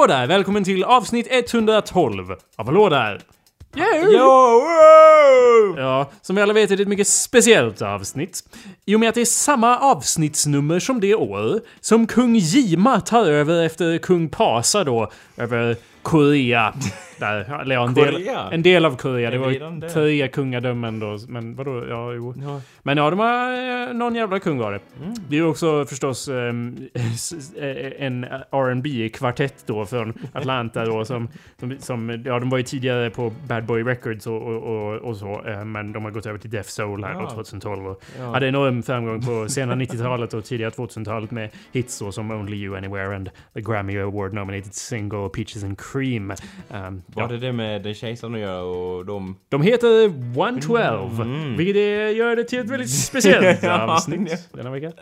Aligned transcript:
Hallå 0.00 0.14
där! 0.14 0.26
Välkommen 0.26 0.64
till 0.64 0.84
avsnitt 0.84 1.26
112 1.30 2.30
av 2.56 2.66
Hallå 2.66 2.88
där! 2.88 3.20
Yo, 3.76 4.18
wow! 4.18 5.78
Ja, 5.78 6.10
som 6.22 6.36
vi 6.36 6.42
alla 6.42 6.52
vet 6.52 6.70
är 6.70 6.76
det 6.76 6.82
ett 6.82 6.88
mycket 6.88 7.08
speciellt 7.08 7.82
avsnitt. 7.82 8.42
I 8.86 8.94
och 8.94 9.00
med 9.00 9.08
att 9.08 9.14
det 9.14 9.20
är 9.20 9.24
samma 9.24 9.78
avsnittsnummer 9.78 10.78
som 10.78 11.00
det 11.00 11.14
år 11.14 11.60
som 11.80 12.06
kung 12.06 12.36
Jima 12.36 13.00
tar 13.00 13.24
över 13.24 13.66
efter 13.66 13.98
kung 13.98 14.28
Pasa 14.28 14.84
då, 14.84 15.10
över 15.36 15.76
Korea. 16.02 16.74
Där, 17.20 17.60
eller 17.60 17.74
ja, 17.74 17.86
en 17.88 17.94
del, 17.94 18.28
en 18.52 18.62
del 18.62 18.84
av 18.84 18.96
Korea. 18.96 19.30
Det 19.30 19.38
var 19.38 19.88
tre 19.88 20.28
kungadömen 20.28 21.00
då. 21.00 21.18
Men 21.28 21.54
vadå? 21.54 21.84
Ja, 21.88 22.12
jo. 22.12 22.34
Ja. 22.42 22.60
Men 22.82 22.96
ja, 22.96 23.10
de 23.10 23.18
har 23.18 23.88
eh, 23.88 23.94
någon 23.94 24.14
jävla 24.14 24.38
kung 24.38 24.58
var 24.58 24.72
det. 24.72 24.80
Mm. 25.02 25.14
Det 25.28 25.36
är 25.36 25.40
ju 25.40 25.46
också 25.46 25.84
förstås 25.86 26.28
s- 26.94 27.32
s- 27.32 27.54
eh, 27.56 28.06
en 28.06 28.26
rb 28.52 29.12
kvartett 29.14 29.66
då 29.66 29.86
från 29.86 30.12
Atlanta 30.32 30.84
då 30.84 31.04
som, 31.04 31.28
som, 31.60 31.76
som, 31.78 32.22
ja 32.26 32.38
de 32.38 32.50
var 32.50 32.58
ju 32.58 32.64
tidigare 32.64 33.10
på 33.10 33.32
Bad 33.48 33.64
Boy 33.64 33.82
Records 33.82 34.26
och, 34.26 34.42
och, 34.42 34.62
och, 34.62 34.94
och 34.96 35.16
så, 35.16 35.42
men 35.66 35.92
de 35.92 36.04
har 36.04 36.10
gått 36.10 36.26
över 36.26 36.38
till 36.38 36.50
Def 36.50 36.66
Soul 36.66 37.04
här 37.04 37.12
Ja. 37.12 37.30
2012 37.30 37.86
och 37.86 38.02
Ja. 38.18 38.24
hade 38.32 38.48
enorm 38.48 38.82
framgång 38.82 39.20
på 39.22 39.48
sena 39.48 39.74
90-talet 39.74 40.34
och 40.34 40.44
tidiga 40.44 40.70
2000-talet 40.70 41.30
med 41.30 41.50
hits 41.72 41.98
då 41.98 42.12
som 42.12 42.30
Only 42.30 42.56
You 42.56 42.76
Anywhere 42.76 43.16
and 43.16 43.30
the 43.54 43.60
Grammy 43.60 43.98
Award 43.98 44.34
nominated 44.34 44.74
single 44.74 45.28
Peaches 45.28 45.64
and 45.64 45.78
Cream. 45.80 46.30
Um, 46.70 47.02
Var 47.14 47.22
ja. 47.22 47.28
det 47.28 47.38
det 47.38 47.52
med 47.52 47.82
den 47.82 47.94
kejsaren 47.94 48.34
att 48.34 48.40
göra 48.40 48.62
och 48.62 49.06
de... 49.06 49.36
De 49.48 49.62
heter 49.62 50.04
112, 50.04 51.20
Mm. 51.20 51.56
vilket 51.56 51.76
är, 51.76 52.08
gör 52.08 52.36
det 52.36 52.44
till 52.44 52.58
ett 52.58 52.70
väldigt 52.70 52.90
speciellt 52.90 53.62
Ja, 53.62 53.82
avsnitt 53.94 54.48
denna 54.52 54.70
vecka. 54.70 54.92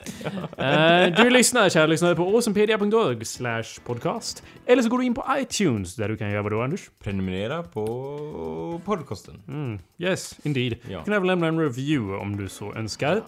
Eh, 0.56 1.22
du 1.22 1.30
lyssnar, 1.30 1.68
kära 1.68 1.86
lyssnare, 1.86 2.14
på 2.14 2.22
awesomepedia.org 2.22 3.24
slash 3.24 3.64
podcast. 3.86 4.42
Eller 4.66 4.82
så 4.82 4.88
går 4.88 4.98
du 4.98 5.04
in 5.04 5.14
på 5.14 5.24
iTunes, 5.38 5.96
där 5.96 6.08
du 6.08 6.16
kan 6.16 6.30
göra 6.30 6.42
vad 6.42 6.52
då, 6.52 6.62
Anders? 6.62 6.90
Prenumerera 7.02 7.62
på 7.62 8.80
podcasten. 8.84 9.42
Mm, 9.48 9.78
yes, 9.98 10.38
indeed. 10.42 10.74
Ja. 10.90 10.98
Du 10.98 11.04
kan 11.04 11.14
även 11.14 11.26
lämna 11.26 11.46
en 11.46 11.60
review 11.60 12.18
om 12.22 12.36
du 12.36 12.48
så 12.48 12.74
önskar. 12.74 13.22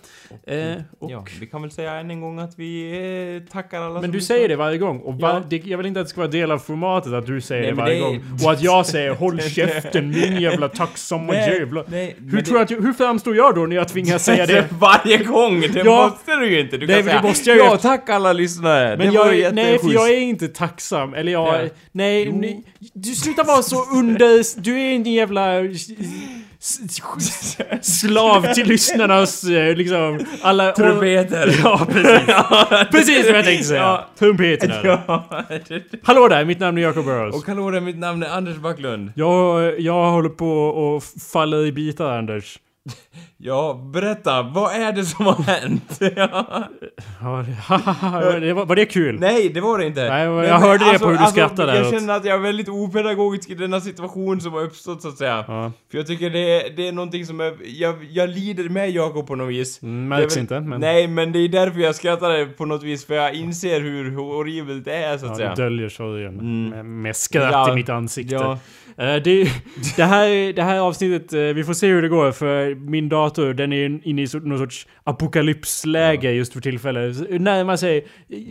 Eh, 0.46 0.56
och, 0.98 1.10
Ja, 1.10 1.24
vi 1.40 1.46
kan 1.46 1.62
väl 1.62 1.70
säga 1.70 1.94
än 1.94 2.10
en 2.10 2.20
gång 2.20 2.38
att 2.38 2.58
vi 2.58 3.42
eh, 3.46 3.52
tackar 3.52 3.80
alla 3.82 3.94
Men 3.94 4.02
som 4.02 4.12
du 4.12 4.20
säger 4.20 4.48
det 4.48 4.56
varje 4.56 4.78
gång. 4.78 5.00
Och 5.00 5.14
var, 5.14 5.44
jag 5.64 5.76
vill 5.78 5.86
inte 5.86 6.00
att 6.00 6.06
det 6.06 6.10
ska 6.10 6.20
vara 6.20 6.30
del 6.30 6.50
av 6.50 6.58
formatet 6.58 7.12
att 7.12 7.26
du 7.26 7.40
säger 7.40 7.62
Nej, 7.62 7.70
det 7.70 7.76
varje 7.76 7.94
det 7.94 8.00
är- 8.00 8.08
gång. 8.08 8.22
Och 8.44 8.52
att 8.52 8.62
jag 8.62 8.69
säger 8.86 9.10
håll 9.10 9.40
käften, 9.42 10.10
min 10.10 10.40
jävla 10.40 10.68
tacksamma 10.68 11.34
jävla... 11.34 11.84
nej, 11.88 12.16
Hur, 12.32 12.42
tror 12.42 12.56
jag 12.56 12.64
att, 12.64 12.70
jag- 12.70 12.80
hur 12.82 12.92
framstår 12.92 13.36
jag 13.36 13.54
då 13.54 13.66
när 13.66 13.76
jag 13.76 13.88
tvingas 13.88 14.24
säga 14.30 14.46
det? 14.46 14.64
Varje 14.78 15.16
gång! 15.18 15.60
Det 15.60 15.82
Ja. 15.84 16.08
måste 16.10 16.36
du 16.40 16.50
ju 16.50 16.60
inte! 16.60 16.76
Du 16.76 16.86
kan 16.86 17.02
säga 17.04 17.20
det 17.22 17.28
måste 17.28 17.50
jag 17.50 17.56
ju 17.58 17.64
Ja, 17.64 17.76
tack 17.76 18.08
alla 18.08 18.32
lyssnare! 18.32 18.96
Men 18.96 19.12
det 19.12 19.18
var 19.18 19.32
jag, 19.32 19.54
nej, 19.54 19.78
för 19.78 19.92
jag 19.92 20.10
är 20.10 20.20
inte 20.20 20.48
tacksam. 20.48 21.14
Eller 21.14 21.32
jag... 21.32 21.64
Ja. 21.64 21.68
Nej, 21.92 22.32
nej, 22.32 22.62
du 22.94 23.10
slutar 23.14 23.44
vara 23.44 23.62
så 23.62 23.84
under... 23.96 24.60
Du 24.60 24.80
är 24.80 24.94
en 24.94 25.04
jävla... 25.04 25.54
Slav 27.82 28.54
till 28.54 28.66
lyssnarnas 28.68 29.44
eh, 29.44 29.76
liksom 29.76 30.20
alla... 30.42 30.72
Trumpeter! 30.72 31.56
Ja, 31.62 31.86
precis. 31.92 32.90
Precis 32.90 33.26
vad 33.26 33.38
jag 33.38 33.44
tänkte 33.44 33.64
säga. 33.64 33.80
Ja. 33.80 34.08
Trumpeterna. 34.18 34.74
Ja. 34.84 35.44
Hallå 36.02 36.28
där, 36.28 36.44
mitt 36.44 36.60
namn 36.60 36.78
är 36.78 36.82
Jacob 36.82 37.04
Burrows. 37.04 37.34
Och 37.34 37.46
hallå 37.46 37.70
där, 37.70 37.80
mitt 37.80 37.98
namn 37.98 38.22
är 38.22 38.28
Anders 38.28 38.56
Backlund. 38.56 39.12
Jag, 39.16 39.80
jag 39.80 40.10
håller 40.10 40.28
på 40.28 40.52
och 40.52 41.02
faller 41.32 41.66
i 41.66 41.72
bitar, 41.72 42.18
Anders. 42.18 42.58
Ja, 43.42 43.90
berätta, 43.94 44.42
vad 44.42 44.72
är 44.74 44.92
det 44.92 45.04
som 45.04 45.26
har 45.26 45.42
hänt? 45.42 45.98
ja. 46.16 46.64
Det, 48.40 48.52
var, 48.52 48.66
var 48.66 48.76
det 48.76 48.86
kul? 48.86 49.20
Nej, 49.20 49.48
det 49.48 49.60
var 49.60 49.78
det 49.78 49.86
inte. 49.86 50.08
Nej, 50.08 50.24
jag 50.24 50.34
men 50.36 50.62
hörde 50.62 50.92
det 50.92 50.98
på 50.98 51.08
hur 51.08 51.18
du 51.18 51.24
skrattade 51.26 51.76
Jag 51.76 51.86
åt- 51.86 51.92
känner 51.92 52.16
att 52.16 52.24
jag 52.24 52.34
är 52.34 52.38
väldigt 52.42 52.68
opedagogisk 52.68 53.50
i 53.50 53.54
denna 53.54 53.80
situation 53.80 54.40
som 54.40 54.52
har 54.52 54.62
uppstått 54.62 55.02
så 55.02 55.08
att 55.08 55.16
säga. 55.18 55.44
Ja, 55.48 55.72
För 55.90 55.98
jag 55.98 56.06
tycker 56.06 56.30
det 56.30 56.66
är, 56.66 56.76
det 56.76 56.88
är 56.88 56.92
någonting 56.92 57.26
som 57.26 57.40
är, 57.40 57.54
jag, 57.64 58.04
jag 58.10 58.30
lider 58.30 58.68
med 58.68 58.90
Jakob 58.90 59.26
på 59.26 59.34
något 59.36 59.48
vis. 59.50 59.82
mm, 59.82 60.08
märks 60.08 60.36
väl- 60.36 60.40
inte, 60.40 60.60
men... 60.60 60.80
Nej, 60.80 61.06
men 61.08 61.32
det 61.32 61.38
är 61.38 61.48
därför 61.48 61.80
jag 61.80 61.94
skrattade 61.94 62.46
på 62.46 62.64
något 62.66 62.82
vis, 62.82 63.06
för 63.06 63.14
jag 63.14 63.34
inser 63.34 63.80
hur 63.80 64.16
horribelt 64.16 64.84
det 64.84 64.94
är 64.94 65.18
så 65.18 65.24
att 65.24 65.30
Ja, 65.30 65.36
säga. 65.36 65.50
det 65.54 65.62
döljer 65.62 65.88
sorgen 65.88 66.40
Mm. 66.40 67.02
med, 67.02 67.16
skratt 67.16 67.52
Ja, 67.52 67.72
i 67.72 67.74
mitt 67.74 67.88
ansikte. 67.88 68.34
Ja, 68.34 68.58
Eh, 68.96 69.16
det, 69.22 69.48
det, 69.96 70.04
här, 70.04 70.52
det 70.52 70.62
här 70.62 70.78
avsnittet, 70.78 71.32
eh, 71.32 71.40
vi 71.40 71.64
får 71.64 71.74
se 71.74 71.86
hur 71.86 72.02
det 72.02 72.08
går 72.08 72.32
för 72.32 72.69
min 72.74 73.08
dator 73.08 73.54
den 73.54 73.72
är 73.72 74.00
inne 74.08 74.22
i 74.22 74.26
någon 74.42 74.58
sorts 74.58 74.86
apokalypsläge 75.04 76.32
just 76.32 76.52
för 76.52 76.60
tillfället. 76.60 77.40
Närmar 77.40 77.76
sig... 77.76 78.06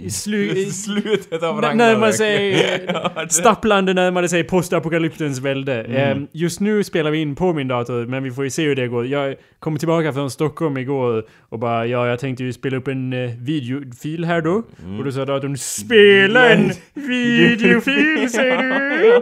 Slu, 0.09 0.66
slutet 0.66 1.44
av 1.44 1.62
Ragnarök. 1.62 1.75
närmar 1.78 2.12
sig... 2.12 2.50
Ja, 2.94 3.28
Stapplande 3.30 3.94
närmade 3.94 4.30
sig 4.30 4.44
postapokalyptens 4.44 5.40
välde. 5.40 5.84
Mm. 5.84 5.96
Eh, 6.24 6.28
just 6.31 6.59
nu 6.59 6.84
spelar 6.84 7.12
vi 7.12 7.18
in 7.18 7.35
på 7.35 7.53
min 7.53 7.68
dator, 7.68 8.06
men 8.06 8.24
vi 8.24 8.31
får 8.31 8.44
ju 8.44 8.50
se 8.50 8.63
hur 8.63 8.75
det 8.75 8.88
går. 8.88 9.07
Jag 9.07 9.35
kom 9.59 9.78
tillbaka 9.78 10.13
från 10.13 10.31
Stockholm 10.31 10.78
igår 10.78 11.24
och 11.50 11.59
bara 11.59 11.86
ja, 11.86 12.07
jag 12.07 12.19
tänkte 12.19 12.44
ju 12.44 12.53
spela 12.53 12.78
upp 12.78 12.88
en 12.88 13.13
eh, 13.13 13.31
videofil 13.40 14.25
här 14.25 14.41
då. 14.41 14.63
Och 15.00 15.06
då 15.06 15.12
sa 15.12 15.25
datorn 15.25 15.57
spela 15.57 16.50
en 16.50 16.72
videofil 16.94 18.30
säger 18.31 18.57
du! 19.00 19.16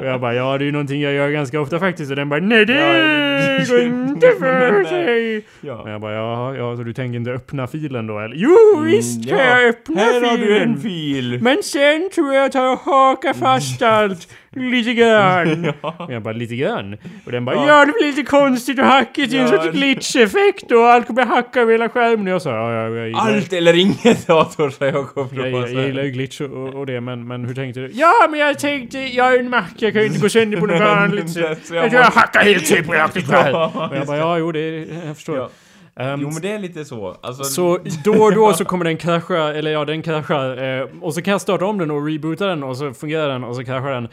Och 0.00 0.06
jag 0.06 0.20
bara 0.20 0.34
ja, 0.34 0.58
det 0.58 0.64
är 0.64 0.66
ju 0.66 0.72
någonting 0.72 1.00
jag 1.00 1.12
gör 1.12 1.30
ganska 1.30 1.60
ofta 1.60 1.78
faktiskt. 1.78 2.10
Och 2.10 2.16
den 2.16 2.28
bara 2.28 2.40
nej 2.40 2.66
det 2.66 2.72
Ja, 2.72 3.64
går 3.74 3.80
inte 3.80 4.26
för 4.42 4.84
sig! 4.84 5.36
Och 5.38 5.44
Ja. 5.60 5.90
jag 5.90 6.00
bara 6.00 6.12
ja, 6.14 6.54
ja, 6.56 6.76
så 6.76 6.82
du 6.82 6.92
tänker 6.92 7.16
inte 7.16 7.30
öppna 7.30 7.66
filen 7.66 8.06
då 8.06 8.18
eller? 8.18 8.36
Jo 8.36 8.80
visst 8.84 9.28
kan 9.28 9.38
Mm, 9.38 9.50
ja. 9.50 9.60
jag 9.60 9.68
öppna 9.68 10.00
Här 10.00 10.12
filen! 10.12 10.30
har 10.30 10.36
du 10.36 10.58
en 10.58 10.80
fil! 10.80 11.38
Men 11.42 11.62
sen 11.62 12.10
tror 12.14 12.34
jag 12.34 12.44
att 12.46 12.54
jag 12.54 12.76
hakar 12.76 13.32
fast 13.32 13.82
allt 13.82 14.28
lite 14.54 14.94
grann. 14.94 15.72
Och 15.80 16.12
jag 16.12 16.22
bara 16.22 16.34
lite 16.34 16.56
grann. 16.56 16.96
Och 17.26 17.32
den 17.32 17.44
bara 17.44 17.56
ja, 17.56 17.66
Ja. 17.68 17.84
det 17.84 17.92
blir 17.92 18.06
lite 18.06 18.22
konstigt 18.22 18.78
och 18.78 18.84
hackigt 18.84 19.32
i 19.32 19.36
en 19.38 19.42
Ja. 19.42 19.48
sorts 19.48 19.70
glitch-effekt 19.72 20.72
och 20.72 20.84
allt 20.88 21.06
kommer 21.06 21.26
hacka 21.26 21.60
över 21.60 21.72
hela 21.72 21.88
skärmen. 21.88 22.26
Och 22.26 22.32
jag 22.32 22.42
sa 22.42 22.50
ja, 22.50 22.72
ja, 22.72 22.96
jag 22.96 23.06
gillar, 23.06 23.20
Allt 23.20 23.52
eller 23.52 23.78
inget 23.78 24.26
dator, 24.26 24.70
sa 24.70 24.84
Jakob 24.86 25.28
då. 25.34 25.40
jag, 25.40 25.50
jag, 25.50 25.72
jag 25.72 25.86
gillar 25.86 26.02
ju 26.02 26.10
glitch 26.10 26.40
och, 26.40 26.50
och, 26.52 26.74
och 26.74 26.86
det 26.86 27.00
men, 27.00 27.26
men 27.26 27.44
hur 27.44 27.54
tänkte 27.54 27.80
du? 27.80 27.90
Ja 27.92 28.12
men 28.30 28.40
jag 28.40 28.58
tänkte, 28.58 28.98
jag 28.98 29.34
är 29.34 29.38
en 29.38 29.50
Mac, 29.50 29.64
jag 29.78 29.92
kan 29.92 30.02
ju 30.02 30.08
inte 30.08 30.20
gå 30.20 30.28
sönder 30.28 30.60
på 30.60 30.66
något 30.66 30.80
vanligt 30.96 31.30
sätt. 31.30 31.60
Jag 31.70 31.76
jag 31.84 31.90
tror 31.90 32.02
jag 32.02 32.10
hackar 32.10 32.40
helt 32.40 33.30
här. 33.30 33.50
Ja, 33.50 33.88
Och 33.90 33.96
jag 33.96 34.06
bara 34.06 34.16
ja, 34.16 34.31
jo 34.38 34.52
det, 34.52 34.78
jag 35.06 35.16
förstår. 35.16 35.36
Ja. 35.36 35.48
Ehm, 35.96 36.20
Jo 36.20 36.30
men 36.30 36.42
det 36.42 36.52
är 36.52 36.58
lite 36.58 36.84
så. 36.84 37.16
Alltså, 37.20 37.44
Så 37.44 37.78
då 38.04 38.12
och 38.22 38.34
då 38.34 38.52
så 38.54 38.64
kommer 38.64 38.84
den 38.84 38.96
krascha, 38.96 39.54
eller 39.54 39.70
ja 39.70 39.84
den 39.84 40.02
kraschar. 40.02 40.62
Eh, 40.80 40.86
och 41.00 41.14
så 41.14 41.22
kan 41.22 41.32
jag 41.32 41.40
starta 41.40 41.64
om 41.64 41.78
den 41.78 41.90
och 41.90 42.06
reboota 42.06 42.46
den 42.46 42.62
och 42.62 42.76
så 42.76 42.92
fungerar 42.94 43.28
den 43.28 43.44
och 43.44 43.56
så 43.56 43.64
kraschar 43.64 43.90
den. 43.90 44.04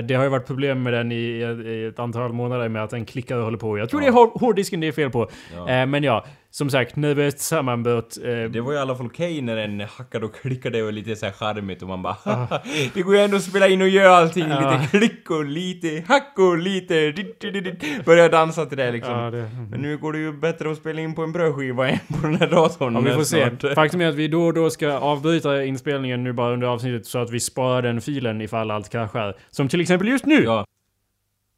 Eh, 0.00 0.04
det 0.06 0.14
har 0.14 0.22
ju 0.24 0.28
varit 0.30 0.46
problem 0.46 0.82
med 0.82 0.92
den 0.92 1.12
i, 1.12 1.14
i, 1.16 1.86
ett 1.86 1.98
antal 1.98 2.32
månader 2.32 2.68
med 2.68 2.84
att 2.84 2.90
den 2.90 3.04
klickar 3.04 3.36
och 3.36 3.44
håller 3.44 3.58
på. 3.58 3.78
Jag 3.78 3.90
tror 3.90 4.02
Ja. 4.02 4.06
det 4.06 4.10
är 4.10 4.14
hår- 4.14 4.38
hårddisken 4.40 4.80
det 4.80 4.88
är 4.88 4.92
fel 4.92 5.10
på. 5.10 5.28
Ja. 5.56 5.68
Eh, 5.70 5.86
men 5.86 6.02
ja, 6.04 6.24
som 6.50 6.70
sagt, 6.70 6.96
nervöst 6.96 7.38
sammanbrott. 7.38 8.18
Eh, 8.24 8.50
Det 8.50 8.60
var 8.60 8.72
i 8.72 8.78
alla 8.78 8.94
fall 8.96 9.06
okej 9.06 9.40
när 9.42 9.56
den 9.56 9.80
hackade 9.80 10.26
och 10.26 10.34
klickade 10.34 10.82
och 10.82 10.92
lite 10.92 11.16
såhär 11.16 11.32
charmigt 11.32 11.82
och 11.82 11.88
man 11.88 12.02
bara 12.02 12.16
Ah. 12.24 12.46
Det 12.94 13.02
går 13.02 13.14
ju 13.16 13.20
ändå 13.20 13.36
att 13.36 13.42
spela 13.42 13.68
in 13.68 13.82
och 13.82 13.88
göra 13.88 14.16
allting 14.16 14.48
Ja. 14.48 14.70
lite 14.80 14.98
klick 14.98 15.30
och 15.30 15.44
lite 15.44 16.04
hack 16.08 16.34
och 16.38 16.58
lite 16.58 17.10
dit, 17.12 17.40
dit, 17.40 17.52
dit, 17.52 17.80
dit. 17.80 18.04
Börja 18.04 18.28
dansa 18.28 18.66
till 18.66 18.78
det 18.78 18.92
liksom. 18.92 19.14
ja, 19.14 19.30
det, 19.30 19.50
Men 19.70 19.80
nu 19.82 19.96
går 19.98 20.12
det 20.12 20.18
ju 20.18 20.32
bättre 20.32 20.70
att 20.70 20.76
spela 20.78 21.00
in 21.00 21.14
på 21.14 21.22
en 21.22 21.32
brödskiva 21.32 21.88
än 21.88 21.98
på 22.20 22.26
den 22.26 22.34
här 22.36 22.46
datorn. 22.50 22.94
Ja, 22.94 23.00
vi 23.00 23.10
får 23.10 23.22
se. 23.24 23.74
Faktum 23.74 24.00
är 24.00 24.06
att 24.08 24.14
vi 24.14 24.28
då 24.28 24.42
och 24.46 24.54
då 24.54 24.70
ska 24.70 24.92
avbryta 24.92 25.64
inspelningen 25.64 26.24
nu 26.24 26.32
bara 26.32 26.52
under 26.52 26.66
avsnittet 26.66 27.06
så 27.06 27.18
att 27.18 27.30
vi 27.30 27.40
sparar 27.40 27.82
den 27.82 28.00
filen 28.00 28.40
ifall 28.40 28.70
allt 28.70 28.88
kraschar. 28.92 29.36
Som 29.50 29.68
till 29.68 29.80
exempel 29.80 30.08
just 30.08 30.26
nu! 30.26 30.42
Ja. 30.44 30.64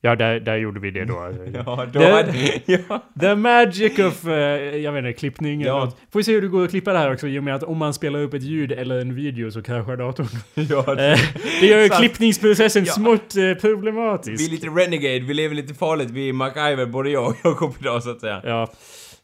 Ja, 0.02 0.16
där, 0.16 0.40
där 0.40 0.56
gjorde 0.56 0.80
vi 0.80 0.90
det 0.90 1.04
då. 1.04 1.14
Ja, 1.54 1.86
då 1.92 1.98
Det- 1.98 2.10
hade... 2.12 2.32
Ja. 2.88 3.02
The 3.20 3.34
magic 3.34 3.98
of, 3.98 4.26
eh, 4.26 4.32
jag 4.76 4.92
vet 4.92 5.04
inte, 5.04 5.18
klippning 5.18 5.62
eller 5.62 5.70
Ja. 5.72 5.84
något. 5.84 5.98
Får 6.12 6.20
vi 6.20 6.24
se 6.24 6.32
hur 6.32 6.42
det 6.42 6.48
går 6.48 6.64
att 6.64 6.70
klippa 6.70 6.92
det 6.92 6.98
här 6.98 7.12
också 7.12 7.26
i 7.26 7.38
och 7.38 7.44
med 7.44 7.54
att 7.54 7.62
om 7.62 7.78
man 7.78 7.94
spelar 7.94 8.20
upp 8.22 8.34
ett 8.34 8.42
ljud 8.42 8.72
eller 8.72 8.98
en 9.00 9.14
video 9.14 9.50
så 9.50 9.62
kraschar 9.62 9.96
datorn. 9.96 10.26
ja. 10.54 10.78
Eh, 11.04 11.18
det 11.60 11.66
gör 11.66 11.82
ju 11.82 11.88
klippningsprocessen 11.88 12.84
Ja. 12.84 12.92
smått 12.92 13.36
eh, 13.36 13.42
Vi 13.42 13.50
är 13.50 13.54
problematisk. 13.54 14.50
lite 14.50 14.66
renegade, 14.66 15.20
vi 15.20 15.34
lever 15.34 15.54
lite 15.54 15.74
farligt, 15.74 16.10
vi 16.10 16.28
är 16.28 16.32
MacGyver 16.32 16.86
både 16.86 17.10
jag 17.10 17.28
och 17.28 17.36
Jakob 17.44 17.74
idag 17.80 18.02
så 18.02 18.10
att 18.10 18.20
säga. 18.20 18.40
Ja, 18.44 18.70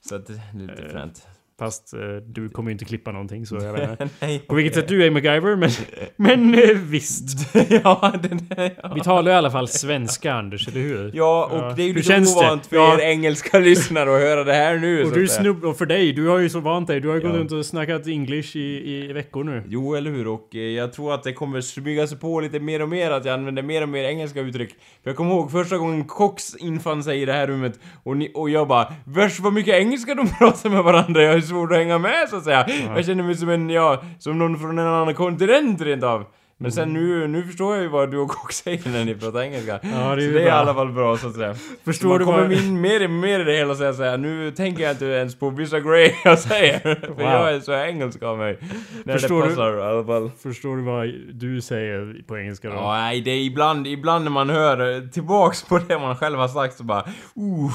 Så 0.08 0.14
att 0.14 0.26
det 0.26 0.32
är 0.32 0.58
lite 0.60 0.82
Eh, 0.82 0.88
fränt. 0.92 1.26
Fast 1.58 1.94
eh, 1.94 2.00
du 2.26 2.48
kommer 2.48 2.70
ju 2.70 2.72
inte 2.72 2.84
klippa 2.84 3.12
någonting 3.12 3.46
så 3.46 3.56
jag 3.56 3.72
vet 3.72 3.90
inte. 3.90 4.08
Nej. 4.20 4.38
På 4.38 4.54
vilket 4.54 4.74
sätt 4.74 4.88
du 4.88 5.06
är 5.06 5.10
MacGyver, 5.10 5.56
men, 5.56 5.70
men 6.16 6.54
eh, 6.54 6.76
visst. 6.76 7.54
ja, 7.84 8.12
den 8.22 8.40
är... 8.56 8.72
Ja. 8.82 8.92
Vi 8.94 9.00
talar 9.00 9.32
i 9.32 9.34
alla 9.34 9.50
fall 9.50 9.68
svenska 9.68 10.32
Anders, 10.34 10.68
eller 10.68 10.80
hur? 10.80 11.10
Ja, 11.14 11.44
och 11.52 11.76
det 11.76 11.82
är 11.82 11.86
ju 11.86 11.92
Hur 11.92 11.94
lite 11.98 12.08
känns 12.08 12.34
det? 12.34 12.40
ovant 12.40 12.66
för 12.66 12.76
Ja. 12.76 12.94
er 12.94 12.98
engelska 13.04 13.58
lyssnare 13.58 14.14
att 14.16 14.20
höra 14.22 14.44
det 14.44 14.52
här 14.54 14.76
nu 14.78 15.04
Och 15.04 15.12
du 15.12 15.28
säga. 15.28 15.40
snubb, 15.40 15.64
och 15.64 15.78
för 15.78 15.86
dig, 15.86 16.12
du 16.12 16.28
har 16.28 16.38
ju 16.38 16.48
så 16.48 16.60
vant 16.60 16.86
dig. 16.86 17.00
Du 17.00 17.08
har 17.08 17.14
ju 17.14 17.20
gått 17.20 17.32
Ja. 17.32 17.38
runt 17.38 17.52
och 17.52 17.66
snackat 17.66 18.06
English 18.06 18.56
i, 18.56 18.94
i 19.08 19.12
veckor 19.12 19.44
nu. 19.44 19.62
Jo, 19.68 19.94
eller 19.94 20.10
hur? 20.10 20.26
Och 20.28 20.48
eh, 20.54 20.60
jag 20.60 20.92
tror 20.92 21.14
att 21.14 21.22
det 21.22 21.32
kommer 21.32 21.60
smyga 21.60 22.06
sig 22.06 22.18
på 22.18 22.40
lite 22.40 22.60
mer 22.60 22.82
och 22.82 22.88
mer 22.88 23.10
att 23.10 23.24
jag 23.24 23.34
använder 23.34 23.62
mer 23.62 23.82
och 23.82 23.88
mer 23.88 24.04
engelska 24.04 24.40
uttryck. 24.40 24.70
För 25.02 25.10
jag 25.10 25.16
kommer 25.16 25.30
ihåg 25.30 25.50
första 25.52 25.78
gången 25.78 26.04
Cox 26.04 26.56
infann 26.56 27.02
sig 27.04 27.22
i 27.22 27.24
det 27.24 27.32
här 27.32 27.46
rummet 27.46 27.80
och, 28.02 28.16
ni, 28.16 28.30
och 28.34 28.50
jag 28.50 28.68
bara 28.68 28.92
Värst 29.04 29.40
vad 29.40 29.52
mycket 29.52 29.74
engelska 29.74 30.14
de 30.14 30.28
pratar 30.28 30.70
med 30.70 30.82
varandra, 30.84 31.22
jag 31.22 31.34
är 31.34 31.40
svårt 31.46 31.72
att 31.72 31.78
hänga 31.78 31.98
med 31.98 32.28
så 32.28 32.36
att 32.36 32.44
säga. 32.44 32.66
Jag 32.96 33.04
känner 33.04 33.22
mig 33.24 33.34
som 33.34 33.48
en, 33.48 33.70
ja, 33.70 34.02
som 34.18 34.38
någon 34.38 34.58
från 34.58 34.78
en 34.78 34.86
annan 34.86 35.14
kontinent 35.14 35.80
rent 35.80 36.02
av. 36.04 36.24
Men 36.58 36.72
sen 36.72 36.92
nu, 36.92 37.26
nu 37.28 37.42
förstår 37.42 37.74
jag 37.74 37.82
ju 37.82 37.88
vad 37.88 38.10
du 38.10 38.18
och 38.18 38.28
Kock 38.28 38.52
säger 38.52 38.90
när 38.92 39.04
ni 39.04 39.14
pratar 39.14 39.42
engelska. 39.42 39.80
Ja, 39.82 39.88
det 40.16 40.24
är 40.24 40.26
så 40.28 40.32
det 40.34 40.42
är 40.42 40.46
i 40.46 40.50
alla 40.50 40.74
fall 40.74 40.92
bra 40.92 41.16
så 41.16 41.26
att 41.28 41.34
säga. 41.34 41.54
Förstår 41.84 42.08
Man 42.08 42.18
du 42.18 42.24
kommer 42.24 42.42
vad... 42.42 42.52
in 42.52 42.80
mer 42.80 43.04
och 43.04 43.10
mer 43.10 43.40
i 43.40 43.44
det 43.44 43.52
hela 43.56 43.70
och 43.70 43.76
säga 43.76 43.92
såhär, 43.92 44.18
nu 44.18 44.50
tänker 44.50 44.82
jag 44.82 44.92
inte 44.92 45.04
ens 45.04 45.34
på 45.38 45.50
vissa 45.50 45.80
grejer 45.80 46.12
jag 46.24 46.38
säger. 46.38 46.78
För 46.78 47.08
Wow. 47.08 47.20
jag 47.22 47.54
är 47.54 47.60
så 47.60 47.72
engelsk 47.74 48.22
av 48.22 48.38
mig. 48.38 48.58
När 49.04 49.12
Förstår 49.18 49.42
det 49.42 49.48
du- 49.48 49.54
passar 49.54 49.78
i 49.78 49.82
alla 49.82 50.04
fall. 50.04 50.30
Förstår 50.42 50.76
du 50.76 50.82
vad 50.82 51.06
du 51.40 51.60
säger 51.60 52.22
på 52.26 52.38
engelska 52.38 52.68
då? 52.68 52.74
Ja, 52.74 52.92
nej, 52.92 53.20
det 53.20 53.30
är 53.30 53.44
ibland, 53.44 53.86
ibland 53.86 54.24
när 54.24 54.30
man 54.30 54.50
hör 54.50 55.08
tillbaks 55.08 55.62
på 55.62 55.78
det 55.78 55.98
man 55.98 56.16
själv 56.16 56.38
har 56.38 56.48
sagt 56.48 56.76
så 56.76 56.84
bara 56.84 57.00
uh, 57.02 57.70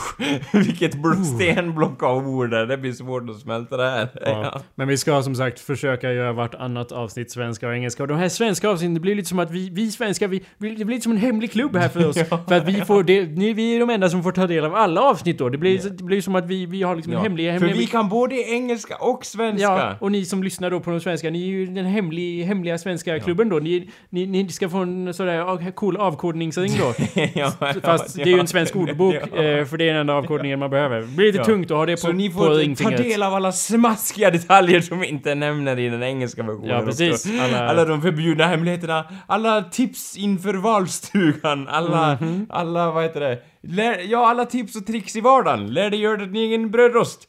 vilket 0.66 0.95
bl- 0.95 1.24
stenblock 1.24 2.04
av 2.04 2.28
ord 2.28 2.50
där, 2.50 2.66
det 2.66 2.78
blir 2.78 2.94
svårt 2.94 3.30
att 3.30 3.39
smälta 3.39 3.78
det 3.78 3.89
här. 3.89 4.07
Ja. 4.25 4.62
Men 4.75 4.88
vi 4.88 4.98
ska 4.98 5.22
som 5.24 5.36
sagt 5.36 5.60
försöka 5.60 6.12
göra 6.13 6.33
vartannat 6.33 6.92
avsnitt 6.92 7.31
svenska 7.31 7.68
och 7.68 7.74
engelska. 7.75 8.04
Och 8.04 8.07
de 8.10 8.18
här 8.18 8.30
svenska 8.30 8.70
avsnitten, 8.71 8.94
det 8.94 9.00
blir 9.00 9.15
lite 9.15 9.29
som 9.29 9.39
att 9.39 9.51
vi, 9.51 9.69
vi 9.69 9.91
svenskar, 9.91 10.27
vi, 10.27 10.38
det 10.57 10.68
blir 10.85 10.85
lite 10.85 11.01
som 11.01 11.12
en 11.12 11.18
hemlig 11.18 11.51
klubb 11.51 11.75
här 11.75 11.89
för 11.89 12.07
oss. 12.07 12.18
för 12.47 12.53
att 12.56 12.68
vi 12.68 12.73
får, 12.81 13.03
det, 13.03 13.25
ni, 13.25 13.53
vi 13.53 13.75
är 13.75 13.79
de 13.79 13.89
enda 13.89 14.09
som 14.09 14.23
får 14.23 14.31
ta 14.31 14.47
del 14.47 14.65
av 14.65 14.75
alla 14.75 15.01
avsnitt 15.01 15.38
då. 15.38 15.50
Det 15.50 15.57
blir, 15.57 15.79
det 15.89 16.03
blir 16.03 16.21
som 16.21 16.35
att 16.35 16.45
vi, 16.47 16.65
vi 16.65 16.83
har 16.83 16.95
liksom 16.95 17.13
en 17.13 17.19
hemlig, 17.19 17.45
För 17.45 17.51
hemlig 17.51 17.75
vi 17.75 17.85
kan 17.88 18.09
både 18.09 18.35
engelska 18.35 18.95
och 18.95 19.25
svenska. 19.25 19.62
Ja, 19.63 19.95
och 20.00 20.12
ni 20.12 20.25
som 20.25 20.44
lyssnar 20.44 20.69
då 20.71 20.79
på 20.79 20.91
de 20.91 21.00
svenska, 21.00 21.29
ni 21.29 21.41
är 21.44 21.47
ju 21.47 21.65
den 21.65 21.85
hemlig, 21.85 22.44
hemliga 22.44 22.77
svenska 22.77 23.19
klubben 23.19 23.50
då. 23.50 23.59
Ni, 23.59 23.89
ni, 24.09 24.25
ni 24.25 24.50
ska 24.50 24.69
få 24.69 24.77
en 24.77 25.13
sådär 25.13 25.71
cool 25.71 25.97
avkodningsring 25.97 26.71
då. 26.79 26.94
ja, 27.33 27.51
Fast 27.83 28.18
ja, 28.18 28.23
det 28.23 28.29
är 28.29 28.33
ju 28.33 28.39
en 28.39 28.47
svensk 28.47 28.75
ja. 28.75 28.79
ordbok, 28.79 29.15
Ja. 29.35 29.44
eh, 29.44 29.65
för 29.65 29.77
det 29.77 29.83
är 29.83 29.88
den 29.88 30.01
enda 30.01 30.13
avkodningen 30.13 30.59
man 30.59 30.69
behöver. 30.69 31.01
Det 31.01 31.07
blir 31.07 31.25
lite 31.25 31.38
Ja. 31.38 31.44
tungt 31.45 31.71
att 31.71 31.77
ha 31.77 31.85
det 31.85 31.94
på, 31.94 31.97
Så 31.97 32.12
ni 32.12 32.29
får 32.29 32.45
ta 32.45 32.51
ringfingret. 32.53 32.97
del 33.03 33.23
av 33.23 33.33
alla 33.33 33.51
smaskiga 33.51 34.31
detaljer 34.31 34.81
som 34.81 35.00
vi 35.00 35.07
inte 35.07 35.35
nämner 35.35 35.79
i 35.79 35.89
den 35.89 36.03
engelska 36.03 36.44
versionen 36.44 36.69
Ja, 36.69 36.81
precis. 36.85 37.27
Alla- 37.41 37.69
Alla... 37.69 37.85
de 37.85 38.01
förbjudna 38.01 38.45
hemligheterna, 38.62 39.06
alla 39.28 39.62
tips 39.63 40.18
inför 40.18 40.54
valstugan, 40.54 41.68
alla, 41.68 42.18
Mhm. 42.22 42.46
alla, 42.50 42.92
vad 42.92 43.04
heter 43.04 43.19
det? 43.19 43.40
Lär, 43.63 44.00
ja, 44.12 44.30
alla 44.30 44.46
tips 44.46 44.75
och 44.75 44.86
tricks 44.86 45.16
i 45.16 45.22
vardagen. 45.22 45.74
Lär 45.74 45.90
dig 45.90 46.00
göra 46.00 46.18
din 46.18 46.36
egen 46.36 46.72
brödrost. 46.72 47.28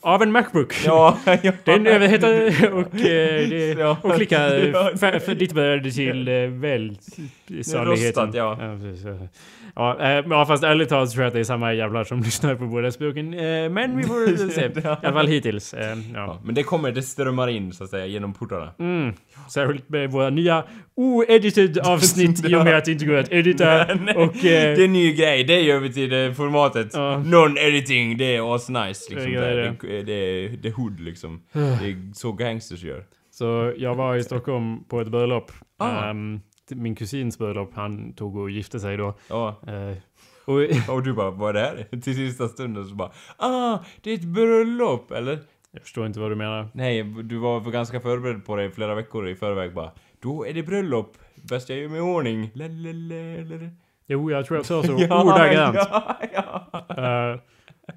Av 0.00 0.22
en 0.22 0.32
Macbook. 0.32 0.74
Ja, 0.84 1.18
ja. 1.42 1.52
Den 1.64 1.86
överhettade 1.86 2.46
och, 2.72 2.94
eh, 2.94 3.48
det, 3.48 3.74
Ja. 3.78 3.96
och 4.02 4.14
klicka 4.16 4.58
Ja. 4.72 4.90
för, 4.96 5.18
för 5.18 5.34
ditt 5.34 5.52
värde 5.52 5.90
till 5.90 6.28
eh, 6.28 6.34
välsaligheten. 6.34 8.30
Ja. 8.34 8.58
Ja, 8.60 8.78
precis, 8.82 9.04
ja. 9.06 9.28
Ja, 9.76 9.98
eh, 10.00 10.24
ja, 10.30 10.46
fast 10.46 10.64
ärligt 10.64 10.88
talat 10.88 11.10
tror 11.10 11.22
jag 11.22 11.28
att 11.28 11.34
det 11.34 11.40
är 11.40 11.44
samma 11.44 11.74
jävlar 11.74 12.04
som 12.04 12.22
lyssnar 12.22 12.54
på 12.54 12.64
båda 12.64 12.90
språken. 12.90 13.34
Eh, 13.34 13.68
men 13.70 13.96
vi 13.96 14.02
får 14.02 14.48
se. 14.50 14.64
I 14.66 14.86
alla 15.02 15.12
fall 15.12 15.26
hittills. 15.26 15.74
Eh, 15.74 15.98
ja. 16.14 16.40
Men 16.44 16.54
det 16.54 16.62
kommer, 16.62 16.92
det 16.92 17.02
strömmar 17.02 17.48
in 17.48 17.72
så 17.72 17.84
att 17.84 17.90
säga 17.90 18.06
genom 18.06 18.34
portarna. 18.34 18.70
Mm. 18.78 19.12
Särskilt 19.50 19.88
med 19.88 20.10
våra 20.10 20.30
nya 20.30 20.64
oedited 20.96 21.78
avsnitt 21.78 22.48
i 22.48 22.54
och 22.54 22.64
med 22.64 22.76
att 22.76 22.84
det 22.84 22.92
inte 22.92 23.04
går 23.04 23.16
att 23.16 23.32
edita. 23.32 23.86
Nej, 23.94 24.14
och... 24.16 24.34
det 24.42 24.56
Eh, 24.56 24.80
är 24.80 24.84
en 24.84 24.92
ny 24.92 25.12
grej, 25.12 25.44
det 25.44 25.60
gör 25.60 25.78
vi 25.78 25.92
till 25.92 26.10
det 26.10 26.34
formatet. 26.34 26.90
Ja. 26.92 27.22
Non-editing, 27.26 28.16
det 28.18 28.36
är 28.36 28.54
asnice 28.54 29.14
liksom. 29.14 29.32
Det 29.44 29.50
är 29.62 29.76
Det, 29.80 29.88
det. 29.88 30.02
det, 30.02 30.12
är- 30.12 30.48
det 30.56 30.68
är 30.68 30.72
hood 30.72 31.00
liksom. 31.00 31.42
Det 31.52 31.60
är 31.60 32.14
så 32.14 32.32
gangsters 32.32 32.82
gör. 32.82 33.04
så 33.30 33.72
jag 33.76 33.94
var 33.94 34.16
i 34.16 34.22
Stockholm 34.22 34.84
på 34.84 35.00
ett 35.00 35.08
bröllop. 35.08 35.52
Ah. 35.78 36.04
Ehm, 36.10 36.40
min 36.70 36.94
kusins 36.94 37.38
bröllop, 37.38 37.70
han 37.74 38.12
tog 38.12 38.36
och 38.36 38.50
gifte 38.50 38.80
sig 38.80 38.96
då. 38.96 39.14
Ja. 39.28 39.60
Eh, 39.66 39.96
och 40.44 40.88
Och 40.94 41.02
du 41.02 41.12
bara, 41.12 41.30
vad 41.30 41.48
är 41.56 41.60
det 41.60 41.60
här? 41.90 42.00
Till 42.00 42.14
sista 42.14 42.48
stunden 42.48 42.84
så 42.84 42.94
bara, 42.94 43.10
ah, 43.36 43.78
det 44.02 44.10
är 44.10 44.14
ett 44.14 44.24
bröllop, 44.24 45.10
eller? 45.10 45.38
jag 45.70 45.82
förstår 45.82 46.06
inte 46.06 46.20
vad 46.20 46.30
du 46.30 46.34
menar. 46.36 46.68
Nej, 46.74 47.02
du 47.02 47.38
var 47.38 47.60
för 47.60 47.70
ganska 47.70 48.00
förberedd 48.00 48.46
på 48.46 48.56
det 48.56 48.70
flera 48.70 48.94
veckor 48.94 49.28
i 49.28 49.34
förväg 49.34 49.74
bara. 49.74 49.90
Då 50.22 50.46
är 50.46 50.52
det 50.52 50.62
bröllop. 50.62 51.16
Bäst 51.34 51.68
jag 51.68 51.78
gör 51.78 51.88
mig 51.88 51.98
i 51.98 52.00
ordning. 52.00 52.50
Lalalala. 52.54 53.70
Jo, 54.06 54.30
jag 54.30 54.46
tror 54.46 54.58
jag 54.58 54.66
sa 54.66 54.82
så 54.82 54.92
ordagrant. 54.94 55.76
ja, 55.76 56.16
ja. 56.34 57.32
Uh, 57.34 57.40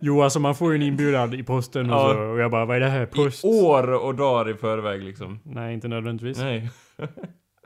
jo, 0.02 0.22
alltså 0.24 0.40
man 0.40 0.56
får 0.56 0.72
ju 0.72 0.76
en 0.76 0.82
inbjudan 0.82 1.34
i 1.34 1.44
posten 1.44 1.90
och 1.90 1.96
Ja. 2.00 2.14
så. 2.14 2.20
Och 2.20 2.40
jag 2.40 2.52
bara, 2.52 2.66
vad 2.66 2.76
är 2.76 2.80
det 2.80 2.90
här? 2.90 3.06
Post? 3.06 3.46
I 3.46 3.48
år 3.48 3.94
och 3.94 4.16
dagar 4.16 4.50
i 4.50 4.54
förväg 4.54 5.04
liksom. 5.04 5.40
Nej, 5.44 5.74
inte 5.74 5.88
nödvändigtvis. 5.88 6.38
Nej. 6.38 6.70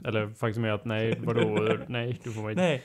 Eller 0.06 0.28
faktum 0.40 0.64
är 0.66 0.70
att 0.70 0.86
nej, 0.86 1.20
vadå? 1.24 1.78
nej, 1.88 2.20
du 2.24 2.32
får 2.32 2.52
inte. 2.52 2.62
Nej. 2.64 2.84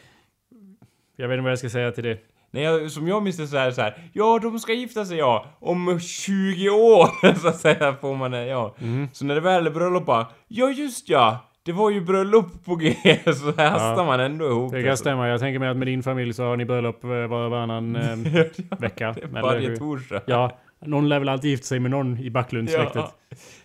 Jag 1.16 1.28
vet 1.28 1.34
inte 1.34 1.42
vad 1.42 1.50
jag 1.52 1.58
ska 1.58 1.68
säga 1.70 1.92
till 1.92 2.04
det. 2.04 2.18
Nej, 2.50 2.90
som 2.90 3.08
jag 3.08 3.22
minns 3.22 3.36
det 3.36 3.46
så 3.46 3.56
här, 3.56 3.70
så 3.70 3.80
här. 3.80 4.10
Ja, 4.12 4.38
de 4.42 4.58
ska 4.58 4.72
gifta 4.72 5.04
sig 5.04 5.18
ja. 5.18 5.46
Om 5.58 6.00
20 6.00 6.70
år, 6.70 7.34
så 7.40 7.48
att 7.48 7.56
säga, 7.60 7.94
får 8.00 8.14
man 8.16 8.30
det, 8.30 8.46
ja. 8.46 8.74
Mhm. 8.78 9.08
Så 9.12 9.24
när 9.24 9.34
det 9.34 9.40
väl 9.40 9.66
är 9.66 9.70
bröllop 9.70 10.06
bara, 10.06 10.26
ja 10.48 10.70
just 10.70 11.08
ja. 11.08 11.38
Det 11.66 11.72
var 11.72 11.90
ju 11.90 12.00
bröllop 12.00 12.64
på 12.64 12.76
G, 12.76 12.96
så 13.24 13.52
här 13.56 13.70
hastar 13.70 14.04
man 14.04 14.20
ändå 14.20 14.46
ihop 14.46 14.72
Det 14.72 14.82
kan 14.82 14.96
stämma. 14.96 15.28
Jag 15.28 15.40
tänker 15.40 15.58
mig 15.58 15.68
att 15.68 15.76
med 15.76 15.86
din 15.86 16.02
familj 16.02 16.32
så 16.32 16.44
har 16.44 16.56
ni 16.56 16.64
bröllop 16.64 17.04
eh, 17.04 17.10
var 17.10 17.44
och 17.44 17.50
varannan 17.50 17.96
eh, 18.36 18.78
vecka. 18.78 19.14
Varje 19.30 19.76
torsdag. 19.76 20.22
Ja, 20.26 20.58
någon 20.84 21.08
lär 21.08 21.18
väl 21.18 21.28
alltid 21.28 21.50
gifta 21.50 21.66
sig 21.66 21.80
med 21.80 21.90
någon 21.90 22.18
i 22.18 22.30
Backlundsläktet. 22.30 23.04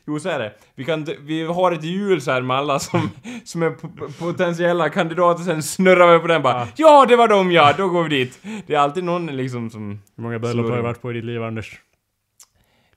Jo, 0.07 0.19
så 0.19 0.29
är 0.29 0.39
det. 0.39 0.53
Vi, 0.75 0.85
kan, 0.85 1.07
vi 1.21 1.43
har 1.43 1.71
ett 1.71 1.83
hjul 1.83 2.21
så 2.21 2.31
här 2.31 2.41
med 2.41 2.57
alla 2.57 2.79
som, 2.79 3.09
som 3.45 3.63
är 3.63 3.69
potentiella 4.19 4.89
kandidater, 4.89 5.43
sen 5.43 5.63
snurrar 5.63 6.13
vi 6.13 6.19
på 6.19 6.27
den 6.27 6.41
bara 6.41 6.53
Ja. 6.53 6.67
ja. 6.75 7.05
det 7.09 7.15
var 7.15 7.27
de 7.27 7.51
ja, 7.51 7.73
då 7.77 7.89
går 7.89 8.03
vi 8.03 8.09
dit. 8.09 8.39
Det 8.67 8.75
är 8.75 8.79
alltid 8.79 9.03
någon 9.03 9.25
liksom 9.25 9.69
som... 9.69 10.01
Hur 10.15 10.23
många 10.23 10.39
bröllop 10.39 10.69
har 10.69 10.75
du 10.75 10.83
varit 10.83 11.01
på 11.01 11.11
i 11.11 11.13
ditt 11.13 11.25
liv, 11.25 11.43
Anders? 11.43 11.81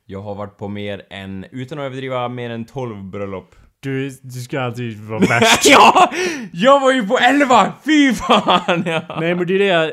Jag 0.04 0.22
har 0.22 0.34
varit 0.34 0.56
på 0.56 0.68
mer 0.68 1.02
än, 1.10 1.46
utan 1.50 1.78
att 1.78 1.84
överdriva, 1.84 2.28
mer 2.28 2.50
än 2.50 2.64
12 2.64 3.04
bröllop. 3.04 3.54
Du, 3.84 4.10
du 4.22 4.40
ska 4.40 4.60
alltid 4.60 5.00
vara 5.00 5.18
värst. 5.28 5.66
ja! 5.66 6.12
Jag 6.52 6.80
var 6.80 6.92
ju 6.92 7.06
på 7.06 7.18
11! 7.18 7.72
Fy 7.84 8.14
fan! 8.14 8.82
Ja. 8.86 9.16
Nej 9.20 9.34
men 9.34 9.46
det 9.46 9.54
är 9.54 9.58
det 9.58 9.64
jag... 9.64 9.90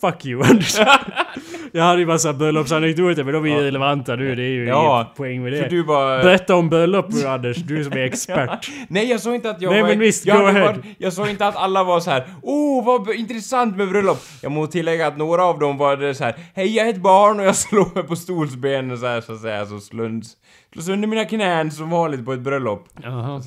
Fuck 0.00 0.26
you 0.26 0.42
Anders. 0.50 0.78
jag 1.72 1.82
hade 1.84 2.00
ju 2.00 2.06
massa 2.06 2.32
bröllopsanekdoter 2.32 3.24
men 3.24 3.34
de 3.34 3.44
är 3.44 3.48
ju 3.48 3.64
relevanta 3.64 4.16
nu. 4.16 4.34
Det 4.34 4.42
är 4.42 4.46
ju 4.48 4.66
Ja, 4.66 5.00
inget 5.00 5.16
poäng 5.16 5.42
med 5.42 5.52
det. 5.52 5.82
bara... 5.82 6.22
Berätta 6.22 6.54
om 6.54 6.68
bröllop 6.68 7.06
Anders, 7.26 7.56
du 7.56 7.84
som 7.84 7.92
är 7.92 7.96
expert. 8.04 8.70
Nej 8.88 9.10
jag 9.10 9.20
sa 9.20 9.34
inte 9.34 9.50
att 9.50 9.62
jag 9.62 9.70
Nej, 9.72 9.82
var... 9.82 9.88
men 9.88 9.98
visst, 9.98 10.26
jag, 10.26 10.52
varit- 10.52 10.84
jag 10.98 11.12
sa 11.12 11.28
inte 11.28 11.46
att 11.46 11.56
alla 11.56 11.84
var 11.84 12.00
så 12.00 12.10
här. 12.10 12.24
Oh 12.42 12.84
vad 12.84 13.10
intressant 13.14 13.76
med 13.76 13.88
bröllop! 13.88 14.18
Jag 14.42 14.52
må 14.52 14.66
tillägga 14.66 15.06
att 15.06 15.16
några 15.18 15.44
av 15.44 15.58
dem 15.58 15.76
var 15.78 15.96
det 15.96 16.14
så 16.14 16.24
här. 16.24 16.34
Hej 16.54 16.76
jag 16.76 16.86
är 16.86 16.90
ett 16.90 17.02
barn 17.02 17.40
och 17.40 17.46
jag 17.46 17.56
slår 17.68 17.94
mig 17.94 18.04
på 18.04 18.16
stolsbenen 18.16 18.98
så 18.98 19.06
här 19.06 19.20
så 19.20 19.32
att 19.32 19.40
säga. 19.40 19.66
Så 19.66 19.80
slår, 19.80 20.20
slår 20.72 20.82
sönder 20.82 21.08
mina 21.08 21.24
knän 21.24 21.70
som 21.70 21.90
vanligt 21.90 22.24
på 22.24 22.32
ett 22.32 22.40
bröllop. 22.40 22.88
Jaha. 23.02 23.40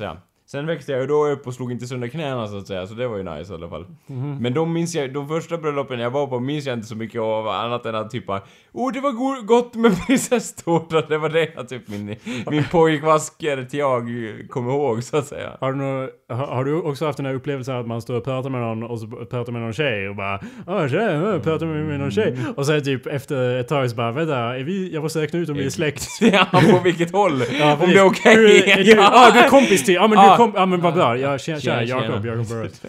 Sen 0.52 0.66
växte 0.66 0.92
jag 0.92 1.02
ju 1.02 1.08
då 1.08 1.28
upp 1.28 1.48
och 1.48 1.54
slog 1.54 1.72
inte 1.72 1.88
sönder 1.88 2.08
knäna 2.08 2.48
så 2.48 2.58
att 2.58 2.68
säga, 2.68 2.88
så 2.88 2.94
det 2.94 3.08
var 3.08 3.18
ju 3.18 3.24
nice 3.24 3.54
i 3.54 3.56
alla 3.56 3.70
fall. 3.70 3.86
Mhm. 4.08 4.38
Men 4.42 4.54
de 4.54 4.74
minns 4.74 4.96
jag, 4.96 5.14
de 5.14 5.28
första 5.28 5.58
bröllopen 5.58 6.00
jag 6.00 6.10
var 6.10 6.28
på 6.28 6.40
minns 6.40 6.66
jag 6.66 6.74
inte 6.78 6.88
så 6.88 6.96
mycket 6.96 7.22
av 7.22 7.48
annat 7.48 7.86
än 7.86 7.96
att 7.96 8.10
typ 8.10 8.26
bara, 8.28 8.42
Oh 8.74 8.94
det 8.94 9.00
var 9.00 9.12
go- 9.12 9.42
gott 9.46 9.76
med 9.76 10.06
prinsesstårta, 10.08 11.02
det 11.02 11.18
var 11.18 11.30
det 11.30 11.50
jag 11.56 11.70
typ 11.70 11.88
min, 11.90 12.16
min 12.52 12.64
pojkvasker 12.72 13.64
till 13.64 13.80
jag 13.80 14.04
kom 14.50 14.70
ihåg 14.70 15.04
så 15.04 15.18
att 15.18 15.26
säga. 15.28 15.50
Har 15.62 15.72
du, 15.74 15.78
nå- 15.78 16.10
har, 16.36 16.48
har 16.48 16.64
du 16.66 16.82
också 16.82 17.06
haft 17.06 17.18
den 17.18 17.26
här 17.26 17.34
upplevelsen 17.34 17.76
att 17.76 17.88
man 17.88 18.02
står 18.02 18.16
och 18.18 18.24
pratar 18.24 18.50
med 18.50 18.62
någon 18.62 18.84
och 18.84 19.00
så 19.00 19.08
pratar 19.08 19.52
med 19.52 19.62
någon 19.62 19.74
tjej 19.74 20.10
och 20.10 20.16
bara 20.16 20.40
ah 20.68 20.88
tjej, 20.88 21.14
ja, 21.14 21.40
pratar 21.40 21.66
med, 21.66 21.86
med 21.86 22.00
någon 22.00 22.12
tjej. 22.12 22.38
Och 22.58 22.66
sen 22.66 22.84
typ 22.84 23.08
efter 23.08 23.60
ett 23.60 23.68
tag 23.68 23.90
så 23.90 23.96
bara 23.96 24.12
vänta, 24.12 24.38
är 24.38 24.64
vi, 24.64 24.94
jag 24.94 25.04
måste 25.04 25.22
räkna 25.22 25.40
ut 25.40 25.50
om 25.50 25.56
vi 25.58 25.66
är 25.66 25.70
släkt. 25.70 26.08
Ja, 26.22 26.48
på 26.72 26.80
vilket 26.84 27.12
håll? 27.12 27.44
Ja, 27.60 27.74
Om 27.84 27.90
det 27.90 27.98
är 28.00 28.06
okej? 28.06 28.84
Du, 28.86 29.00
ah, 29.02 29.32
du 29.34 29.40
är 29.40 29.50
kompis 29.50 29.86
till, 29.86 29.94
ja 29.94 30.02
men 30.08 30.12
du 30.12 30.26
Ah. 30.32 30.38
Kompis, 30.42 30.60
ja 30.60 30.66
men 30.66 30.82
vad 30.82 30.94
bra. 30.94 31.18
Ja 31.18 31.38
tjena, 31.38 31.60
tjena, 31.60 31.86
Tjena, 31.86 32.02
Jakob. 32.06 32.26
Jakob 32.26 32.48
Burrows. 32.48 32.82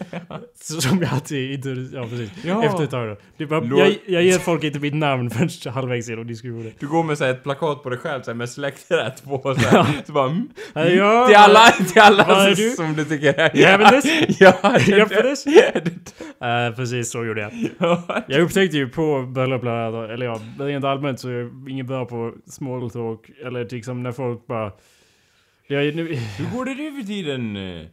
Så- 0.63 0.81
Som 0.81 0.99
jag 1.03 1.13
alltid 1.13 1.53
inte, 1.53 1.97
ja 1.97 2.03
precis. 2.03 2.31
Ja. 2.45 2.65
Efter 2.65 2.85
ett 2.85 2.91
tag 2.91 3.17
då. 3.39 3.61
Lord- 3.61 3.79
jag, 3.79 3.97
jag 4.07 4.23
ger 4.23 4.39
folk 4.39 4.65
inte 4.65 4.79
mitt 4.79 4.95
namn 4.95 5.31
förrän 5.31 5.73
halvvägs 5.75 6.09
genom 6.09 6.27
diskussionen. 6.27 6.73
Du 6.79 6.89
går 6.89 7.03
med 7.05 7.19
så 7.19 7.25
här, 7.25 7.31
ett 7.31 7.43
plakat 7.43 7.83
på 7.83 7.91
dig 7.91 7.99
själv 7.99 8.23
så 8.23 8.31
här, 8.31 8.37
med 8.37 8.49
släkträtt 8.49 9.25
på 9.25 9.41
så, 9.43 9.55
här. 9.69 9.87
så 10.07 10.13
bara 10.13 10.27
mm. 10.31 10.49
Ja. 10.75 11.27
Till 11.27 11.37
alla, 11.37 11.71
till 11.93 12.01
alla 12.01 12.25
som, 12.47 12.55
du? 12.55 12.71
som 12.71 12.95
du 12.95 13.05
tycker 13.05 13.35
är... 13.41 13.57
You 13.57 13.71
having 13.71 14.01
this? 14.01 14.41
Ja, 14.41 14.55
You 14.89 15.03
up 15.03 15.13
for 15.13 15.23
this? 15.23 15.45
det- 15.45 15.93
Eh, 16.43 16.71
precis 16.77 17.11
så 17.11 17.25
gjorde 17.25 17.41
jag. 17.41 17.53
ja. 17.79 18.23
Jag 18.29 18.41
upptäckte 18.41 18.77
ju 18.77 18.89
på 18.89 19.23
bröllop, 19.23 19.63
eller 19.63 20.25
ja, 20.27 20.41
rent 20.59 20.85
allmänt 20.85 21.21
så 21.21 21.29
är 21.29 21.33
jag 21.33 21.69
ingen 21.69 21.87
bra 21.87 22.05
på 22.05 22.33
small 22.47 22.91
talk. 22.91 23.31
Eller 23.47 23.69
liksom 23.71 24.03
när 24.03 24.13
folk 24.13 24.47
bara... 24.47 24.73
Jag, 25.73 25.95
nu, 25.97 26.15
Hur 26.15 26.57
går 26.57 26.65
det 26.65 26.75
nu 26.75 26.93
för 26.93 27.07
tiden? 27.07 27.57
eh, 27.57 27.87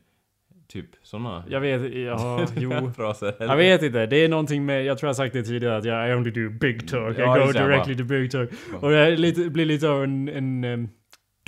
Typ 0.67 0.85
såna 1.03 1.43
jag 1.49 1.61
vet, 1.61 1.93
ja, 1.95 2.45
jo. 2.57 2.91
fraser. 2.95 3.33
Jag 3.39 3.57
vet 3.57 3.83
inte, 3.83 4.05
det 4.05 4.17
är 4.23 4.29
någonting 4.29 4.65
med, 4.65 4.85
jag 4.85 4.97
tror 4.97 5.07
jag 5.09 5.15
sagt 5.15 5.33
det 5.33 5.43
tidigare 5.43 5.77
att 5.77 5.85
jag 5.85 6.09
I 6.09 6.13
only 6.13 6.31
do 6.31 6.49
big 6.49 6.87
talk. 6.87 7.17
Ja, 7.17 7.37
I 7.37 7.45
go 7.45 7.51
directly 7.51 7.95
to 7.97 8.03
big 8.03 8.31
talk. 8.31 8.49
Och 8.81 8.91
det 8.91 9.17
lite, 9.17 9.49
blir 9.49 9.65
lite 9.65 9.89
av 9.89 10.03
en, 10.03 10.29
en, 10.29 10.89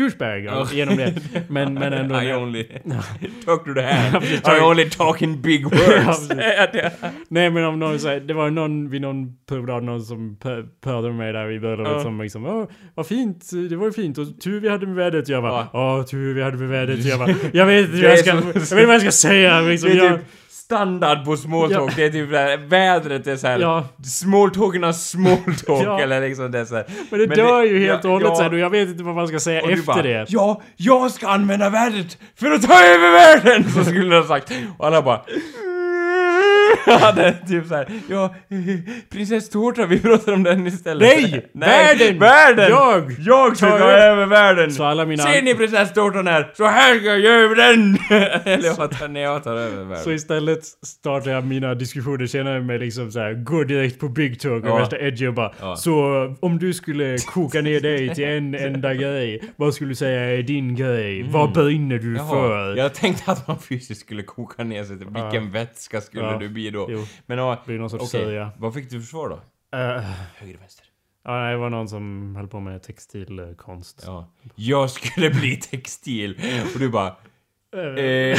douchebag 0.01 0.67
genom 0.74 0.98
det. 0.98 1.13
Men, 1.48 1.74
men 1.74 1.93
ändå... 1.93 2.22
I 2.22 2.34
only 2.34 2.63
talk 3.46 3.65
to 3.65 3.74
the 3.74 3.81
hand. 3.81 4.24
I 4.58 4.62
only 4.62 4.89
talk 4.89 5.22
in 5.22 5.41
big 5.41 5.63
words. 5.63 6.29
Nej 7.27 7.50
men 7.50 7.63
om 7.65 7.79
någon 7.79 8.00
säger, 8.00 8.20
det 8.20 8.34
var 8.34 8.50
någon 8.50 8.89
vid 8.89 9.01
någon 9.01 9.34
promenad 9.50 9.84
någon 9.84 10.01
som 10.01 10.38
pö- 10.43 10.67
pörde 10.84 11.08
med 11.08 11.15
mig 11.17 11.34
där 11.34 11.51
i 11.51 11.60
bröllopet 11.60 11.93
Ja. 11.96 12.03
som 12.03 12.22
liksom 12.22 12.46
Åh, 12.46 12.65
vad 12.96 13.08
fint, 13.08 13.50
det 13.70 13.75
var 13.75 13.86
ju 13.86 13.91
fint 13.93 14.17
och 14.17 14.41
tur 14.41 14.60
vi 14.60 14.70
hade 14.70 14.86
med 14.88 14.96
vädret. 14.96 15.27
Jag 15.29 15.43
bara, 15.43 15.67
ja 15.74 16.03
tur 16.12 16.34
vi 16.34 16.43
hade 16.43 16.58
med 16.58 16.70
vädret. 16.70 17.05
Jag 17.05 17.20
bara, 17.20 17.36
jag 17.53 17.65
vet 17.65 17.86
inte 17.89 18.01
vad 18.01 18.12
jag 18.12 18.20
ska, 18.20 18.31
så- 18.65 18.75
jag 18.75 18.77
vet 18.77 18.88
vad 18.88 18.96
jag 18.96 19.01
ska 19.01 19.12
säga. 19.12 19.62
Liksom, 19.62 19.89
Standard 20.75 21.25
på 21.25 21.38
smalltalk. 21.38 21.96
Det 21.96 22.04
är 22.06 22.10
typ 22.10 22.32
där, 22.32 22.58
vädret 22.58 23.28
är 23.28 23.36
såhär... 23.36 23.60
Ja. 23.60 23.84
Smalltalkernas 24.06 25.10
smalltalk 25.10 25.84
Ja. 25.86 26.00
eller 26.01 26.22
liksom 26.22 26.51
det 26.51 26.66
så 26.66 26.75
här. 26.75 26.86
men 27.10 27.20
det 27.20 27.28
Men 27.28 27.38
dör 27.38 27.62
det- 27.62 27.68
ju 27.68 27.80
helt 27.88 28.04
ja, 28.04 28.10
och 28.10 28.13
hållet 28.13 28.30
ja. 28.30 28.36
sen 28.36 28.54
och 28.54 28.60
jag 28.60 28.70
vet 28.70 28.90
inte 28.90 29.04
vad 29.04 29.16
man 29.16 29.28
ska 29.28 29.40
säga 29.40 29.62
Och 29.63 29.72
efter 29.72 29.86
bara, 29.86 30.01
det. 30.01 30.25
Ja, 30.30 30.62
jag 30.78 31.12
ska 31.12 31.28
använda 31.28 31.70
vädret 31.70 32.18
för 32.40 32.51
att 32.51 32.62
ta 32.68 32.74
över 32.84 33.12
världen! 33.12 33.70
Så 33.74 33.84
skulle 33.84 34.10
du 34.16 34.22
ha 34.22 34.28
sagt. 34.28 34.51
Och 34.78 34.88
alla 34.88 35.01
bara... 35.01 35.22
Ja, 36.86 37.12
det 37.12 37.24
är 37.25 37.36
typ 37.48 37.68
såhär, 37.68 37.88
ja, 38.10 38.36
prinsesstårta, 39.10 39.86
vi 39.86 40.00
pratar 40.00 40.34
om 40.34 40.44
den 40.44 40.68
istället. 40.68 41.01
Nej! 41.18 41.50
Världen! 41.54 42.20
Världen! 42.20 42.70
Jag! 42.70 43.12
Jag 43.20 43.58
ska 43.58 43.70
ta 43.70 43.78
över- 43.90 44.25
världen! 44.25 44.72
Så 44.72 44.84
alla 44.84 45.06
mina... 45.06 45.24
Ser 45.24 45.42
ni 45.42 45.56
prinsesstårtan 45.56 46.28
här? 46.28 46.51
Så 46.54 46.66
här 46.66 46.96
ska 46.96 47.06
jag 47.06 47.20
göra 47.20 47.36
över 47.42 47.56
den! 47.56 47.98
Eller 48.54 48.66
jag 48.66 48.75
tar, 48.92 49.18
jag 49.20 49.44
tar 49.44 49.56
över 49.56 49.84
världen. 49.84 50.04
Så 50.04 50.12
istället 50.12 50.60
startar 50.86 51.32
jag 51.32 51.46
mina 51.46 51.75
diskussioner 51.75 52.25
senare 52.28 52.62
med 52.62 52.80
liksom 52.80 53.12
så 53.12 53.20
här, 53.20 53.34
gå 53.34 53.63
direkt 53.63 54.00
på 54.00 54.10
big 54.10 54.40
talk 54.40 54.63
och 54.63 54.70
Ja. 54.70 54.75
värsta 54.78 55.00
edgy 55.00 55.28
och 55.28 55.34
bara 55.34 55.51
Ja. 55.62 55.75
Så 55.75 55.92
om 56.40 56.60
du 56.60 56.74
skulle 56.74 57.18
koka 57.18 57.62
ner 57.62 57.80
dig 57.80 58.16
till 58.16 58.24
en 58.24 58.56
enda 58.56 58.94
grej, 58.94 59.42
vad 59.56 59.74
skulle 59.74 59.90
du 59.92 59.96
säga 59.96 60.20
är 60.22 60.44
din 60.44 60.75
grej? 60.75 61.24
Vad 61.30 61.51
brinner 61.54 61.98
du 62.00 62.16
Jaha, 62.16 62.30
för? 62.30 62.75
jag 62.75 62.94
tänkte 62.94 63.32
att 63.32 63.48
man 63.48 63.60
fysiskt 63.60 64.01
skulle 64.01 64.24
koka 64.24 64.63
ner 64.63 64.84
sig 64.84 64.98
till 64.98 65.08
vilken 65.08 65.51
vätska 65.51 66.01
skulle 66.01 66.24
Ja. 66.24 66.38
du 66.38 66.48
bli 66.62 66.72
då? 66.72 66.88
Jo. 66.89 67.06
Men 67.25 67.38
ja, 67.38 67.62
Blir 67.65 67.80
någon 67.80 67.89
sorts 67.89 68.10
sörja. 68.10 68.51
Vad 68.58 68.74
fick 68.74 68.89
du 68.89 69.00
för 69.01 69.08
svar 69.08 69.30
då? 69.30 69.36
Eh, 69.77 70.01
Höger, 70.38 70.58
vänster? 70.58 70.86
ja, 71.25 71.32
det 71.51 71.58
var 71.58 71.70
någon 71.70 71.88
som 71.89 72.36
höll 72.36 72.48
på 72.48 72.60
med 72.60 72.84
textilkonst. 72.84 74.03
Ja. 74.06 74.32
Jag 74.56 74.89
skulle 74.89 75.30
bli 75.39 75.56
textil. 75.56 76.41
Och 76.74 76.80
du 76.80 76.89
bara... 76.89 77.08
Eh, 77.08 77.13
Eh, 77.74 77.88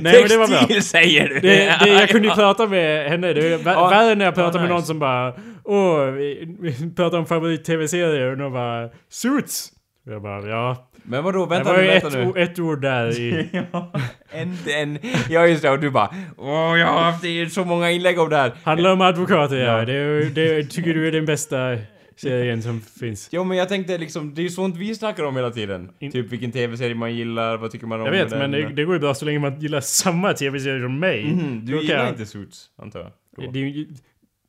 Nej, 0.00 0.20
men 0.20 0.28
det 0.28 0.36
var 0.38 0.46
textil 0.58 0.82
säger 0.82 1.28
du! 1.28 1.40
Det, 1.40 1.76
det, 1.84 1.88
jag 1.88 2.08
kunde 2.08 2.28
ju 2.28 2.34
prata 2.34 2.66
med 2.66 3.10
henne. 3.10 3.32
Det 3.32 3.48
Ja. 3.64 3.88
värre 3.88 4.14
när 4.14 4.24
jag 4.24 4.34
pratar 4.34 4.58
Ja, 4.58 4.62
med 4.62 4.70
någon 4.70 4.82
som 4.82 4.98
bara 4.98 5.34
Åh, 5.64 6.04
vi, 6.04 6.56
vi 6.60 6.90
pratar 6.90 7.18
om 7.18 7.26
favorit-tv-serier 7.26 8.32
och 8.32 8.38
någon 8.38 8.52
bara 8.52 8.90
Suits! 9.08 9.70
Jag 10.04 10.22
bara 10.22 10.48
ja. 10.48 10.88
Men 11.04 11.24
vadå, 11.24 11.46
Det 11.46 11.50
vänta 11.54 11.70
var 11.72 11.78
nu, 11.78 11.84
ju 11.84 11.90
vänta 11.90 12.06
ett, 12.08 12.12
nu. 12.14 12.26
o- 12.26 12.36
ett 12.36 12.58
ord 12.58 12.80
där 12.82 13.20
i... 13.20 13.48
Ja, 13.72 13.92
en, 14.30 14.56
en, 14.76 14.98
ja 15.30 15.46
just 15.46 15.62
det, 15.62 15.70
och 15.70 15.80
du 15.80 15.90
bara 15.90 16.14
Åh, 16.36 16.78
jag 16.78 16.86
har 16.86 17.00
haft 17.00 17.54
så 17.54 17.64
många 17.64 17.90
inlägg 17.90 18.18
om 18.18 18.28
det 18.30 18.36
här. 18.36 18.52
Handlar 18.62 18.92
om 18.92 19.00
advokater 19.00 19.56
ja. 19.56 19.78
Ja. 19.78 19.84
Det, 19.84 20.24
det 20.34 20.64
tycker 20.64 20.94
du 20.94 21.08
är 21.08 21.12
den 21.12 21.24
bästa 21.26 21.76
serien 22.16 22.62
som 22.62 22.80
finns. 22.80 23.28
Jo 23.32 23.44
men 23.44 23.56
jag 23.58 23.68
tänkte 23.68 23.98
liksom, 23.98 24.34
det 24.34 24.40
är 24.40 24.44
ju 24.44 24.48
sånt 24.50 24.76
vi 24.76 24.94
snackar 24.94 25.24
om 25.24 25.36
hela 25.36 25.50
tiden. 25.50 25.90
In- 25.98 26.12
typ 26.12 26.32
vilken 26.32 26.52
tv-serie 26.52 26.94
man 26.94 27.14
gillar, 27.14 27.56
vad 27.56 27.70
tycker 27.70 27.86
man 27.86 28.00
om 28.00 28.06
Jag 28.06 28.12
vet 28.12 28.30
den? 28.30 28.38
men 28.38 28.50
det, 28.50 28.68
det 28.68 28.84
går 28.84 28.94
ju 28.94 29.00
bra 29.00 29.14
så 29.14 29.24
länge 29.24 29.38
man 29.38 29.60
gillar 29.60 29.80
samma 29.80 30.32
tv-serier 30.32 30.80
som 30.82 30.98
mig. 31.00 31.24
Mhm, 31.24 31.66
du 31.66 31.72
Då 31.72 31.82
gillar 31.82 31.96
jag- 31.96 32.08
inte 32.08 32.26
Suits, 32.26 32.66
antar 32.82 33.00
jag? 33.36 33.52
Det 33.52 33.58
ju... 33.58 33.86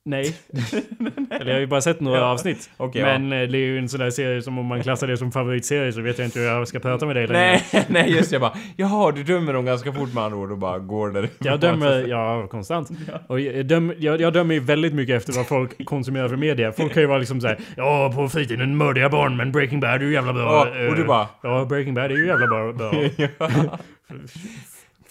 Nej. 0.05 0.35
Eller 1.31 1.45
jag 1.45 1.53
har 1.53 1.59
ju 1.59 1.67
bara 1.67 1.81
sett 1.81 1.99
några 1.99 2.17
Ja. 2.19 2.25
avsnitt. 2.25 2.69
Okej, 2.77 3.01
men 3.03 3.33
eh, 3.33 3.49
det 3.49 3.57
är 3.57 3.59
ju 3.65 3.79
en 3.79 3.89
sån 3.89 3.99
där 3.99 4.09
serie 4.09 4.41
som 4.41 4.57
om 4.59 4.65
man 4.65 4.83
klassar 4.83 5.07
det 5.07 5.17
som 5.17 5.31
favoritserie 5.31 5.91
så 5.93 6.01
vet 6.01 6.17
jag 6.17 6.27
inte 6.27 6.39
hur 6.39 6.45
jag 6.45 6.67
ska 6.67 6.79
prata 6.79 7.05
med 7.05 7.15
dig 7.15 7.27
längre. 7.27 7.59
Nej, 7.73 7.85
nej 7.89 8.11
just 8.11 8.29
det, 8.29 8.33
jag 8.33 8.41
bara 8.41 8.53
Jaha, 8.75 9.11
du 9.11 9.23
dömer 9.23 9.53
dem 9.53 9.65
ganska 9.65 9.93
fort 9.93 10.13
med 10.13 10.23
andra 10.23 10.37
ord 10.37 10.51
och 10.51 10.57
bara 10.57 10.79
går 10.79 11.09
där 11.11 11.29
Jag 11.39 11.59
dömer, 11.59 12.07
ja 12.07 12.47
konstant. 12.47 12.89
Och 13.27 13.39
jag, 13.39 13.65
döm, 13.65 13.93
jag, 13.97 14.21
jag 14.21 14.33
dömer 14.33 14.53
ju 14.53 14.59
väldigt 14.59 14.93
mycket 14.93 15.15
efter 15.15 15.33
vad 15.33 15.47
folk 15.47 15.85
konsumerar 15.85 16.27
för 16.29 16.35
media. 16.37 16.71
Folk 16.71 16.93
kan 16.93 17.01
ju 17.03 17.07
vara 17.07 17.17
liksom 17.19 17.41
såhär 17.41 17.57
Ja 17.77 18.11
på 18.15 18.29
fritiden 18.29 18.77
mördar 18.77 19.01
jag 19.01 19.11
barn 19.11 19.37
men 19.37 19.51
Breaking 19.51 19.79
Bad 19.79 19.89
är 20.01 20.05
ju 20.05 20.13
jävla 20.13 20.33
bra. 20.33 20.67
Ja, 20.75 20.87
och 20.89 20.95
du 20.95 21.01
Eh, 21.01 21.07
bara 21.07 21.27
Ja 21.41 21.65
Breaking 21.65 21.93
Bad 21.93 22.11
är 22.11 22.15
ju 22.15 22.27
jävla 22.27 22.47
bra. 22.47 22.73
bra. 22.73 22.91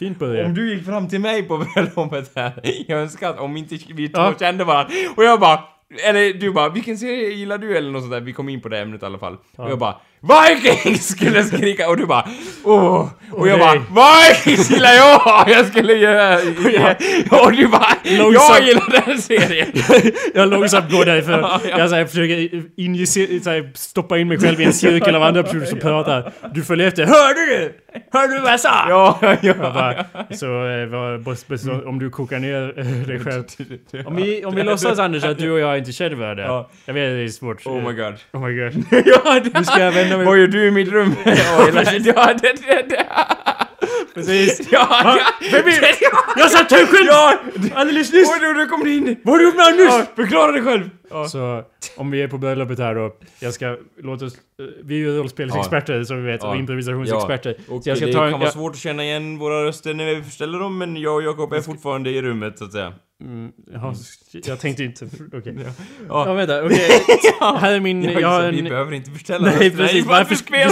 Fint 0.03 0.19
början. 0.19 0.47
Om 0.47 0.55
du 0.55 0.75
gick 0.75 0.85
fram 0.87 1.09
till 1.09 1.21
mig 1.21 1.43
på 1.43 1.59
bröllopet 1.75 2.33
här, 2.37 2.53
jag 2.89 3.01
önskar 3.01 3.31
att 3.31 3.39
om 3.41 3.57
inte 3.57 3.79
vi 3.95 4.09
två 4.09 4.21
Ja. 4.21 4.35
kände 4.39 4.65
varandra, 4.65 4.93
och 5.17 5.25
jag 5.25 5.41
bara 5.41 5.61
eller 6.09 6.33
du 6.33 6.53
bara, 6.53 6.69
vilken 6.69 6.99
serie 6.99 7.29
gillar 7.31 7.59
du? 7.59 7.77
Eller 7.77 7.91
något 7.91 8.03
sånt 8.03 8.13
där. 8.13 8.21
Vi 8.21 8.33
kom 8.33 8.49
in 8.49 8.61
på 8.61 8.69
det 8.69 8.79
ämnet 8.79 9.03
i 9.03 9.07
alla 9.07 9.19
fall. 9.19 9.37
Och 9.57 9.71
jag 9.71 9.79
bara, 9.79 9.97
Vikings! 10.23 11.09
Skulle 11.09 11.37
jag 11.37 11.47
skrika 11.47 11.89
och 11.89 11.97
du 11.97 12.07
bara, 12.07 12.29
åh! 12.65 13.09
Och 13.33 13.49
jag 13.49 13.59
bara, 13.59 13.73
Vikings 13.75 14.71
gillar 14.71 14.93
jag! 14.93 15.45
Jag 15.49 15.67
skulle 15.67 15.93
göra... 15.93 16.39
Och 17.31 17.53
du 17.53 17.69
bara, 17.69 17.97
jag 18.05 18.63
gillar 18.63 19.07
den 19.07 19.19
serien! 19.19 19.69
jag 20.35 20.49
långsamt 20.49 20.93
går 20.93 21.05
därifrån. 21.05 21.39
Ja, 21.41 21.61
ja. 21.71 21.79
Jag 21.79 21.91
så 21.91 21.97
här, 21.97 22.05
försöker 22.05 22.63
injicera, 22.77 23.43
så 23.43 23.51
här, 23.51 23.73
stoppa 23.75 24.19
in 24.19 24.29
mig 24.29 24.39
själv 24.39 24.61
i 24.61 24.65
en 24.65 24.73
cirkel 24.73 25.15
av 25.15 25.23
andra 25.23 25.43
personer 25.43 25.67
som 25.67 25.79
pratar. 25.79 26.33
Du 26.55 26.63
följer 26.63 26.89
efter. 26.89 27.07
Hörde 27.07 27.47
du? 27.47 27.73
Hörde 28.13 28.35
du 28.35 28.41
vad 28.41 28.53
jag 28.53 28.61
sa? 28.61 28.89
Ja, 28.89 29.19
ja, 29.21 29.37
Jag 29.41 29.57
bara, 29.57 30.05
så 30.31 30.69
eh, 30.69 30.87
vad, 30.87 31.87
om 31.87 31.99
du 31.99 32.11
kokar 32.11 32.39
ner 32.39 32.75
eh, 32.79 32.87
dig 32.87 33.21
själv. 33.21 33.45
Om 34.07 34.17
vi, 34.17 34.45
om 34.45 34.55
vi 34.55 34.63
låtsas 34.63 34.99
Anders 34.99 35.25
att 35.25 35.39
du 35.39 35.51
och 35.51 35.59
jag 35.59 35.79
inte 35.79 35.93
känner 35.93 36.17
varandra. 36.17 36.45
Ja. 36.45 36.71
Jag 36.85 36.95
vet 36.95 37.13
det 37.17 37.25
är 37.25 37.29
svårt. 37.29 37.67
Oh 37.67 37.89
my 37.89 37.93
god. 37.93 38.15
Oh 38.33 38.47
my 38.47 38.55
god. 38.55 38.85
ja, 39.07 39.41
det, 39.45 39.59
Nu 39.59 39.65
ska 39.65 39.81
jag 39.81 39.93
vända 39.93 40.12
Vad 40.17 40.39
gör 40.39 40.47
du 40.47 40.67
i 40.67 40.71
mitt 40.71 40.89
rum? 40.89 41.17
ja, 41.25 42.35
det, 42.43 42.53
det, 42.67 42.89
det. 42.89 43.07
Precis. 44.15 44.69
Ja, 44.73 44.87
ja. 44.91 45.19
Vem 45.53 45.67
är- 45.67 45.83
Jag 46.39 46.51
sa 46.51 46.65
tuschen! 46.65 47.07
Ja! 47.07 47.39
Alldeles 47.75 48.13
nyss! 48.13 48.29
Oj, 48.33 48.39
du, 48.41 48.55
du 48.55 48.67
kommer 48.67 48.87
in! 48.87 49.17
Vad 49.25 49.35
har 49.35 49.39
du 49.39 49.45
gjort 49.45 49.57
med 49.57 49.67
Anders? 49.67 49.87
Ja, 49.89 50.07
förklara 50.17 50.53
dig 50.53 50.63
själv! 50.63 50.91
Ja. 51.11 51.29
Så 51.29 51.63
om 51.97 52.11
vi 52.11 52.23
är 52.23 52.29
på 52.29 52.39
bröllopet 52.39 52.79
här 52.79 52.95
då. 52.95 53.17
Jag 53.41 53.55
ska, 53.55 53.77
låt 54.03 54.23
oss, 54.23 54.35
eh, 54.35 54.67
vi 54.85 54.95
är 54.95 54.99
ju 54.99 55.17
rollspelsexperter 55.19 56.05
som 56.05 56.25
vi 56.25 56.31
vet 56.33 56.43
Ja. 56.43 56.49
och 56.51 56.57
improvisationsexperter. 56.57 57.57
Och 57.69 57.83
så 57.83 57.89
jag 57.91 57.97
ska 57.97 58.07
det 58.07 58.13
ta 58.13 58.25
en, 58.25 58.31
kan 58.31 58.41
vara 58.41 58.47
jag, 58.49 58.53
svårt 58.55 58.73
att 58.73 58.79
känna 58.79 59.05
igen 59.05 59.39
våra 59.39 59.65
röster 59.65 59.95
när 59.95 60.15
vi 60.15 60.23
förställer 60.23 60.59
dem, 60.59 60.79
men 60.79 60.97
jag 60.97 61.15
och 61.15 61.23
Jakob 61.23 61.53
är 61.53 61.61
fortfarande 61.61 62.11
i 62.11 62.23
rummet, 62.23 62.59
så 62.59 62.65
att 62.65 62.73
säga. 62.73 62.93
mm, 63.25 63.51
jaha, 63.73 63.95
jag 64.33 64.61
tänkte 64.61 64.85
inte, 64.85 65.09
okej. 65.33 65.57
Ja. 66.09 66.27
Ja 66.27 66.35
vänta, 66.35 66.65
okej. 66.65 66.89
Här 67.41 67.73
är 67.73 67.81
min, 67.81 68.03
jag 68.03 68.29
har 68.29 68.51
vi 68.53 68.59
en... 68.59 68.65
behöver 68.65 68.93
inte 68.93 69.11
förställa 69.11 69.51
Nej, 69.59 69.71
precis, 69.77 70.07
varför 70.07 70.31
vi 70.31 70.37
spelar, 70.37 70.71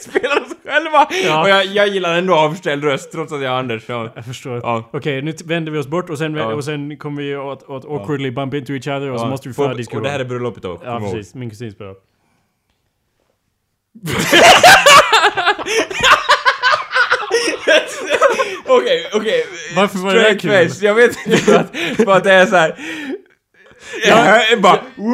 spelar 0.00 0.40
oss 0.40 0.41
själva! 0.84 1.06
Ja. 1.24 1.42
Och 1.42 1.48
jag, 1.48 1.66
jag 1.66 1.88
gillar 1.88 2.18
ändå 2.18 2.34
avställd 2.34 2.84
röst, 2.84 3.12
trots 3.12 3.32
att 3.32 3.42
jag 3.42 3.52
är 3.52 3.56
Anders. 3.58 3.82
Ja. 3.86 4.12
Jag 4.14 4.24
förstår. 4.24 4.60
Ja. 4.62 4.90
Okej, 4.92 5.22
nu 5.22 5.32
t- 5.32 5.44
vänder 5.46 5.72
vi 5.72 5.78
oss 5.78 5.86
bort 5.86 6.10
och 6.10 6.18
sen, 6.18 6.34
Ja. 6.34 6.54
och 6.54 6.64
sen 6.64 6.96
kommer 6.96 7.22
vi 7.22 7.34
att, 7.34 7.62
att 7.70 7.84
awkwardly 7.84 8.30
bump 8.30 8.54
into 8.54 8.72
each 8.72 8.86
other 8.88 9.10
och 9.10 9.20
så 9.20 9.26
måste 9.26 9.48
vi 9.48 9.54
föra 9.54 9.70
Och 9.70 9.76
diskussion. 9.76 10.02
det 10.02 10.08
här 10.10 10.20
är 10.20 10.24
bröllopet 10.24 10.62
då, 10.62 10.80
Ja, 10.84 11.00
precis. 11.00 11.34
Min 11.34 11.50
kusins 11.50 11.78
bröllop. 11.78 11.98
Okej, 18.66 19.10
okej. 19.14 19.46
Varför 19.76 19.98
var 19.98 20.14
det 20.14 20.20
där 20.20 20.38
kul? 20.38 20.50
face, 20.68 20.84
jag 20.86 20.94
vet 20.94 21.26
inte 21.26 21.38
för 21.38 21.54
att, 21.54 21.76
för 21.96 22.12
att 22.12 22.24
det 22.24 22.32
är 22.32 22.46
såhär... 22.46 22.76
Jag 24.06 24.60
bara 24.62 24.78
wow! 24.96 25.12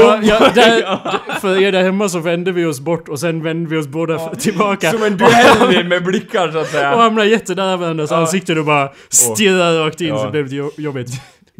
Ja, 0.00 0.18
ja, 0.22 0.50
där, 0.54 0.98
för 1.40 1.62
er 1.62 1.72
där 1.72 1.82
hemma 1.82 2.08
så 2.08 2.18
vände 2.18 2.52
vi 2.52 2.64
oss 2.64 2.80
bort 2.80 3.08
och 3.08 3.20
sen 3.20 3.42
vände 3.42 3.70
vi 3.70 3.76
oss 3.76 3.86
båda 3.88 4.14
f- 4.14 4.38
tillbaka. 4.42 4.90
Som 4.90 5.02
en 5.02 5.16
duell 5.16 5.86
med 5.88 6.04
blickar 6.04 6.50
så 6.50 6.58
att 6.58 6.64
Och 6.64 6.70
säga. 6.70 6.96
hamnade 6.96 7.28
jättenära 7.28 7.76
varandras 7.76 8.10
Ja. 8.10 8.16
ansikten 8.16 8.58
och 8.58 8.64
bara 8.64 8.88
stirrade 9.08 9.78
rakt 9.86 10.00
in 10.00 10.08
Ja. 10.08 10.18
så 10.18 10.30
blev 10.30 10.48
det 10.48 10.56
jo- 10.56 10.70
jobbigt. 10.76 11.08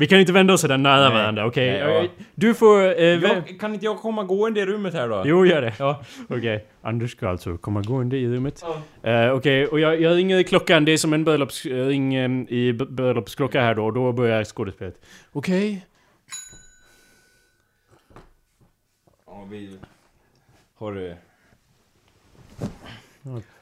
Vi 0.01 0.07
kan 0.07 0.21
inte 0.21 0.33
vända 0.33 0.55
oss 0.55 0.61
sådär 0.61 0.79
nära 0.79 1.09
Nej. 1.09 1.19
varandra, 1.19 1.47
okej? 1.47 1.71
Nej, 1.71 1.81
ja. 1.81 2.01
Eh, 2.03 2.11
Du 2.35 2.55
får... 2.55 2.81
Eh, 3.01 3.05
Jag, 3.05 3.61
kan 3.61 3.75
inte 3.75 3.85
jag 3.87 3.97
komma 3.99 4.25
gående 4.25 4.61
i 4.61 4.67
rummet 4.67 4.95
här 4.95 5.09
då? 5.09 5.23
Jo, 5.27 5.47
gör 5.47 5.63
det. 5.63 5.73
Ja. 5.79 6.03
Okej. 6.29 6.65
Anders 6.83 7.11
ska 7.13 7.29
alltså 7.29 7.57
komma 7.57 7.81
gående 7.83 8.17
i 8.17 8.27
rummet. 8.29 8.63
Eh, 9.03 9.31
Okej, 9.33 9.67
och 9.67 9.81
jag, 9.81 10.01
jag 10.01 10.17
ringer 10.17 10.39
i 10.39 10.45
klockan. 10.45 10.85
Det 10.85 10.93
är 10.93 10.97
som 10.97 11.13
en 11.13 11.25
bröllopsring 11.25 12.15
eh, 12.15 12.31
i 12.49 12.73
bröllopsklocka 12.73 13.61
här 13.61 13.75
då. 13.75 13.85
Och 13.87 13.93
då 13.93 14.13
börjar 14.13 14.45
skådespelet. 14.45 14.95
Okej. 15.33 15.85
Vi... 19.51 19.79
Har 20.75 20.93
du... 20.93 21.17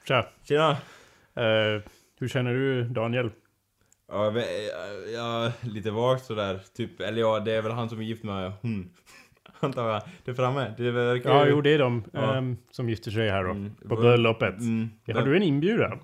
Tja. 0.08 0.26
Tjena! 0.42 0.70
Eh, 1.34 1.82
hur 2.18 2.28
känner 2.28 2.54
du 2.54 2.84
Daniel? 2.84 3.30
Ja, 4.08 4.30
vi, 4.30 4.70
ja, 5.14 5.52
lite 5.62 5.90
vagt 5.90 6.24
sådär. 6.24 6.60
Typ, 6.74 7.00
eller 7.00 7.20
ja, 7.20 7.40
det 7.40 7.52
är 7.52 7.62
väl 7.62 7.72
han 7.72 7.88
som 7.88 7.98
är 8.00 8.02
gift 8.04 8.24
med 8.24 8.52
hon. 8.62 8.90
Antar 9.60 9.88
jag. 9.90 10.02
Det 10.24 10.30
är 10.30 10.34
framme. 10.34 10.74
Det 10.76 10.90
verkar 10.90 11.30
Ja, 11.30 11.44
ju- 11.44 11.50
jo 11.50 11.60
det 11.60 11.70
är 11.74 11.78
de 11.78 12.04
Ja. 12.12 12.36
ehm, 12.36 12.56
som 12.70 12.88
gifter 12.88 13.10
sig 13.10 13.30
här 13.30 13.44
då. 13.44 13.50
Mm. 13.50 13.74
På 13.88 13.96
bröllopet. 13.96 14.60
Mm. 14.60 14.90
Har 15.14 15.22
du 15.22 15.36
en 15.36 15.42
inbjudan? 15.42 16.00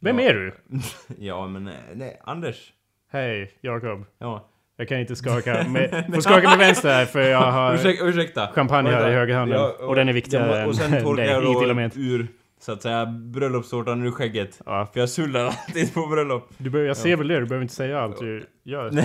Vem 0.00 0.18
Ja. 0.18 0.24
är 0.24 0.34
du? 0.34 0.54
Ja, 1.18 1.46
men 1.48 1.64
nej, 1.64 1.78
nej, 1.94 2.20
Anders. 2.24 2.72
Hej, 3.08 3.52
Jakob. 3.60 4.04
Ja. 4.18 4.49
Jag 4.80 4.88
kan 4.88 5.00
inte 5.00 5.16
skaka 5.16 5.64
med... 5.68 6.04
Får 6.14 6.20
skaka 6.20 6.48
med 6.48 6.58
vänster 6.58 6.88
här 6.88 7.06
för 7.06 7.20
jag 7.20 7.38
har 7.52 7.74
Ursäk, 7.74 7.98
ursäkta. 8.02 8.48
champagne 8.54 8.90
här 8.90 9.10
i 9.10 9.14
höger 9.14 9.34
handen. 9.34 9.58
Ja, 9.58 9.74
och 9.86 9.94
den 9.94 10.08
är 10.08 10.12
viktigare 10.12 10.50
ja, 10.56 10.56
än 10.56 10.68
Och 10.68 10.76
sen 10.76 10.90
torkar 11.02 11.24
jag 11.24 11.42
då 11.42 12.00
ur, 12.00 12.26
så 12.60 12.72
att 12.72 12.82
säga, 12.82 13.06
bröllopstårtan 13.06 14.02
ur 14.02 14.10
skägget. 14.10 14.60
Ja, 14.66 14.88
För 14.92 15.00
jag 15.00 15.08
sullar 15.08 15.44
alltid 15.44 15.94
på 15.94 16.06
bröllop. 16.06 16.48
du 16.58 16.70
behöver, 16.70 16.88
jag 16.88 16.96
ser 16.96 17.16
väl 17.16 17.28
det, 17.28 17.40
du 17.40 17.46
behöver 17.46 17.62
inte 17.62 17.74
säga 17.74 18.00
allt 18.00 18.18
du 18.20 18.46
gör. 18.64 18.90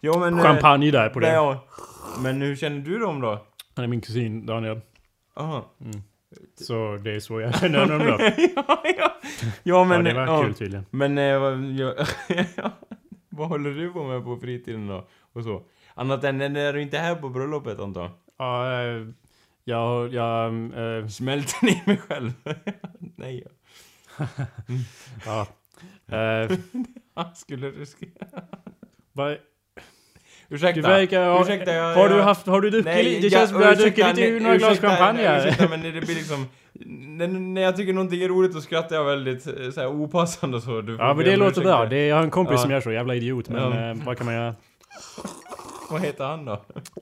Ja 0.00 0.18
men... 0.18 0.34
eh, 0.38 0.42
Champagne 0.42 0.90
där 0.90 1.08
på 1.08 1.20
det. 1.20 1.32
ja. 1.32 1.64
Men 2.22 2.42
hur 2.42 2.56
känner 2.56 2.80
du 2.80 2.98
dem 2.98 3.20
då? 3.20 3.46
Han 3.76 3.84
är 3.84 3.88
min 3.88 4.00
kusin 4.00 4.46
Daniel. 4.46 4.80
Aha. 5.36 5.72
Så 6.60 6.98
det 7.04 7.14
är 7.14 7.20
så 7.20 7.40
jag 7.40 7.58
känner 7.58 7.78
honom 7.78 7.98
då. 8.06 8.18
ja, 8.56 8.82
ja. 8.98 9.12
ja 9.62 9.84
men... 9.84 10.06
ja, 10.06 10.12
det 10.12 10.26
var 10.26 10.42
kul 10.44 10.54
tydligen. 10.54 10.86
Men 10.90 11.18
eh, 11.18 11.24
ja, 11.24 11.94
vad 13.38 13.48
håller 13.48 13.70
du 13.70 13.92
på 13.92 14.04
med 14.04 14.24
på 14.24 14.36
fritiden 14.36 14.86
då? 14.86 15.08
Och 15.32 15.44
så? 15.44 15.62
Annat 15.94 16.24
än 16.24 16.38
när 16.38 16.72
du 16.72 16.82
inte 16.82 16.98
är 16.98 17.02
här 17.02 17.14
på 17.14 17.28
bröllopet 17.28 17.78
antar? 17.80 18.10
Ja, 18.38 18.82
eh, 18.82 19.06
jag... 19.64 20.14
jag 20.14 20.54
eh, 20.98 21.06
Smälter 21.08 21.66
ni 21.66 21.82
mig 21.86 21.96
själv? 21.98 22.32
Nej. 23.16 23.46
ja. 25.26 25.46
Eh, 26.06 26.50
ja. 27.14 27.32
Skulle 27.34 27.70
du... 27.70 27.84
sk- 27.84 28.40
vad, 29.12 29.36
Ursäkta. 30.50 30.80
du 30.80 30.88
verkar 30.88 31.24
ha, 31.26 31.42
ursäkta, 31.42 31.72
jag, 31.74 31.94
har 31.94 32.08
du 32.08 32.20
haft, 32.22 32.46
har 32.46 32.60
du 32.60 32.70
druckit 32.70 32.94
lite? 33.04 33.20
Det 33.20 33.26
jag- 33.26 33.32
känns 33.32 33.50
som 33.50 33.60
du 33.60 33.66
har 33.66 33.74
druckit 33.74 33.96
lite 34.16 34.30
nej, 34.30 34.40
några 34.40 34.56
glas 34.56 34.78
champagne 34.80 35.22
här. 35.22 35.38
Ursäkta 35.46 35.68
men 35.68 35.82
det 35.82 35.90
blir 35.90 36.14
liksom... 36.14 36.46
När, 37.18 37.28
när 37.28 37.60
jag 37.62 37.76
tycker 37.76 37.92
någonting 37.92 38.22
är 38.22 38.28
roligt 38.28 38.52
då 38.54 38.60
skrattar 38.60 38.96
jag 38.96 39.04
väldigt 39.04 39.46
eh, 39.46 39.52
så 39.74 39.80
här, 39.80 39.88
opassande 39.88 40.56
och 40.56 40.62
så. 40.62 40.80
Du 40.80 40.96
Ja 40.98 41.14
men 41.14 41.24
det 41.24 41.36
låter 41.36 41.60
bra. 41.62 41.86
Det, 41.86 42.06
jag 42.06 42.16
har 42.16 42.22
en 42.22 42.30
kompis 42.30 42.52
Ja. 42.52 42.58
som 42.58 42.70
gör 42.70 42.80
så, 42.80 42.92
jävla 42.92 43.14
idiot. 43.14 43.48
Men 43.48 43.62
Ja. 43.72 43.90
eh, 43.90 43.96
vad 44.04 44.16
kan 44.16 44.26
man 44.26 44.34
göra? 44.34 44.54
Vad 45.90 46.00
heter 46.00 46.24
han 46.24 46.44
då? 46.44 46.52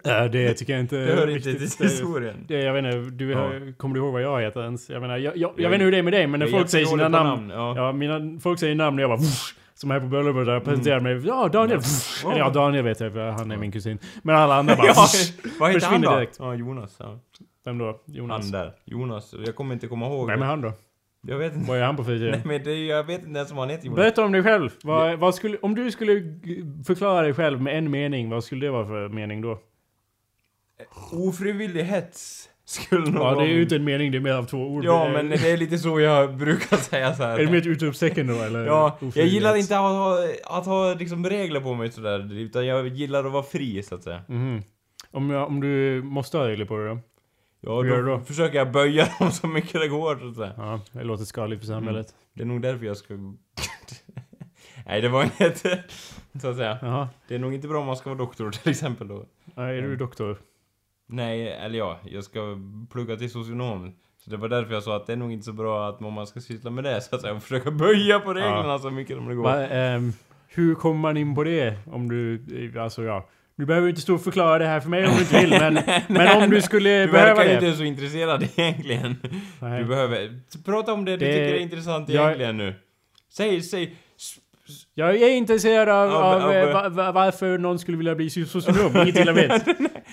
Eh, 0.05 0.25
det 0.25 0.55
tycker 0.55 0.73
jag 0.73 0.81
inte 0.81 0.97
Det 0.97 1.13
hör 1.15 1.31
inte 1.31 1.49
riktigt, 1.49 1.77
till 1.77 1.87
historien. 1.89 2.35
Det, 2.49 2.63
jag 2.63 2.73
vet 2.73 2.85
inte, 2.85 2.97
du, 3.25 3.31
Ja. 3.31 3.51
kommer 3.77 3.95
du 3.95 4.01
ihåg 4.01 4.13
vad 4.13 4.23
jag 4.23 4.41
heter 4.43 4.63
ens? 4.63 4.91
Jag 4.91 5.01
menar, 5.03 5.17
jag, 5.17 5.37
jag, 5.37 5.51
jag, 5.57 5.61
Jag- 5.61 5.71
vet 5.71 5.75
inte 5.75 5.85
hur 5.85 5.93
det 5.93 5.99
är 5.99 6.03
med 6.03 6.13
dig 6.13 6.27
men 6.27 6.41
när 6.41 6.47
folk 6.47 6.69
säger 6.71 6.87
sina 6.87 7.05
på 7.05 7.09
namn. 7.09 7.51
Ja. 7.51 7.77
Ja, 7.77 7.93
mina, 7.93 8.41
folk 8.41 8.61
säger 8.61 8.75
namn 8.75 8.99
och 8.99 9.03
jag 9.03 9.11
bara 9.11 9.17
"Whoosh", 9.19 9.55
Som 9.79 9.91
här 9.91 10.01
på 10.01 10.07
bröllopet 10.07 10.47
där 10.47 10.53
jag 10.53 10.65
presenterar 10.65 11.01
mig. 11.01 11.27
Ja, 11.27 11.49
Daniel. 11.49 11.81
Ja. 12.25 12.31
Eller 12.31 12.41
ja, 12.41 12.51
Daniel 12.51 12.85
vet 12.85 13.01
jag 13.01 13.13
för 13.13 13.31
han 13.31 13.51
är 13.51 13.57
min 13.57 13.73
kusin. 13.73 13.99
Men 14.23 14.37
alla 14.37 14.55
andra 14.57 14.77
bara 14.77 14.87
ja, 14.87 15.07
vad 15.61 15.73
heter 15.73 15.87
han 15.87 16.01
då? 16.01 16.11
direkt. 16.15 16.37
Ja, 16.39 16.55
Jonas. 16.55 16.97
Ja. 16.99 17.19
Vem 17.65 17.79
då? 17.79 18.01
Jonas? 18.05 18.43
Han 18.43 18.51
där. 18.53 18.73
Jonas. 18.85 19.35
Jag 19.47 19.55
kommer 19.57 19.75
inte 19.75 19.87
komma 19.87 20.07
ihåg. 20.07 20.27
Vem 20.27 20.43
är 20.43 20.47
han 20.47 20.61
då? 20.61 20.73
Jag 21.27 21.39
vet 21.39 21.55
inte. 21.55 21.69
Vad 21.69 21.79
är 21.79 21.83
han 21.83 21.97
på 21.97 22.03
Nej 22.07 22.11
fritiden? 22.19 22.41
men 22.45 22.63
det, 22.65 22.71
är- 22.71 22.89
jag 22.89 23.05
vet 23.05 23.25
inte 23.27 23.37
ens 23.39 23.51
vad 23.51 23.59
han 23.61 23.71
heter 23.71 23.87
Jonas. 23.87 23.97
Berätta 23.97 24.25
om 24.25 24.33
dig 24.33 24.43
själv. 24.43 24.71
Vad, 24.83 25.19
vad 25.19 25.35
skulle, 25.35 25.57
om 25.59 25.75
du 25.75 25.91
skulle 25.91 26.15
förklara 26.87 27.23
dig 27.23 27.35
själv 27.35 27.61
med 27.63 27.79
en 27.79 27.91
mening, 27.91 28.31
vad 28.31 28.45
skulle 28.45 28.67
det 28.67 28.71
vara 28.71 28.87
för 28.87 29.09
mening 29.09 29.41
då? 29.41 29.59
Ofrivillig 31.13 31.85
hets. 31.85 32.49
Skulle 32.69 33.11
nog 33.11 33.23
Ja, 33.23 33.35
det 33.35 33.43
är 33.45 33.49
ju 33.49 33.63
inte 33.63 33.77
en 33.77 33.85
mening, 33.85 34.11
det 34.13 34.19
är 34.19 34.21
mer 34.21 34.33
av 34.33 34.45
två 34.45 34.59
ord. 34.59 34.85
Ja 34.85 35.09
men 35.13 35.29
det 35.29 35.51
är 35.53 35.57
lite 35.57 35.79
så 35.79 36.01
jag 36.01 36.37
brukar 36.37 36.77
säga 36.77 37.15
så 37.15 37.23
här. 37.23 37.39
Är 37.39 37.45
det 37.45 37.51
mer 37.51 37.59
ett 37.59 37.67
utropstecken 37.67 38.27
då 38.27 38.35
eller? 38.35 38.67
Ja, 38.67 38.99
jag 39.15 39.27
gillar 39.27 39.57
inte 39.57 39.77
att 39.77 39.83
ha, 39.83 40.19
att 40.45 40.67
ha 40.67 40.95
liksom 40.95 41.27
regler 41.27 41.61
på 41.61 41.75
mig 41.75 41.93
sådär, 41.93 42.33
utan 42.33 42.67
jag 42.67 42.89
gillar 42.89 43.25
att 43.25 43.33
vara 43.33 43.43
fri 43.43 43.83
så 43.83 43.95
att 43.95 44.03
säga. 44.03 44.23
Mhm. 44.29 44.63
Om, 45.11 45.31
jag, 45.31 45.47
om 45.49 45.61
du 45.61 46.03
måste 46.05 46.39
ha 46.39 46.49
regler 46.49 46.65
på 46.65 46.77
det 46.77 46.89
då? 46.89 46.99
Ja, 47.61 47.83
då, 47.83 48.03
då? 48.03 48.21
försöker 48.21 48.59
jag 48.59 48.73
böja 48.73 49.09
dem 49.19 49.31
så 49.33 49.47
mycket 49.47 49.81
det 49.81 49.89
går 49.89 50.17
så 50.17 50.29
att 50.29 50.37
säga. 50.37 50.53
Ja, 50.57 50.81
det 50.93 51.05
låter 51.05 51.25
skadligt 51.25 51.61
för 51.61 51.67
samhället. 51.67 52.15
Det 52.35 52.43
är 52.43 52.47
nog 52.47 52.63
därför 52.63 52.87
jag 52.87 52.97
ska... 52.97 53.15
Nej, 54.87 55.01
det 55.01 55.09
var 55.09 55.23
inget... 55.23 55.59
så 56.43 56.49
att 56.49 56.57
säga. 56.57 56.79
Jaha. 56.83 57.09
Det 57.29 57.35
är 57.35 57.39
nog 57.39 57.55
inte 57.55 57.69
bra 57.69 57.81
om 57.81 57.87
man 57.87 57.97
ska 57.97 58.11
vara 58.11 58.19
doktor 58.19 58.51
till 58.51 58.71
exempel 58.71 59.09
då. 59.09 59.25
Ja, 59.55 59.63
är 59.63 59.79
Mm. 59.79 59.91
du 59.91 59.97
doktor? 59.97 60.37
Nej, 61.09 61.49
eller 61.53 61.79
ja, 61.79 61.99
jag 62.05 62.25
ska 62.25 62.59
plugga 62.93 63.17
till 63.17 63.31
socionom. 63.31 63.93
Så 64.25 64.31
det 64.31 64.37
var 64.37 64.49
därför 64.49 64.75
jag 64.75 64.83
sa 64.83 64.97
att 64.97 65.07
det 65.07 65.13
är 65.13 65.17
nog 65.17 65.33
inte 65.33 65.45
så 65.45 65.53
bra 65.53 65.89
att 65.89 66.01
man 66.01 66.27
ska 66.27 66.41
syssla 66.41 66.71
med 66.71 66.85
det 66.85 67.01
så 67.01 67.17
att. 67.17 67.25
Och 67.25 67.43
försöka 67.43 67.71
böja 67.71 68.21
på 68.21 68.35
reglerna 68.35 68.79
så 68.79 68.91
mycket 68.91 69.17
som 69.17 69.29
det 69.29 69.35
går. 69.35 69.43
Va, 69.43 69.67
ehm, 69.67 70.13
hur 70.49 70.75
kommer 70.75 71.01
man 71.01 71.17
in 71.17 71.35
på 71.35 71.45
det? 71.45 71.75
Om 71.87 72.09
du, 72.09 72.43
alltså 72.81 73.03
ja. 73.03 73.29
Du 73.57 73.67
behöver 73.67 73.89
inte 73.89 74.01
stå 74.01 74.15
och 74.15 74.21
förklara 74.25 74.59
det 74.59 74.67
här 74.67 74.81
för 74.81 74.89
mig 74.91 75.07
om 75.07 75.13
du 75.15 75.21
inte 75.21 75.41
vill, 75.41 75.51
men, 75.51 75.79
men 76.09 76.43
om 76.43 76.51
du 76.51 76.63
skulle 76.63 77.07
Du 77.07 77.13
behöva 77.13 77.35
verkar 77.35 77.61
det. 77.61 77.67
inte 77.67 77.79
så 77.79 77.85
intresserad 77.85 78.43
egentligen. 78.57 79.17
Nej. 79.61 79.83
Du 79.83 79.89
behöver... 79.89 80.41
Prata 80.65 80.93
om 80.93 81.05
det 81.05 81.11
du 81.13 81.17
Det- 81.17 81.33
tycker 81.33 81.55
är 81.55 81.59
intressant 81.59 82.09
jag- 82.09 82.25
egentligen 82.25 82.57
nu. 82.57 82.75
Säg, 83.33 83.63
säg... 83.63 83.97
Jag 84.95 85.17
är 85.17 85.31
intresserad 85.31 85.89
av, 85.89 86.11
Av- 86.11 86.23
av, 86.25 86.43
av- 86.43 86.53
eh, 86.53 86.73
va, 86.73 86.89
va, 86.89 87.13
varför 87.13 87.59
någon 87.59 87.79
skulle 87.79 87.97
vilja 87.97 88.15
bli 88.15 88.31
socionom. 88.31 88.97
Inget 89.03 89.19
illa 89.19 89.33
vet. 89.33 89.67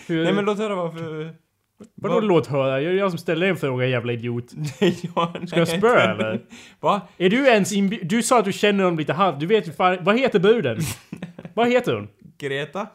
Hur, 0.07 0.23
Nej 0.23 0.33
men 0.33 0.45
låt 0.45 0.57
höra 0.57 0.75
varför... 0.75 1.29
vadå 1.95 2.19
låt 2.19 2.47
höra? 2.47 2.81
Jag 2.81 2.93
är 2.93 2.97
jag 2.97 3.09
som 3.11 3.17
ställer 3.19 3.47
en 3.47 3.57
fråga, 3.57 3.85
jävla 3.85 4.13
idiot. 4.13 4.45
ja, 5.15 5.33
Ska 5.47 5.59
jag 5.59 5.67
spö 5.67 5.95
eller? 5.99 6.41
Va? 6.79 7.01
Är 7.17 7.29
du 7.29 7.47
ens 7.47 7.73
inbjuden? 7.73 8.07
Du 8.07 8.23
sa 8.23 8.39
att 8.39 8.45
du 8.45 8.53
känner 8.53 8.83
honom 8.83 8.99
lite 8.99 9.13
halvt. 9.13 9.39
Du 9.39 9.45
vet 9.45 9.67
ju 9.67 9.71
fan, 9.71 9.97
vad 10.01 10.19
heter 10.19 10.39
bruden? 10.39 10.77
vad 11.53 11.67
heter 11.69 11.93
hon? 11.93 12.07
Greta? 12.39 12.87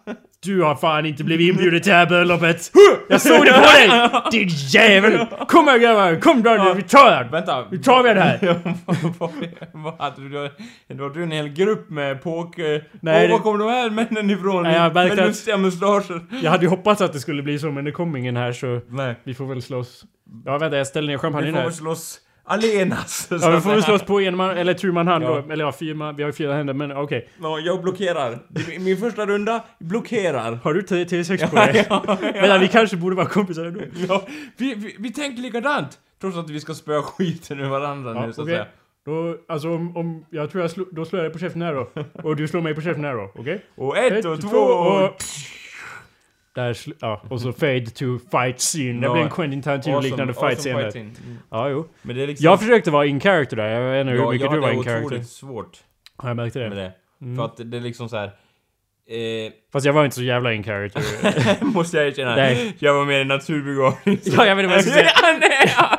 Du 0.44 0.62
har 0.62 0.74
fan 0.76 1.06
inte 1.06 1.24
blivit 1.24 1.48
inbjuden 1.50 1.80
till 1.80 1.90
det 1.90 1.96
här 1.96 2.06
bröllopet! 2.06 2.70
Jag 3.08 3.20
såg 3.20 3.44
det 3.46 3.52
på 3.52 3.60
dig! 3.60 4.10
Din 4.30 4.48
jävel! 4.48 5.26
Kom 5.48 5.66
här 5.68 5.78
grabbar! 5.78 6.20
Kom 6.20 6.42
Daniel, 6.42 6.76
vi 6.76 6.82
tar 6.82 7.10
den! 7.10 7.30
Vänta. 7.30 7.66
Nu 7.70 7.78
tar 7.78 8.02
vi 8.02 8.14
det 8.14 8.20
här! 8.20 8.62
Vad- 9.72 9.98
hade 9.98 10.28
du? 10.28 10.50
Du 10.88 11.02
hade 11.02 11.22
en 11.22 11.30
hel 11.30 11.48
grupp 11.48 11.90
med 11.90 12.22
påk... 12.22 12.56
Nej, 12.58 12.84
Nej, 13.00 13.26
det- 13.26 13.32
var 13.32 13.38
kommer 13.40 13.58
de 13.58 13.70
här 13.70 13.90
männen 13.90 14.30
ifrån? 14.30 14.62
Nej, 14.62 14.74
jag 14.76 14.94
med 14.94 15.16
lustiga 15.16 15.56
mustascher. 15.56 16.20
Jag 16.42 16.50
hade 16.50 16.62
ju 16.64 16.68
hoppats 16.70 17.00
att 17.00 17.12
det 17.12 17.20
skulle 17.20 17.42
bli 17.42 17.58
så, 17.58 17.70
men 17.70 17.84
det 17.84 17.92
kom 17.92 18.16
ingen 18.16 18.36
här 18.36 18.52
så 18.52 18.80
Nej. 18.88 19.14
vi 19.24 19.34
får 19.34 19.46
väl 19.46 19.62
slåss. 19.62 20.04
Ja 20.44 20.58
vänta, 20.58 20.76
jag 20.76 20.86
ställer 20.86 21.08
ner 21.08 21.14
Vi 21.14 21.18
champagnen 21.18 21.52
får 21.52 21.58
här. 21.58 21.64
väl 21.66 21.74
slåss 21.74 22.20
allenas. 22.48 23.26
så 23.28 23.34
Ja, 23.34 23.50
vi 23.50 23.56
att 23.56 23.62
får 23.62 23.70
väl 23.70 23.82
slåss 23.82 24.02
på 24.02 24.20
en 24.20 24.36
man, 24.36 24.50
eller 24.50 24.74
tur 24.74 24.92
man 24.92 25.06
hand 25.06 25.24
Ja. 25.24 25.42
då. 25.46 25.52
Eller 25.52 25.64
ja, 25.64 25.72
fyra 25.72 25.94
man, 25.94 26.16
vi 26.16 26.22
har 26.22 26.28
ju 26.28 26.32
fyra 26.32 26.54
händer, 26.54 26.74
men 26.74 26.92
okej. 26.96 27.28
Ja, 27.42 27.58
jag 27.58 27.82
blockerar. 27.82 28.38
Min 28.80 28.96
första 28.96 29.26
runda, 29.26 29.64
blockerar. 29.78 30.52
Har 30.64 30.74
du 30.74 30.82
T- 30.82 31.04
T6 31.04 31.50
på 31.50 31.56
dig? 31.56 31.86
Vänta, 32.32 32.58
vi 32.58 32.68
kanske 32.68 32.96
borde 32.96 33.16
vara 33.16 33.26
kompisar 33.26 33.64
ändå. 33.64 33.80
Ja, 34.08 34.22
vi, 34.56 34.74
vi, 34.74 34.96
vi 34.98 35.12
tänker 35.12 35.42
likadant! 35.42 35.98
Trots 36.20 36.36
att 36.36 36.50
vi 36.50 36.60
ska 36.60 36.74
spöa 36.74 37.02
skiten 37.02 37.60
ur 37.60 37.68
varandra 37.68 38.12
Ja, 38.14 38.26
nu 38.26 38.32
så 38.32 38.40
att 38.40 38.44
okej. 38.44 38.54
säga. 38.56 38.66
Då, 39.06 39.36
alltså 39.48 39.68
om, 39.70 39.96
om, 39.96 40.24
jag 40.30 40.50
tror 40.50 40.62
jag 40.62 40.70
slår, 40.70 40.86
då 40.92 41.04
slår 41.04 41.22
jag 41.22 41.30
dig 41.30 41.32
på 41.32 41.38
käften 41.38 41.62
här 41.62 41.74
då. 41.74 41.88
Och 42.22 42.36
du 42.36 42.48
slår 42.48 42.60
mig 42.60 42.74
på 42.74 42.80
käften 42.80 43.04
här 43.04 43.14
då, 43.14 43.32
okej? 43.34 43.64
Och 43.76 43.98
ett, 43.98 44.24
och 44.24 44.40
två 44.40 44.56
och... 44.58 45.10
Där 46.58 46.76
ja, 47.00 47.22
och 47.28 47.40
så 47.40 47.52
fade 47.52 47.86
to 47.86 48.04
fight 48.30 48.58
scene. 48.60 48.92
Det 49.06 49.12
blir 49.12 49.22
en 49.22 49.30
Quentin 49.30 49.62
Tarantino-liknande 49.62 50.32
Awesome- 50.32 50.48
fight 50.48 50.58
scene 50.58 50.74
awesome 50.86 50.92
fight. 50.92 51.20
Mm. 51.24 51.38
Ja, 51.50 51.68
jo. 51.68 51.88
Men 52.02 52.16
det 52.16 52.22
är 52.22 52.26
liksom... 52.26 52.44
Jag 52.44 52.60
försökte 52.60 52.90
vara 52.90 53.06
in 53.06 53.20
character 53.20 53.56
där, 53.56 53.64
jag 53.68 53.90
vet 53.92 54.00
inte 54.00 54.12
hur 54.12 54.18
Ja, 54.20 54.30
mycket 54.30 54.44
jag 54.44 54.54
du 54.54 54.58
var 54.60 54.66
hade 54.68 54.78
in 54.78 54.84
character. 54.84 55.06
otroligt 55.06 55.28
svårt 55.28 55.78
Ja, 56.22 56.28
jag 56.28 56.36
märkte 56.36 56.58
med 56.58 56.70
det. 56.70 56.74
det. 56.76 56.92
Mm. 57.22 57.36
För 57.36 57.44
att 57.44 57.56
det 57.70 57.76
är 57.76 57.80
liksom 57.80 58.08
så 58.08 58.16
här. 58.16 58.26
Eh, 58.26 59.52
Fast 59.72 59.86
jag 59.86 59.92
var 59.92 60.04
inte 60.04 60.16
så 60.16 60.22
jävla 60.22 60.52
in 60.52 60.62
character. 60.64 61.02
måste 61.64 61.96
jag 61.96 62.06
erkänna. 62.06 62.34
Nej. 62.36 62.76
Jag 62.78 62.94
var 62.94 63.04
mer 63.04 63.24
naturbegåvning. 63.24 64.18
Ja, 64.24 64.46
jag 64.46 64.56
vet 64.56 64.62
inte 64.64 64.76
vad 64.76 64.76
jag 64.76 64.84
ska 64.84 64.92
säga. 64.92 65.10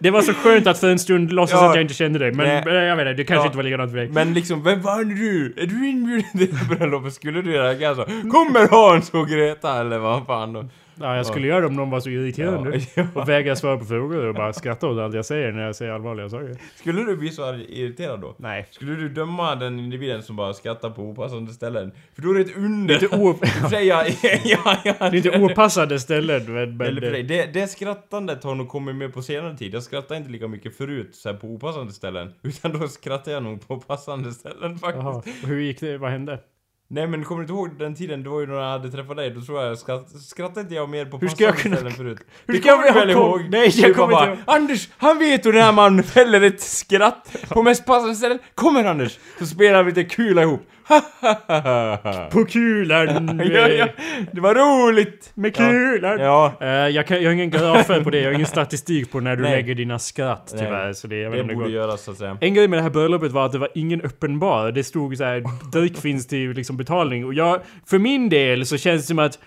Det 0.00 0.10
var 0.10 0.22
så 0.22 0.32
skönt 0.34 0.66
att 0.66 0.78
för 0.78 0.90
en 0.90 0.98
stund 0.98 1.32
låtsas 1.32 1.60
Ja. 1.60 1.68
att 1.68 1.74
jag 1.74 1.82
inte 1.82 1.94
kände 1.94 2.18
dig. 2.18 2.32
Men 2.32 2.46
Nej. 2.46 2.62
men 2.64 2.74
jag 2.74 2.96
vet 2.96 3.06
inte, 3.06 3.14
det 3.14 3.24
kanske 3.24 3.42
Ja. 3.42 3.46
inte 3.46 3.56
var 3.56 3.64
likadant 3.64 3.90
för 3.90 3.96
dig. 3.98 4.08
Men 4.08 4.34
liksom, 4.34 4.62
vem 4.62 4.82
var 4.82 5.04
du? 5.04 5.54
Är 5.56 5.66
du 5.66 5.88
inbjuden 5.88 6.30
till 6.38 6.76
bröllopet? 6.76 7.14
Skulle 7.14 7.42
du 7.42 7.52
göra? 7.52 7.88
Alltså, 7.88 8.04
kommer 8.30 8.68
Hans 8.68 9.10
och 9.10 9.28
Greta 9.28 9.80
eller 9.80 9.98
vad 9.98 10.26
fan? 10.26 10.70
Ja, 11.00 11.16
jag 11.16 11.26
skulle 11.26 11.46
göra 11.46 11.60
det 11.60 11.66
om 11.66 11.76
någon 11.76 11.90
var 11.90 12.00
så 12.00 12.10
irriterande. 12.10 12.80
Ja, 12.94 13.06
Och 13.14 13.28
vägra 13.28 13.56
svara 13.56 13.78
på 13.78 13.84
frågor 13.84 14.26
och 14.26 14.34
bara 14.34 14.52
skratta 14.52 14.88
åt 14.88 14.98
allt 14.98 15.14
jag 15.14 15.24
säger 15.24 15.52
när 15.52 15.62
jag 15.62 15.76
säger 15.76 15.92
allvarliga 15.92 16.28
saker. 16.28 16.56
Skulle 16.76 17.02
du 17.04 17.16
bli 17.16 17.30
så 17.30 17.54
irriterad 17.54 18.20
då? 18.20 18.34
Nej. 18.38 18.66
Skulle 18.70 18.94
du 18.94 19.08
döma 19.08 19.54
den 19.54 19.78
individen 19.78 20.22
som 20.22 20.36
bara 20.36 20.54
skrattar 20.54 20.90
på 20.90 21.02
opassande 21.02 21.52
ställen? 21.52 21.92
För 22.14 22.22
då 22.22 22.30
är 22.30 22.34
det 22.34 22.40
ett 22.40 22.56
under. 22.56 23.00
Det 23.00 23.12
är 23.12 23.28
inte, 23.28 23.68
sig, 23.68 23.86
ja, 23.86 24.04
ja, 24.44 24.76
ja. 24.84 24.94
det 24.98 25.04
är 25.04 25.14
inte 25.16 25.40
opassade 25.40 26.00
ställen. 26.00 26.54
Men, 26.54 26.76
men 26.76 26.94
det, 26.94 27.22
det, 27.22 27.46
det 27.46 27.66
skrattandet 27.66 28.44
har 28.44 28.54
nog 28.54 28.68
kommit 28.68 28.96
med 28.96 29.14
på 29.14 29.22
senare 29.22 29.56
tid. 29.56 29.74
Jag 29.74 29.82
skrattar 29.82 30.16
inte 30.16 30.30
lika 30.30 30.48
mycket 30.48 30.76
förut 30.76 31.14
så 31.14 31.28
här, 31.28 31.36
på 31.36 31.46
opassande 31.46 31.92
ställen. 31.92 32.32
Utan 32.42 32.78
då 32.80 32.88
skrattar 32.88 33.32
jag 33.32 33.42
nog 33.42 33.68
på 33.68 33.80
passande 33.80 34.32
ställen 34.32 34.78
faktiskt. 34.78 35.04
Jaha. 35.04 35.16
Och 35.16 35.48
hur 35.48 35.60
gick 35.60 35.80
det? 35.80 35.98
Vad 35.98 36.10
hände? 36.10 36.38
Nej 36.88 37.06
men 37.06 37.24
kommer 37.24 37.38
du 37.40 37.42
inte 37.44 37.52
ihåg 37.52 37.78
den 37.78 37.94
tiden? 37.94 38.22
Ju 38.22 38.46
när 38.46 38.54
jag 38.54 38.70
hade 38.70 38.90
träffat 38.90 39.16
dig. 39.16 39.30
Då 39.30 39.40
tror 39.40 39.62
jag 39.62 39.78
skratt, 39.78 40.10
skrattade 40.22 40.60
inte 40.60 40.74
jag 40.74 40.88
mer 40.88 41.04
på 41.04 41.18
Hur 41.18 41.28
ska 41.28 41.44
jag 41.44 41.56
kunna- 41.58 41.76
ställen 41.76 41.92
förut. 41.92 42.18
Hur 42.46 42.54
ska 42.60 42.68
jag 42.68 42.94
väl 42.94 43.10
ihåg? 43.10 43.40
Nej, 43.50 43.70
jag 43.74 43.90
Du 43.90 43.94
kommer 43.94 44.12
bara, 44.12 44.30
inte 44.30 44.42
Anders, 44.46 44.88
han 44.98 45.18
vet 45.18 45.46
hur 45.46 45.52
när 45.52 45.72
man 45.72 46.02
fäller 46.02 46.40
ett 46.40 46.60
skratt 46.60 47.36
på 47.48 47.62
mest 47.62 47.86
passande 47.86 48.14
ställen. 48.14 48.38
Kommer 48.54 48.84
Anders! 48.84 49.18
Så 49.38 49.46
spelar 49.46 49.82
vi 49.82 49.90
lite 49.92 50.04
kul 50.04 50.38
ihop. 50.38 50.68
På 52.30 52.44
kulan! 52.44 53.40
ja, 53.52 53.68
ja. 53.68 53.88
Det 54.32 54.40
var 54.40 54.54
roligt! 54.54 55.30
Med 55.34 55.56
kulan! 55.56 56.20
Ja. 56.20 56.52
Eh, 56.60 56.68
jag, 56.68 57.06
kan, 57.06 57.22
jag 57.22 57.28
har 57.28 57.34
ingen 57.34 57.50
graf 57.50 57.86
på 57.86 58.10
det, 58.10 58.18
jag 58.18 58.26
har 58.26 58.34
ingen 58.34 58.46
statistik 58.46 59.12
på 59.12 59.20
när 59.20 59.36
du 59.36 59.42
Nej. 59.42 59.50
lägger 59.50 59.74
dina 59.74 59.98
skratt 59.98 60.52
Nej. 60.54 60.64
tyvärr. 60.64 60.92
Så 60.92 61.06
det, 61.06 61.16
jag 61.16 61.32
Det 61.48 61.54
borde 61.54 61.70
göras 61.70 62.02
så 62.02 62.10
att 62.10 62.18
säga. 62.18 62.38
En 62.40 62.54
grej 62.54 62.68
med 62.68 62.78
det 62.78 62.82
här 62.82 62.90
bröllopet 62.90 63.32
var 63.32 63.46
att 63.46 63.52
det 63.52 63.58
var 63.58 63.70
ingen 63.74 64.02
uppenbar. 64.02 64.72
Det 64.72 64.84
stod 64.84 65.16
så 65.16 65.24
här, 65.24 65.44
dryck 65.72 65.96
finns 65.96 66.26
till 66.26 66.50
liksom 66.50 66.76
betalning. 66.76 67.24
Och 67.24 67.34
jag, 67.34 67.60
för 67.86 67.98
min 67.98 68.28
del 68.28 68.66
så 68.66 68.76
känns 68.76 69.02
det 69.02 69.06
som 69.06 69.18
att 69.18 69.38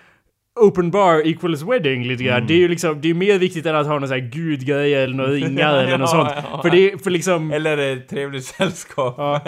Open 0.60 0.90
bar 0.90 1.26
equals 1.26 1.62
wedding 1.62 2.04
lite 2.06 2.24
grann. 2.24 2.46
Det 2.46 2.54
är 2.54 2.58
ju 2.58 2.68
liksom, 2.68 3.00
det 3.00 3.10
är 3.10 3.14
mer 3.14 3.38
viktigt 3.38 3.66
än 3.66 3.76
att 3.76 3.86
ha 3.86 3.98
någon 3.98 4.08
sån 4.08 4.20
här 4.20 4.28
gudgrej 4.30 4.94
eller 4.94 5.14
några 5.14 5.30
ringar 5.32 5.74
eller 5.74 5.98
något 5.98 6.10
Ja, 6.12 6.24
sånt. 6.34 6.46
ja. 6.52 6.62
För 6.62 6.70
det, 6.70 7.02
för 7.04 7.10
liksom... 7.10 7.52
Eller 7.52 7.78
ett 7.78 8.08
trevligt 8.08 8.44
sällskap. 8.44 9.14
Ja. 9.18 9.40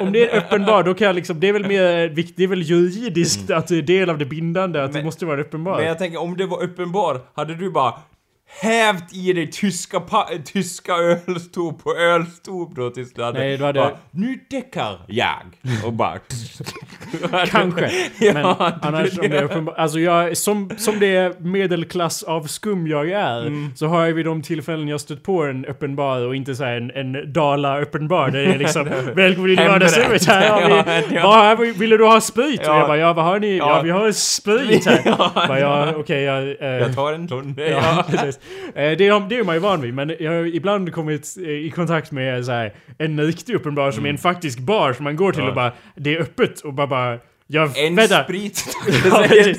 Om 0.00 0.12
det 0.12 0.30
är 0.30 0.38
öppen 0.38 0.64
bar, 0.64 0.82
då 0.82 0.94
kan 0.94 1.06
jag 1.06 1.16
liksom, 1.16 1.40
det 1.40 1.48
är 1.48 1.52
väl 1.52 1.66
mer 1.68 2.08
viktigt, 2.08 2.36
det 2.36 2.42
är 2.44 2.48
väl 2.48 2.62
juridiskt 2.62 3.50
att 3.50 3.66
det 3.68 3.76
är 3.78 3.82
del 3.82 4.10
av 4.10 4.18
det 4.18 4.24
bindande, 4.24 4.82
att 4.82 4.92
det 4.92 4.98
Men- 4.98 5.04
måste 5.04 5.26
vara 5.26 5.40
öppen 5.40 5.64
bar. 5.64 5.76
Men 5.76 5.86
jag 5.86 5.98
tänker, 5.98 6.20
om 6.20 6.36
det 6.36 6.46
var 6.46 6.62
uppenbar, 6.62 7.20
hade 7.34 7.54
du 7.54 7.70
bara 7.70 7.94
hävt 8.48 9.14
i 9.14 9.32
dig 9.32 9.50
tyska, 9.50 10.02
tyska 10.44 10.92
ölstop 10.94 11.84
på 11.84 11.94
ölstop 11.96 12.74
då 12.76 12.90
tills 12.90 13.12
du 13.14 13.22
hade... 13.22 13.38
Nej, 13.38 13.56
då 13.58 13.64
hade- 13.64 13.80
bara, 13.80 13.96
Nu 14.10 14.38
däckar 14.50 14.98
jag! 15.06 15.30
Och 15.84 15.92
bara... 15.92 16.18
Kanske. 17.46 17.90
ja, 18.20 18.32
Men 18.32 18.44
annars 18.82 19.18
om 19.18 19.28
det 19.30 19.38
är 19.38 19.78
Alltså 19.80 19.98
jag, 19.98 20.36
som, 20.36 20.70
som 20.78 20.98
det 21.00 21.40
medelklass 21.40 22.22
av 22.22 22.42
skum 22.46 22.86
jag 22.86 23.10
är, 23.10 23.46
Mm. 23.46 23.70
så 23.76 23.86
har 23.86 24.06
jag 24.06 24.14
vid 24.14 24.24
de 24.26 24.42
tillfällen 24.42 24.88
jag 24.88 25.00
stött 25.00 25.22
på 25.22 25.42
en 25.44 25.64
öppen 25.64 25.96
bar 25.96 26.20
och 26.26 26.36
inte 26.36 26.54
så 26.54 26.64
här 26.64 26.76
en, 26.76 26.90
en 27.16 27.32
Dala 27.32 27.78
öppen 27.78 28.08
bar 28.08 28.30
där 28.30 28.38
det 28.46 28.54
är 28.54 28.58
liksom 28.58 28.84
Välkommen 29.14 29.56
Hembränt. 29.58 29.68
vardagsrummet, 29.70 30.26
här 30.26 30.50
har 30.50 30.60
Ja, 30.70 30.84
vi... 31.08 31.14
ja. 31.16 31.22
Vad 31.22 31.34
har, 31.58 31.78
ville 31.78 31.96
du 31.96 32.04
ha 32.04 32.20
sprit? 32.20 32.60
Ja. 32.64 32.72
Och 32.74 32.78
jag 32.80 32.86
bara 32.88 32.98
ja 32.98 33.12
vad 33.12 33.24
har 33.24 33.38
ni? 33.40 33.56
Ja, 33.56 33.76
Ja. 33.76 33.82
vi 33.82 33.90
har 33.90 34.12
sprit 34.12 34.86
här. 34.86 35.00
Ja, 35.18 35.32
bara, 35.48 35.60
ja 35.60 35.92
okej 35.96 36.22
jag... 36.22 36.42
eh, 36.48 36.66
Jag 36.68 36.94
tar 36.94 37.12
en 37.12 37.28
sån. 37.28 37.54
Ja, 37.58 37.64
Ja. 37.66 38.04
precis. 38.10 38.35
Eh, 38.66 38.72
Det 38.74 39.06
är, 39.06 39.28
det 39.28 39.36
är 39.38 39.44
man 39.44 39.54
ju 39.56 39.60
van 39.60 39.80
vid, 39.80 39.94
men 39.94 40.12
jag 40.20 40.32
har 40.32 40.46
ibland 40.46 40.92
kommit 40.92 41.34
eh, 41.38 41.48
i 41.50 41.70
kontakt 41.70 42.12
med 42.12 42.44
så 42.44 42.52
här, 42.52 42.74
en 42.98 43.20
riktig 43.20 43.54
öppen 43.56 43.74
bar 43.74 43.90
som 43.90 44.06
är 44.06 44.10
en 44.10 44.18
faktisk 44.18 44.58
bar 44.58 44.92
som 44.92 45.04
man 45.04 45.16
går 45.16 45.32
till 45.32 45.42
Mm. 45.42 45.46
Ja. 45.56 45.66
och 45.66 45.72
bara 45.72 45.72
Det 45.96 46.14
är 46.16 46.20
öppet 46.20 46.60
och 46.60 46.74
bara 46.74 46.86
bara 46.86 47.18
Ja, 47.48 47.70
En 47.76 47.94
vänta! 47.96 48.24
sprit. 48.24 48.64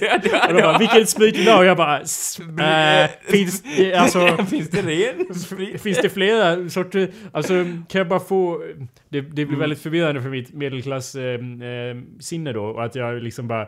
Ja. 0.02 0.48
Och 0.48 0.54
de 0.54 0.62
bara, 0.62 0.78
vilken 0.78 1.08
sprit 1.08 1.38
vill? 1.38 1.50
Och 1.50 1.66
jag 1.66 1.78
bara, 1.78 1.98
äh, 2.00 3.10
finns, 3.30 3.64
eh, 3.80 4.02
alltså, 4.02 4.38
Finns 4.50 4.70
det 4.70 4.82
ren 4.82 5.36
sprit? 5.36 5.82
finns 5.82 5.98
det 6.02 6.10
flera 6.10 6.70
sorter? 6.70 7.10
Alltså, 7.32 7.54
kan 7.90 8.00
jag 8.00 8.08
bara 8.08 8.20
få... 8.20 8.64
Det, 9.10 9.22
det 9.22 9.46
blir 9.46 9.58
väldigt 9.58 9.82
förvirrande 9.82 10.22
för 10.22 10.30
mitt 10.30 10.54
medelklass 10.54 11.16
eh, 11.16 11.34
eh, 11.34 11.98
sinne 12.20 12.54
då, 12.54 12.64
och 12.64 12.84
att 12.86 12.96
jag 12.96 13.24
liksom 13.24 13.48
bara 13.48 13.62
eh, 13.62 13.68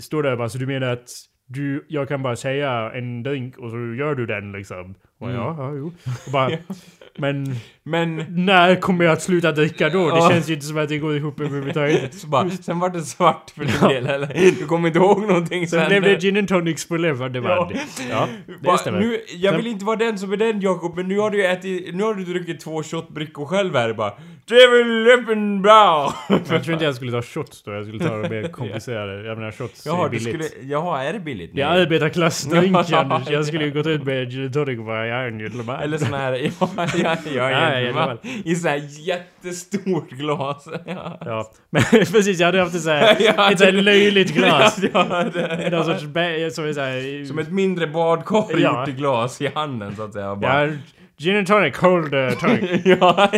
står 0.00 0.22
där 0.22 0.32
och 0.32 0.38
bara, 0.38 0.48
så 0.48 0.58
du 0.58 0.66
menar 0.66 0.86
att 0.92 1.08
du, 1.46 1.86
jag 1.88 2.08
kan 2.08 2.22
bara 2.22 2.36
säga 2.36 2.92
en 2.94 3.22
drink 3.22 3.58
och 3.58 3.70
så 3.70 3.76
gör 3.76 4.14
du 4.14 4.26
den 4.26 4.52
liksom? 4.52 4.94
Och 5.18 5.28
Mm. 5.28 5.40
ja, 5.40 5.54
ja, 5.58 5.72
jo. 5.74 5.92
Och 6.26 6.32
bara, 6.32 6.50
men 7.18 7.56
Men... 7.82 8.24
när 8.28 8.76
kommer 8.80 9.04
jag 9.04 9.12
att 9.12 9.22
sluta 9.22 9.52
dricka 9.52 9.88
då? 9.88 10.10
Det 10.10 10.16
Ja. 10.16 10.28
känns 10.30 10.50
ju 10.50 10.54
inte 10.54 10.66
som 10.66 10.78
att 10.78 10.88
det 10.88 10.98
går 10.98 11.16
ihop 11.16 11.40
överhuvudtaget. 11.40 12.14
Så 12.18 12.26
bara, 12.26 12.50
sen 12.50 12.78
var 12.78 12.90
det 12.90 13.02
svart 13.02 13.50
för 13.50 13.64
din 13.64 13.88
del 13.88 14.06
eller? 14.06 14.26
Du 14.60 14.66
kommer 14.66 14.88
inte 14.88 14.98
ihåg 14.98 15.22
någonting 15.22 15.68
Sen 15.68 15.88
blev 15.88 16.02
det 16.02 16.20
gin 16.20 16.36
and 16.36 16.48
tonics 16.48 16.88
på 16.88 16.96
levande 16.96 17.40
band. 17.40 17.72
Ja, 18.10 18.28
det 18.46 18.66
Va, 18.68 18.78
stämmer. 18.78 19.00
nu, 19.00 19.20
jag 19.36 19.50
Sen- 19.52 19.56
vill 19.62 19.66
inte 19.72 19.84
vara 19.84 19.96
den 19.96 20.18
som 20.18 20.32
är 20.32 20.36
den 20.36 20.60
Jakob, 20.60 20.96
men 20.96 21.08
nu 21.08 21.18
har 21.18 21.30
du 21.30 21.46
ätit, 21.46 21.94
nu 21.94 22.02
har 22.02 22.14
du 22.14 22.24
druckit 22.24 22.60
två 22.60 22.82
shotbrickor 22.82 23.46
själv 23.46 23.74
här 23.76 23.92
bara. 23.92 24.12
Det 24.48 24.54
är 24.54 24.84
väl 24.84 25.20
öppen 25.20 25.62
bra! 25.62 26.14
Jag 26.28 26.44
tror 26.44 26.72
inte 26.72 26.84
jag 26.84 26.94
skulle 26.94 27.12
ta 27.12 27.22
shots 27.22 27.62
då, 27.62 27.72
jag 27.72 27.86
skulle 27.86 28.04
ta 28.08 28.16
det 28.16 28.28
mer 28.30 28.48
komplicerade. 28.52 29.26
Jag 29.28 29.38
menar 29.38 29.52
shots 29.52 29.86
Jaha, 29.86 30.04
är 30.04 30.08
billigt. 30.08 30.44
skulle, 30.44 30.68
jaha, 30.72 31.02
är 31.04 31.12
det 31.12 31.20
billigt? 31.20 31.50
Det 31.54 31.62
är 31.62 31.66
arbetarklassdrink 31.66 32.76
Anders. 32.92 33.30
Jag 33.30 33.46
skulle 33.46 33.64
ju 33.64 33.70
gått 33.72 33.86
ut 33.86 34.04
med 34.04 34.30
gin 34.30 34.44
and 34.44 34.52
tonic 34.54 34.78
bara 34.78 35.05
gentleman. 35.38 35.80
Eller 35.82 35.98
sån 35.98 36.14
här, 36.14 36.32
ja, 36.60 36.68
ja, 36.76 37.16
ja, 37.34 37.50
ja, 37.50 37.80
ja, 37.80 38.16
I 38.44 38.54
sån 38.54 38.70
här 38.70 38.82
jättestort 39.06 40.10
glas. 40.10 40.68
Ja. 40.86 41.18
Ja, 41.24 41.50
men 41.70 41.82
precis 41.90 42.38
jag 42.40 42.46
hade 42.46 42.60
haft 42.60 42.74
ett 42.74 42.84
Ja, 42.84 43.50
såhär 43.56 43.72
det- 43.72 43.82
löjligt 43.82 44.34
glas. 44.34 44.78
Ja, 44.92 45.24
det, 45.34 45.84
sorts 45.84 46.02
bä- 46.04 46.50
som 46.50 46.64
är 46.64 46.72
såhär... 46.72 47.24
Som 47.24 47.38
ett 47.38 47.50
mindre 47.52 47.86
badkar 47.86 48.44
Ja. 48.58 48.80
gjort 48.80 48.88
i 48.88 48.92
glas 48.92 49.40
i 49.42 49.50
handen 49.54 49.96
så 49.96 50.02
att 50.02 50.12
säga. 50.12 50.34
Bara, 50.36 50.66
Ja, 50.66 50.72
gin 51.18 51.36
and 51.36 51.46
tonic, 51.46 51.76
cold 51.76 52.14
uh, 52.14 52.30
tonic. 52.30 52.70
ja, 52.84 53.28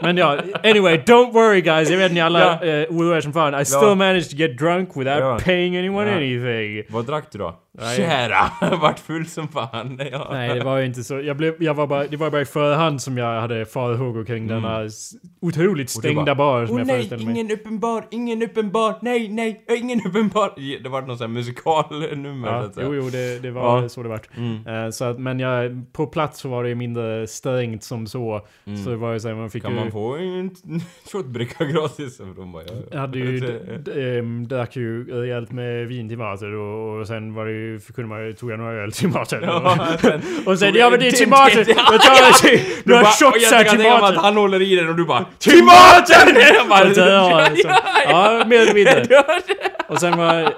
Men 0.00 0.16
ja, 0.16 0.38
anyway, 0.64 0.96
don't 1.06 1.32
worry 1.32 1.60
guys. 1.60 1.90
Jag 1.90 1.98
vet 1.98 2.12
ni 2.12 2.20
alla 2.20 2.66
Ja. 2.66 2.80
uh, 2.88 2.96
oroar 2.98 3.20
som 3.20 3.32
fan. 3.32 3.60
I 3.60 3.64
still 3.64 3.78
Ja. 3.82 3.94
managed 3.94 4.30
to 4.30 4.36
get 4.36 4.58
drunk 4.58 4.88
without 4.96 5.18
Ja. 5.20 5.38
paying 5.44 5.76
anyone 5.78 6.10
Ja. 6.10 6.16
anything. 6.16 6.82
Vad 6.88 7.06
drack 7.06 7.24
du 7.32 7.38
då? 7.38 7.54
Nej. 7.72 7.96
Kära! 7.96 8.76
Vart 8.76 8.98
full 8.98 9.26
som 9.26 9.48
fan. 9.48 10.00
Ja. 10.12 10.28
Nej, 10.30 10.54
det 10.58 10.64
var 10.64 10.78
ju 10.78 10.86
inte 10.86 11.04
så. 11.04 11.20
Jag 11.20 11.36
blev, 11.36 11.62
jag 11.62 11.74
var 11.74 11.86
bara, 11.86 12.04
det 12.06 12.16
var 12.16 12.30
bara 12.30 12.40
i 12.40 12.44
förhand 12.44 13.02
som 13.02 13.18
jag 13.18 13.40
hade 13.40 13.66
farhågor 13.66 14.24
kring 14.24 14.46
denna 14.46 14.80
otroligt 15.40 15.68
Mm. 15.68 15.80
Och 15.80 15.84
du 15.84 15.86
stängda 15.86 16.34
bara, 16.34 16.34
bar 16.34 16.66
som 16.66 16.74
Åh 16.74 16.80
jag 16.80 16.86
nej, 16.86 16.96
föreställde 16.96 17.24
mig. 17.26 17.34
ingen 17.34 17.50
uppenbar, 17.52 18.04
ingen 18.10 18.42
uppenbar, 18.42 18.94
nej, 19.02 19.28
nej, 19.28 19.64
ingen 19.76 20.00
uppenbar. 20.06 20.80
Det 20.82 20.88
var 20.88 21.02
någon 21.02 21.18
sån 21.18 21.24
här 21.30 21.34
musikalnummer 21.34 22.48
så 22.60 22.66
Ja, 22.66 22.72
säga. 22.72 22.86
jo, 22.86 22.94
jo, 22.94 23.10
det, 23.10 23.42
det 23.42 23.50
var 23.50 23.82
Ja. 23.82 23.88
så 23.88 24.02
det 24.02 24.08
vart. 24.08 24.28
Mm. 24.36 24.66
Eh, 24.66 24.90
så 24.90 25.04
att, 25.04 25.18
men 25.20 25.40
jag, 25.40 25.86
på 25.92 26.06
plats 26.06 26.40
så 26.40 26.48
var 26.48 26.62
det 26.62 26.68
ju 26.68 26.74
mindre 26.74 27.26
strängt 27.26 27.82
som 27.84 28.06
så. 28.06 28.46
Så 28.84 28.90
det 28.90 28.96
var 28.96 29.12
ju 29.12 29.20
så 29.20 29.28
här, 29.28 29.34
man 29.34 29.50
fick 29.50 29.64
Mm. 29.64 29.76
Kan 29.76 29.84
ju... 29.84 29.84
man 29.84 29.92
få 29.92 30.16
en 30.16 30.80
shotbricka 31.12 31.64
gratis? 31.64 32.18
De 32.36 32.52
bara, 32.52 32.62
ja, 32.62 32.68
ja. 32.74 32.82
Jag 32.90 32.98
hade 33.00 33.18
ju, 33.18 33.40
drack 34.46 34.76
ju 34.76 35.04
rejält 35.22 35.52
med 35.52 35.86
vin 35.86 36.08
till 36.08 36.18
maten 36.18 36.54
och, 36.54 36.98
och 37.00 37.06
sen 37.06 37.34
var 37.34 37.46
det 37.46 37.52
ju, 37.52 37.67
kunde 37.94 38.08
man 38.08 38.26
ju, 38.26 38.32
tog 38.32 38.50
jag 38.50 38.58
några 38.58 38.72
öl 38.72 38.92
till 38.92 39.08
maten. 39.08 39.42
Ja, 39.46 39.76
sen- 40.00 40.22
och 40.46 40.58
sen, 40.58 40.74
ja 40.74 40.90
men 40.90 41.00
det 41.00 41.06
är 41.06 41.12
till 41.12 41.28
maten! 41.28 41.64
Ja, 41.68 41.74
Jag 41.92 42.00
tar 42.02 42.88
några 42.88 43.02
bara, 43.02 43.10
shots 43.12 43.22
och 43.36 43.38
jag 43.42 43.50
här 43.50 43.64
kan 43.64 43.76
till 43.76 43.84
maten! 43.90 44.16
han 44.18 44.36
håller 44.36 44.62
i 44.62 44.76
den 44.76 44.88
och 44.88 44.96
du 44.96 45.04
bara 45.04 45.24
TIL 45.38 45.64
MATEN! 45.64 46.36
Jag 46.54 46.68
bara, 46.68 46.88
Och 46.88 46.94
så, 46.94 47.00
ja, 47.00 47.46
så, 47.62 47.68
ja, 48.08 48.44
mer 48.46 48.60
eller 48.60 48.74
mindre. 48.74 49.06
Och 49.88 50.00
sen 50.00 50.18
var 50.18 50.52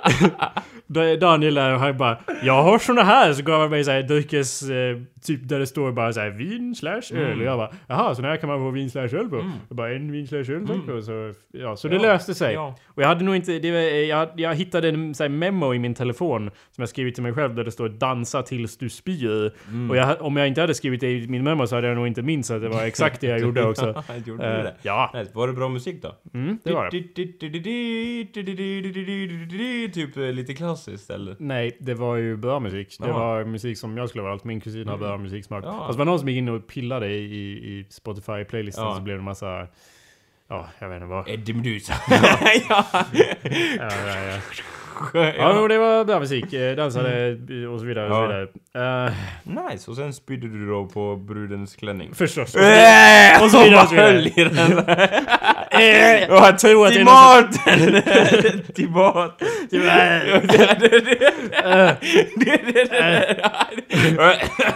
Da- 0.87 1.17
Daniel 1.17 1.55
där 1.55 1.75
och 1.75 1.81
han 1.81 1.97
bara 1.99 2.19
Jag 2.43 2.63
har 2.63 2.79
såna 2.79 3.03
här! 3.03 3.33
Så 3.33 3.43
gav 3.43 3.61
han 3.61 3.71
mig 3.71 3.85
såhär 3.85 4.03
dryckes... 4.03 4.63
Eh, 4.63 4.97
typ 5.23 5.49
där 5.49 5.59
det 5.59 5.67
står 5.67 5.93
bara 5.93 6.13
såhär 6.13 6.31
vin 6.31 6.75
slash 6.75 7.03
öl. 7.13 7.27
Mm. 7.27 7.39
Och 7.39 7.45
jag 7.45 7.59
bara 7.59 7.71
Jaha, 7.87 8.15
så 8.15 8.23
här 8.23 8.37
kan 8.37 8.49
man 8.49 8.59
få 8.59 8.71
vin 8.71 8.91
slash 8.91 9.03
öl 9.19 9.29
på? 9.29 9.37
Jag 9.69 9.77
bara 9.77 9.95
en 9.95 10.13
vin 10.13 10.27
slash 10.29 10.39
öl 10.55 10.67
tack. 10.67 10.89
Och 10.95 11.05
så, 11.05 11.33
ja, 11.53 11.77
så 11.77 11.89
det 11.89 11.95
Ja, 11.97 12.03
löste 12.03 12.35
sig. 12.35 12.55
ja. 12.55 12.77
Och 12.87 13.03
jag 13.03 13.07
hade 13.09 13.25
nog 13.25 13.37
inte... 13.37 13.59
Det 13.59 13.71
var, 13.73 13.79
jag, 13.81 14.29
jag 14.37 14.55
hittade 14.55 14.89
en 14.89 15.15
så 15.15 15.23
här, 15.25 15.29
memo 15.31 15.75
i 15.75 15.79
min 15.79 15.95
telefon 15.95 16.51
som 16.71 16.83
jag 16.83 16.89
skrivit 16.89 17.15
till 17.15 17.23
mig 17.23 17.33
själv 17.33 17.55
där 17.55 17.65
det 17.65 17.71
står 17.71 17.89
dansa 17.89 18.43
tills 18.43 18.79
du 18.79 18.89
spyr. 18.89 19.53
Mm. 19.69 19.91
Och 19.91 19.97
jag, 19.97 20.23
om 20.23 20.37
jag 20.37 20.49
inte 20.49 20.61
hade 20.61 20.75
skrivit 20.75 21.01
det 21.01 21.11
i 21.11 21.29
min 21.29 21.45
memo 21.45 21.67
så 21.67 21.75
hade 21.75 21.87
jag 21.89 21.97
nog 21.97 22.07
inte 22.07 22.23
minns 22.23 22.51
att 22.51 22.63
det 22.63 22.69
var 22.69 22.85
exakt 22.85 23.21
det 23.21 23.27
jag 23.27 23.41
gjorde 23.41 23.65
också. 23.67 24.03
Gjorde 24.27 24.43
du 24.43 24.49
Eh, 24.59 24.63
det? 24.65 24.75
ja, 24.83 25.15
Var 25.33 25.47
det 25.47 25.53
bra 25.53 25.69
musik 25.69 26.03
då? 26.03 26.15
mm, 26.35 26.59
det 26.65 26.73
var 26.73 26.85
det. 26.85 26.91
Typ 29.93 30.17
eh, 30.17 30.23
lite 30.23 30.55
klassiskt 30.55 31.11
eller? 31.11 31.37
Nej, 31.39 31.77
det 31.81 31.95
var 31.95 32.17
ju 32.17 32.37
bra 32.37 32.61
musik. 32.61 32.97
Det 33.01 33.13
var 33.13 33.45
musik 33.45 33.79
som 33.79 33.97
jag 33.97 34.09
skulle 34.09 34.23
ha 34.23 34.29
valt. 34.31 34.45
Min 34.45 34.61
kusin 34.61 34.89
har 34.89 34.97
bra 34.97 35.19
musiksmak. 35.19 35.65
Ja. 35.65 35.79
Fast 35.79 35.93
det 35.93 35.99
var 35.99 36.05
någon 36.05 36.19
som 36.19 36.29
gick 36.29 36.39
in 36.39 36.49
och 36.49 36.67
pillade 36.67 37.07
i, 37.09 37.19
i, 37.25 37.49
i 37.79 37.87
Spotify-playlisten 37.91 38.85
Ja. 38.85 38.95
så 38.95 39.01
blev 39.03 39.17
det 39.17 39.23
massa... 39.23 39.67
Ja, 40.49 40.69
jag 40.79 40.89
vet 40.89 40.97
inte 40.97 41.07
vad. 41.07 41.29
Eddie 41.29 41.53
Meduza. 41.55 41.95
ja. 42.69 42.85
Ja, 42.93 43.05
ja, 44.07 44.39
ja. 45.15 45.33
ja 45.37 45.69
det 45.69 45.79
var 45.79 46.05
bra 46.05 46.21
musik. 46.21 46.53
Eh, 46.53 46.77
Dansade 46.77 47.27
Mm. 47.29 47.71
och 47.73 47.81
så 47.81 47.87
vidare. 47.87 48.09
Och 48.09 48.15
så 48.15 48.23
vidare. 48.23 49.07
Eh, 49.07 49.13
Nice, 49.71 49.91
och 49.91 49.97
sen 49.97 50.13
spydde 50.13 50.49
du 50.49 50.67
då 50.69 50.87
på 50.87 51.17
brudens 51.17 51.77
klänning. 51.77 52.15
förstås. 52.15 52.55
Och 53.41 53.45
och 53.45 53.51
så 53.51 53.65
vidare, 53.65 53.83
och 53.83 53.89
så 53.89 53.95
vidare. 53.95 55.60
Eh, 55.73 56.31
och 56.31 56.37
jag 56.37 56.59
tror 56.59 56.87
att 56.87 56.93
det 56.93 56.99
Till 56.99 57.09
är 57.09 57.43
något 57.43 57.67
maten! 57.67 58.63
Till 58.75 58.91
maten! 58.91 59.49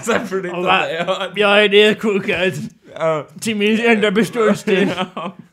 som- 0.02 0.62
Va? 0.64 0.82
säga. 0.82 1.06
Jag 1.34 1.64
är 1.64 1.68
nedkokad 1.68 2.52
till 3.40 3.56
min 3.56 3.80
enda 3.80 4.10
beståndsdel. 4.10 4.88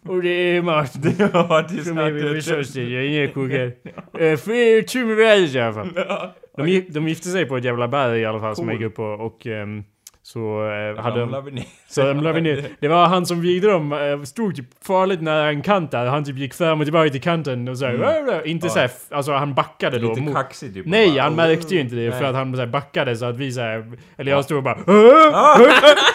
Och 0.07 0.21
det 0.21 0.29
är 0.29 0.61
mat. 0.61 0.91
Ja, 1.17 1.65
det 1.69 1.79
är 1.79 1.83
Som 1.83 1.97
är 1.97 2.11
min 2.11 2.33
beståndsdel. 2.33 2.91
Jag 2.91 3.05
är 3.05 3.09
nedkokad. 3.09 3.71
Tur 4.87 5.05
med 5.05 5.15
vädret 5.15 5.55
i 5.55 5.59
alla 5.59 5.73
fall. 5.73 5.89
De, 6.57 6.67
gi- 6.67 6.85
de 6.89 7.07
gifte 7.07 7.29
sig 7.29 7.45
på 7.45 7.57
ett 7.57 7.63
jävla 7.63 7.87
berg 7.87 8.19
i 8.21 8.25
alla 8.25 8.39
fall 8.39 8.55
som 8.55 8.67
jag 8.69 8.75
gick 8.77 8.85
upp 8.85 8.95
på 8.95 9.03
och 9.03 9.47
ehm, 9.47 9.83
så 10.23 10.39
eh, 10.97 11.03
hade 11.03 11.41
vi 11.41 11.51
ner. 11.51 11.63
Så 11.89 12.01
ramlade 12.05 12.33
vi 12.35 12.41
ner. 12.41 12.69
Det 12.79 12.87
var 12.87 13.05
han 13.07 13.25
som 13.25 13.41
vigde 13.41 13.67
dem, 13.71 13.93
eh, 13.93 14.23
stod 14.23 14.55
typ 14.55 14.65
farligt 14.85 15.21
nära 15.21 15.49
en 15.49 15.61
kant 15.61 15.91
där. 15.91 16.05
Han 16.05 16.23
typ 16.23 16.37
gick 16.37 16.53
fram 16.53 16.79
och 16.79 16.85
tillbaka 16.85 17.09
till 17.09 17.21
kanten 17.21 17.67
och 17.67 17.77
så 17.77 17.85
här, 17.85 17.93
"Rrr", 17.93 18.47
Inte 18.47 18.67
Ja. 18.67 18.73
så 18.73 18.79
här, 18.79 18.85
f- 18.85 19.05
alltså 19.11 19.31
han 19.33 19.53
backade 19.53 19.99
då. 19.99 20.09
Lite 20.09 20.21
mot- 20.21 20.33
kaxig 20.35 20.73
typ. 20.73 20.85
Nej, 20.85 21.09
Bara, 21.11 21.21
han 21.21 21.31
"Åh, 21.31 21.37
märkte 21.37 21.75
ju 21.75 21.81
inte 21.81 21.95
det 21.95 22.09
nej." 22.09 22.19
för 22.19 22.25
att 22.25 22.35
han 22.35 22.55
så 22.57 22.65
backade 22.67 23.15
så 23.17 23.25
att 23.25 23.37
vi 23.37 23.51
så 23.51 23.61
här, 23.61 23.77
eller 24.17 24.31
Ja. 24.31 24.37
jag 24.37 24.45
stod 24.45 24.57
och 24.57 24.63
bara! 24.63 24.77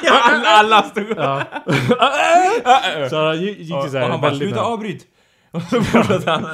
Ja, 0.03 0.21
alla 0.47 0.83
stod... 0.83 1.05
ja. 1.17 1.43
Så 3.11 3.25
han 3.27 3.41
gick 3.41 3.59
ju 3.59 3.67
så 3.67 4.03
och 4.03 4.09
han 4.09 4.21
bara 4.21 4.35
sluta 4.35 4.61
avbryt! 4.61 5.07
Så 5.71 6.31
han. 6.31 6.47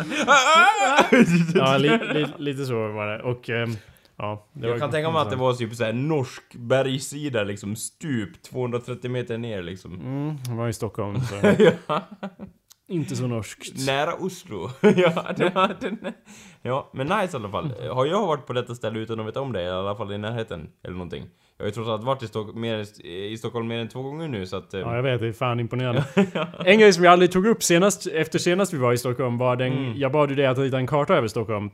Ja, 1.55 1.77
li, 1.79 1.89
li, 2.15 2.27
lite 2.39 2.65
så 2.65 2.75
var 2.75 3.07
det. 3.07 3.23
Och... 3.23 3.51
ehm, 3.51 3.77
ja, 4.23 4.47
Jag 4.53 4.79
kan 4.79 4.91
tänka 4.91 5.11
mig 5.11 5.23
att 5.23 5.31
det 5.31 5.37
var 5.37 5.53
typ 5.55 5.75
såhär 5.75 5.93
norsk 5.93 6.55
bergssida 6.55 7.43
liksom, 7.45 7.77
stup 7.77 8.43
230 8.43 9.11
meter 9.11 9.39
ner 9.39 9.63
liksom. 9.63 9.95
Mm, 9.95 10.37
det 10.49 10.55
var 10.55 10.69
i 10.69 10.73
Stockholm 10.73 11.21
så... 11.21 11.35
ja, 11.89 12.03
inte 12.89 13.17
så 13.17 13.27
norskt. 13.27 13.87
nära 13.87 14.15
Oslo. 14.15 14.71
ja, 14.81 15.27
det, 15.37 15.77
den, 15.81 15.99
ja, 16.63 16.91
men 16.93 17.07
nice 17.07 17.37
i 17.37 17.41
alla 17.41 17.49
fall. 17.51 17.73
Har 17.93 18.07
jag 18.07 18.27
varit 18.27 18.47
på 18.47 18.53
detta 18.53 18.75
ställe 18.75 18.99
utan 18.99 19.21
att 19.21 19.27
veta 19.27 19.41
om 19.41 19.53
det, 19.53 19.63
i 19.63 19.69
alla 19.69 19.97
fall 19.97 20.13
i 20.13 20.19
närheten, 20.19 20.69
eller 20.85 20.95
någonting. 20.95 21.25
Jag 21.57 21.65
har 21.65 21.69
ju 21.69 21.73
trots 21.73 21.89
allt 21.89 22.05
varit 22.05 22.23
i, 22.23 22.27
Stock 22.27 22.55
mer, 22.55 23.07
i 23.07 23.37
Stockholm 23.37 23.69
mer 23.69 23.79
än 23.79 23.89
två 23.89 24.03
gånger 24.03 24.29
nu 24.29 24.47
så 24.47 24.57
att... 24.57 24.75
eh, 24.75 24.81
Ja, 24.81 24.97
jag 24.97 25.03
vet. 25.03 25.21
Det 25.21 25.27
är 25.29 25.33
fan 25.33 25.61
imponerande. 25.61 26.05
En 26.65 26.79
grej 26.79 26.93
som 26.93 27.05
jag 27.05 27.13
aldrig 27.13 27.33
tog 27.33 27.47
upp 27.47 27.63
senast, 27.63 28.07
efter 28.07 28.39
senast 28.39 28.75
vi 28.75 28.79
var 28.79 28.93
i 28.93 28.99
Stockholm 28.99 29.39
var 29.39 29.57
den... 29.57 29.73
Mm. 29.73 29.93
Jag 29.97 30.13
bad 30.13 30.31
ju 30.31 30.37
dig 30.37 30.47
att 30.47 30.59
rita 30.59 30.77
en 30.77 30.87
karta 30.87 31.15
över 31.15 31.29
Stockholm. 31.29 31.71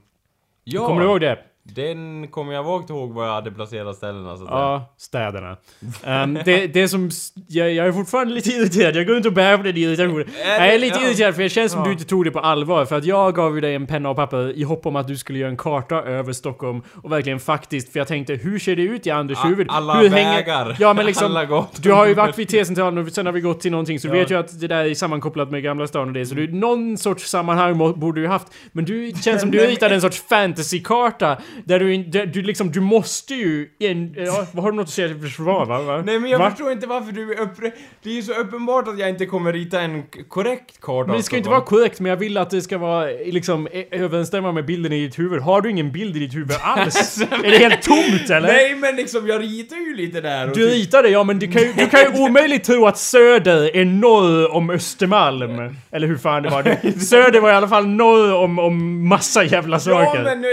ja, 0.64 0.86
Kommer 0.86 1.00
du 1.00 1.06
ihåg 1.06 1.20
det? 1.20 1.38
Den 1.74 2.28
kommer 2.28 2.52
jag 2.52 2.62
vagt 2.62 2.90
ihåg 2.90 3.12
var 3.12 3.26
jag 3.26 3.32
hade 3.32 3.50
placerat 3.50 3.96
ställena 3.96 4.36
så 4.36 4.44
att. 4.44 4.50
Ja, 4.50 4.94
städerna. 4.98 5.56
Ehm, 6.04 6.38
det, 6.44 6.66
det 6.66 6.88
som... 6.88 7.10
Jag, 7.48 7.72
jag 7.72 7.86
är 7.86 7.92
fortfarande 7.92 8.34
lite 8.34 8.50
irriterad. 8.50 8.96
Jag 8.96 9.06
går 9.06 9.16
inte 9.16 9.28
och 9.28 9.34
bär 9.34 9.56
på 9.56 9.62
den 9.62 9.76
irritationen. 9.76 10.24
Jag 10.46 10.74
är 10.74 10.78
lite 10.78 10.98
Ja. 11.00 11.06
irriterad 11.08 11.34
för 11.34 11.42
det 11.42 11.48
känns 11.48 11.72
som 11.72 11.80
Ja. 11.80 11.86
du 11.86 11.92
inte 11.92 12.04
tog 12.04 12.24
det 12.24 12.30
på 12.30 12.40
allvar. 12.40 12.84
För 12.84 12.96
att 12.96 13.04
jag 13.04 13.34
gav 13.34 13.54
ju 13.54 13.60
dig 13.60 13.74
en 13.74 13.86
penna 13.86 14.10
och 14.10 14.16
papper 14.16 14.56
i 14.58 14.62
hopp 14.62 14.86
om 14.86 14.96
att 14.96 15.08
du 15.08 15.16
skulle 15.16 15.38
göra 15.38 15.50
en 15.50 15.56
karta 15.56 15.96
över 15.96 16.32
Stockholm. 16.32 16.82
Och 17.02 17.12
verkligen 17.12 17.40
faktiskt, 17.40 17.92
för 17.92 17.98
jag 18.00 18.08
tänkte 18.08 18.34
hur 18.34 18.58
ser 18.58 18.76
det 18.76 18.82
ut 18.82 19.06
i 19.06 19.10
Anders 19.10 19.44
huvud? 19.44 19.66
alla 19.70 19.94
hur 20.00 20.08
vägar. 20.08 20.76
Ja 20.78 20.92
men 20.94 21.06
liksom... 21.06 21.56
Du 21.82 21.92
har 21.92 22.06
ju 22.06 22.14
varit 22.14 22.38
vid 22.38 22.48
T-centralen 22.48 23.06
och 23.06 23.12
sen 23.12 23.26
har 23.26 23.32
vi 23.32 23.40
gått 23.40 23.60
till 23.60 23.70
någonting 23.70 24.00
så 24.00 24.08
du 24.08 24.14
Ja. 24.14 24.20
vet 24.20 24.30
ju 24.30 24.38
att 24.38 24.60
det 24.60 24.66
där 24.68 24.84
är 24.84 24.94
sammankopplat 24.94 25.50
med 25.50 25.62
Gamla 25.62 25.86
stan 25.86 26.08
och 26.08 26.14
det. 26.14 26.26
Så 26.26 26.34
du, 26.34 26.52
någon 26.52 26.98
sorts 26.98 27.24
sammanhang 27.30 27.78
borde 27.78 28.18
du 28.20 28.22
ju 28.22 28.28
haft. 28.28 28.46
Men 28.72 28.84
du 28.84 29.12
känns 29.22 29.40
som 29.40 29.50
du 29.50 29.58
ritade 29.58 29.94
en 29.94 30.00
sorts 30.00 30.22
fantasykarta. 30.28 31.36
Där 31.64 31.78
du, 31.78 31.96
där 31.96 32.26
du 32.26 32.42
liksom, 32.42 32.70
du 32.72 32.80
måste 32.80 33.34
ju... 33.34 33.68
En, 33.78 34.14
ja, 34.16 34.46
vad 34.52 34.64
har 34.64 34.70
du 34.70 34.76
något 34.76 34.84
att 34.86 34.90
säga 34.92 35.08
till 35.08 35.20
försvar 35.20 35.66
va? 35.66 35.82
va? 35.82 36.02
Nej 36.06 36.18
men 36.18 36.30
jag 36.30 36.38
Va? 36.38 36.50
förstår 36.50 36.72
inte 36.72 36.86
varför 36.86 37.12
du 37.12 37.32
är 37.32 37.40
uppre... 37.40 37.70
Det 38.02 38.10
är 38.10 38.14
ju 38.14 38.22
så 38.22 38.32
uppenbart 38.32 38.88
att 38.88 38.98
jag 38.98 39.08
inte 39.08 39.26
kommer 39.26 39.52
rita 39.52 39.80
en 39.80 40.02
korrekt 40.28 40.80
karta 40.80 41.06
Men 41.08 41.16
det 41.16 41.22
ska 41.22 41.36
ju 41.36 41.38
inte 41.38 41.50
vara 41.50 41.60
Stockholm. 41.60 41.80
korrekt, 41.82 42.00
men 42.00 42.10
jag 42.10 42.16
vill 42.16 42.36
att 42.36 42.50
det 42.50 42.62
ska 42.62 42.78
vara 42.78 43.06
liksom 43.06 43.68
ö- 43.72 43.84
överensstämma 43.90 44.52
med 44.52 44.64
bilden 44.66 44.92
i 44.92 45.00
ditt 45.06 45.18
huvud. 45.18 45.40
Har 45.42 45.60
du 45.60 45.70
ingen 45.70 45.92
bild 45.92 46.16
i 46.16 46.18
ditt 46.18 46.34
huvud 46.34 46.56
alls? 46.60 47.20
är 47.44 47.50
det 47.50 47.58
helt 47.58 47.82
tomt 47.82 48.30
eller? 48.30 48.48
Nej 48.48 48.74
men 48.74 48.96
liksom, 48.96 49.26
jag 49.26 49.42
ritar 49.42 49.76
ju 49.76 49.96
lite 49.96 50.20
där 50.20 50.46
Du 50.46 50.52
typ- 50.54 50.72
ritade 50.72 51.08
ja, 51.08 51.24
men 51.24 51.38
du 51.38 51.52
kan, 51.52 51.62
ju, 51.62 51.72
du 51.72 51.86
kan 51.86 52.00
ju 52.00 52.08
omöjligt 52.22 52.64
tro 52.64 52.86
att 52.86 52.98
Söder 52.98 53.76
är 53.76 53.84
norr 53.84 54.52
om 54.54 54.70
Östermalm. 54.70 55.76
Eller 55.90 56.06
hur 56.06 56.16
fan 56.16 56.42
det 56.42 56.48
var. 56.50 56.98
Söder 57.00 57.40
var 57.40 57.50
i 57.50 57.54
alla 57.54 57.68
fall 57.68 57.86
norr 57.86 58.34
om, 58.34 58.58
om 58.58 59.08
massa 59.08 59.44
jävla 59.44 59.80
saker. 59.80 60.18
Ja 60.18 60.22
men 60.24 60.44
eh, 60.44 60.50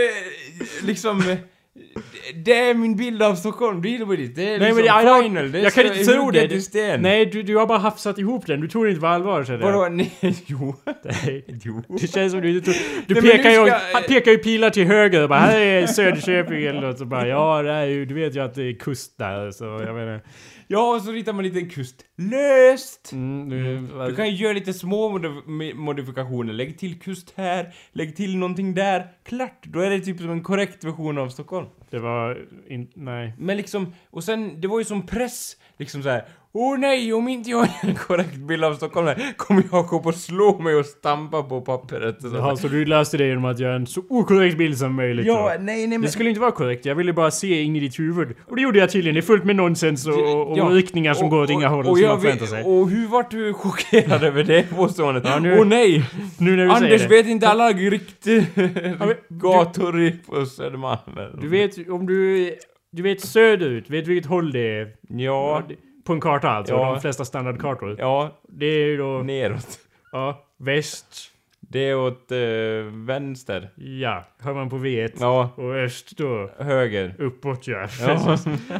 liksom... 0.83 1.29
eh, 1.29 1.37
Det 2.35 2.53
är 2.59 2.73
min 2.73 2.95
bild 2.95 3.21
av 3.23 3.35
Stockholm, 3.35 3.81
deal 3.81 4.05
with 4.09 4.23
it. 4.23 4.35
Det 4.35 4.41
är 4.43 4.45
Nej, 4.47 4.59
liksom 4.59 4.75
men 4.75 4.85
jag- 4.85 5.23
final. 5.23 5.51
Det 5.51 5.59
är 5.59 5.63
jag 5.63 5.73
kan 5.73 5.85
inte 5.85 6.03
tro 6.05 6.31
det. 6.31 6.61
sten. 6.61 7.01
Nej, 7.01 7.25
du, 7.25 7.43
du 7.43 7.55
har 7.57 7.65
bara 7.67 7.77
hafsat 7.77 8.17
ihop 8.19 8.45
den. 8.47 8.61
Du 8.61 8.67
tog 8.67 8.83
det 8.85 8.89
inte 8.89 9.01
på 9.01 9.07
allvar 9.07 9.43
känner 9.43 9.59
jag. 9.59 9.71
Vadå? 9.71 9.89
Nej, 9.95 10.11
jo. 10.45 10.75
Nej. 11.03 11.45
Jo. 11.63 11.83
Det 12.01 12.07
känns 12.07 12.31
som 12.31 12.41
du 12.41 12.57
inte 12.57 12.65
tog... 12.71 12.81
Du 13.07 13.13
Nej, 13.13 13.23
pekar 13.23 13.49
ju, 13.49 13.65
ska- 13.67 13.99
pekar 14.07 14.31
ju 14.31 14.37
pilar 14.37 14.69
till 14.69 14.85
höger 14.87 15.23
och 15.23 15.29
bara 15.29 15.39
här 15.39 15.59
är 15.59 15.87
Söderköping 15.87 16.63
eller 16.65 16.81
något 16.81 16.97
så 16.97 17.05
bara 17.05 17.27
ja 17.27 17.61
det 17.61 17.71
är 17.71 17.85
ju, 17.85 18.05
du 18.05 18.13
vet 18.13 18.35
ju 18.35 18.39
att 18.43 18.55
det 18.55 18.63
är 18.63 18.73
kust 18.73 19.17
där 19.17 19.51
så 19.51 19.63
jag 19.65 19.95
menar... 19.95 20.21
Ja, 20.67 20.95
och 20.95 21.01
så 21.01 21.11
ritar 21.11 21.33
man 21.33 21.43
lite 21.43 21.61
kust 21.61 22.05
löst. 22.15 23.11
Mm, 23.13 23.49
du, 23.49 23.87
Du 24.09 24.15
kan 24.15 24.29
ju 24.29 24.35
göra 24.35 24.53
lite 24.53 24.73
små 24.73 25.09
modif- 25.17 25.73
modifikationer. 25.73 26.53
Lägg 26.53 26.77
till 26.79 26.99
kust 26.99 27.33
här, 27.37 27.73
lägg 27.91 28.15
till 28.15 28.37
någonting 28.37 28.73
där. 28.73 29.07
Klart! 29.23 29.63
Då 29.65 29.79
är 29.79 29.89
det 29.89 29.99
typ 29.99 30.17
som 30.19 30.29
en 30.29 30.43
korrekt 30.43 30.83
version 30.83 31.17
av 31.17 31.29
Stockholm. 31.29 31.67
Det 31.89 31.99
var 31.99 32.47
in, 32.67 32.87
nej. 32.93 33.33
Men 33.39 33.57
liksom, 33.57 33.93
och 34.09 34.23
sen, 34.23 34.61
det 34.61 34.67
var 34.67 34.79
ju 34.79 34.85
som 34.85 35.05
press. 35.07 35.57
Liksom 35.77 36.03
så 36.03 36.09
här. 36.09 36.25
Åh 36.57 36.77
nej, 36.79 37.13
om 37.13 37.27
inte 37.27 37.49
jag 37.49 37.57
har 37.57 37.69
en 37.89 37.95
korrekt 37.95 38.35
bild 38.35 38.63
av 38.63 38.73
Stockholm 38.73 39.07
här, 39.07 39.33
kommer 39.37 39.63
Jakob 39.71 40.07
att 40.07 40.17
slå 40.17 40.59
mig 40.59 40.75
och 40.75 40.85
stampa 40.85 41.43
på 41.43 41.61
pappret. 41.61 42.23
Och 42.23 42.29
så. 42.29 42.35
Jaha, 42.35 42.55
så 42.55 42.67
du 42.67 42.85
löste 42.85 43.17
det 43.17 43.27
genom 43.27 43.45
att 43.45 43.59
göra 43.59 43.75
en 43.75 43.87
så 43.87 44.01
okorrekt 44.09 44.57
bild 44.57 44.77
som 44.77 44.95
möjligt 44.95 45.25
Ja, 45.25 45.33
då. 45.57 45.63
nej, 45.63 45.77
nej 45.77 45.87
men... 45.87 46.01
Det 46.01 46.07
skulle 46.07 46.29
inte 46.29 46.41
vara 46.41 46.51
korrekt, 46.51 46.85
jag 46.85 46.95
ville 46.95 47.13
bara 47.13 47.31
se 47.31 47.61
in 47.61 47.75
i 47.75 47.79
ditt 47.79 47.99
huvud. 47.99 48.35
Och 48.49 48.55
det 48.55 48.61
gjorde 48.61 48.79
jag 48.79 48.91
tydligen, 48.91 49.13
det 49.15 49.19
är 49.19 49.21
fullt 49.21 49.43
med 49.43 49.55
nonsens 49.55 50.07
och, 50.07 50.49
och 50.51 50.57
Ja. 50.57 50.63
riktningar 50.71 51.13
som 51.13 51.25
Och- 51.25 51.31
går 51.31 51.41
åt 51.43 51.49
inga 51.49 51.69
och- 51.69 51.75
håll 51.75 51.85
och 51.87 51.97
som 51.97 52.07
man 52.07 52.21
förväntar 52.21 52.45
sig. 52.45 52.63
Och 52.63 52.89
hur 52.89 53.07
vart 53.07 53.31
du 53.31 53.53
chockerad 53.53 54.23
över 54.23 54.43
det 54.43 54.69
påståendet? 54.75 55.23
Ja, 55.25 55.35
Åh 55.35 55.41
nu- 55.41 55.63
nej! 55.65 56.03
Nu 56.39 56.55
när 56.55 56.65
du 56.65 56.71
Anders 56.71 56.79
säger 56.89 57.09
det. 57.09 57.15
vet 57.15 57.27
inte 57.27 57.47
alla 57.47 57.69
riktigt 57.69 58.55
du- 58.55 59.15
gator 59.29 60.01
i- 60.01 60.11
på 60.11 60.45
Södermalm. 60.45 60.99
Du 61.41 61.47
vet, 61.47 61.89
om 61.89 62.05
du... 62.07 62.51
Du 62.91 63.01
vet 63.03 63.21
söderut, 63.21 63.89
vet 63.89 64.05
du 64.05 64.13
vilket 64.13 64.29
håll 64.29 64.51
det 64.51 64.79
är? 64.79 64.87
Ja, 65.09 65.63
det- 65.69 65.75
På 66.05 66.13
en 66.13 66.19
karta 66.21 66.49
alltså, 66.49 66.73
Ja. 66.73 66.91
de 66.91 67.01
flesta 67.01 67.25
standardkartor. 67.25 67.95
ja, 67.99 68.31
Det 68.43 68.65
är 68.65 68.85
ju 68.87 68.97
då... 68.97 69.21
neråt. 69.23 69.79
Ja, 70.11 70.45
väst. 70.57 71.31
Det 71.59 71.79
är 71.89 71.95
åt 71.95 72.31
eh, 72.31 72.37
vänster. 73.05 73.69
Ja, 73.75 74.23
hör 74.45 74.53
man 74.53 74.69
på 74.69 74.77
V1. 74.77 75.11
Ja, 75.19 75.49
Och 75.55 75.75
öst 75.75 76.17
då. 76.17 76.49
höger. 76.59 77.15
Uppåt 77.19 77.67
ja. 77.67 77.87
Ja. 78.01 78.37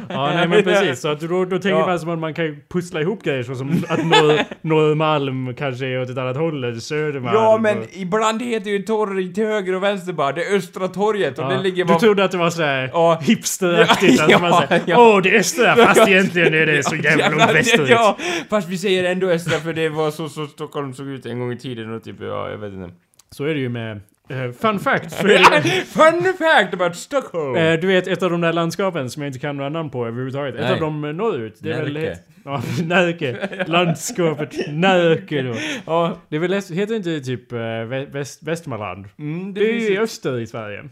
ja, 0.08 0.30
nej 0.34 0.48
men 0.48 0.62
precis. 0.62 1.00
Så 1.00 1.08
att 1.08 1.20
då, 1.20 1.44
då 1.44 1.58
tänker 1.58 1.68
Ja. 1.78 1.86
man 1.86 1.98
som 2.00 2.08
att 2.10 2.18
man 2.18 2.34
kan 2.34 2.56
pussla 2.68 3.00
ihop 3.00 3.22
grejer 3.22 3.42
så 3.42 3.54
som 3.54 3.84
att 3.88 4.04
norr, 4.06 4.38
Norrmalm 4.60 5.54
kanske 5.54 5.86
är 5.86 6.02
åt 6.02 6.10
ett 6.10 6.18
annat 6.18 6.36
håll, 6.36 6.64
eller 6.64 6.80
Södermalm. 6.80 7.36
Ja, 7.36 7.58
men 7.62 7.78
och, 7.78 7.84
ibland 7.92 8.42
heter 8.42 8.70
ju 8.70 8.78
torg 8.82 9.34
till 9.34 9.46
höger 9.46 9.74
och 9.74 9.82
vänster 9.82 10.12
bara. 10.12 10.32
Det 10.32 10.56
Östra 10.56 10.88
torget 10.88 11.38
och 11.38 11.44
ja. 11.44 11.48
det 11.48 11.62
ligger 11.62 11.84
Du 11.84 11.88
bara... 11.88 11.98
trodde 11.98 12.24
att 12.24 12.30
det 12.30 12.38
var 12.38 12.50
såhär 12.50 12.90
Ja. 12.92 13.18
hipsteraktigt? 13.22 14.22
Ja, 14.28 14.36
att 14.36 14.42
man 14.42 14.52
säger 14.68 14.82
ja. 14.86 15.14
Åh, 15.14 15.22
det 15.22 15.30
är 15.30 15.38
östra! 15.38 15.76
Fast 15.76 16.08
egentligen 16.08 16.54
är 16.54 16.66
det 16.66 16.82
så 16.82 16.96
jävla 16.96 17.28
långt 17.28 17.54
västerut. 17.54 17.88
Ja, 17.90 18.16
fast 18.50 18.68
vi 18.68 18.78
säger 18.78 19.04
ändå 19.04 19.26
Östra 19.30 19.58
för 19.58 19.72
det 19.72 19.88
var 19.88 20.10
så, 20.10 20.28
så 20.28 20.46
Stockholm 20.46 20.94
såg 20.94 21.06
ut 21.06 21.26
en 21.26 21.40
gång 21.40 21.52
i 21.52 21.58
tiden 21.58 21.94
och 21.94 22.02
typ, 22.04 22.16
ja, 22.20 22.50
jag 22.50 22.58
vet 22.58 22.72
inte. 22.72 22.90
Så 23.30 23.44
är 23.44 23.54
det 23.54 23.60
ju 23.60 23.68
med... 23.68 24.00
eh, 24.28 24.52
fun 24.52 24.78
fact! 24.80 25.24
Är 25.24 25.28
det 25.62 25.68
Fun 25.86 26.22
fact 26.38 26.74
about 26.74 26.96
Stockholm! 26.96 27.56
Eh, 27.56 27.80
du 27.80 27.86
vet 27.86 28.06
ett 28.06 28.22
av 28.22 28.30
de 28.30 28.40
där 28.40 28.52
landskapen 28.52 29.10
som 29.10 29.22
jag 29.22 29.28
inte 29.28 29.38
kan 29.38 29.56
några 29.56 29.70
namn 29.70 29.90
på 29.90 30.06
överhuvudtaget. 30.06 30.54
Ett 30.54 30.60
Nej. 30.60 30.72
av 30.72 30.80
dem 30.80 31.04
eh, 31.04 31.12
norrut. 31.12 31.56
Det 31.60 31.72
är 31.72 31.82
väl... 31.82 31.92
Närke. 31.92 32.10
het- 32.10 32.22
Ja, 32.44 32.62
Närke. 32.84 33.64
Landskapet 33.66 34.54
Närke 34.68 35.42
då. 35.42 35.54
ja, 35.86 36.16
Det 36.28 36.36
är 36.36 36.40
väl, 36.40 36.52
heter 36.52 36.94
inte 36.94 37.20
typ 37.20 37.52
vä- 37.52 38.10
väst, 38.12 38.42
Västmanland? 38.42 39.08
mm, 39.18 39.54
Det 39.54 39.60
är 39.60 39.72
finns 39.72 39.90
ju 39.90 39.94
i 39.94 39.98
öster 39.98 40.38
i 40.38 40.46
Sverige. 40.46 40.84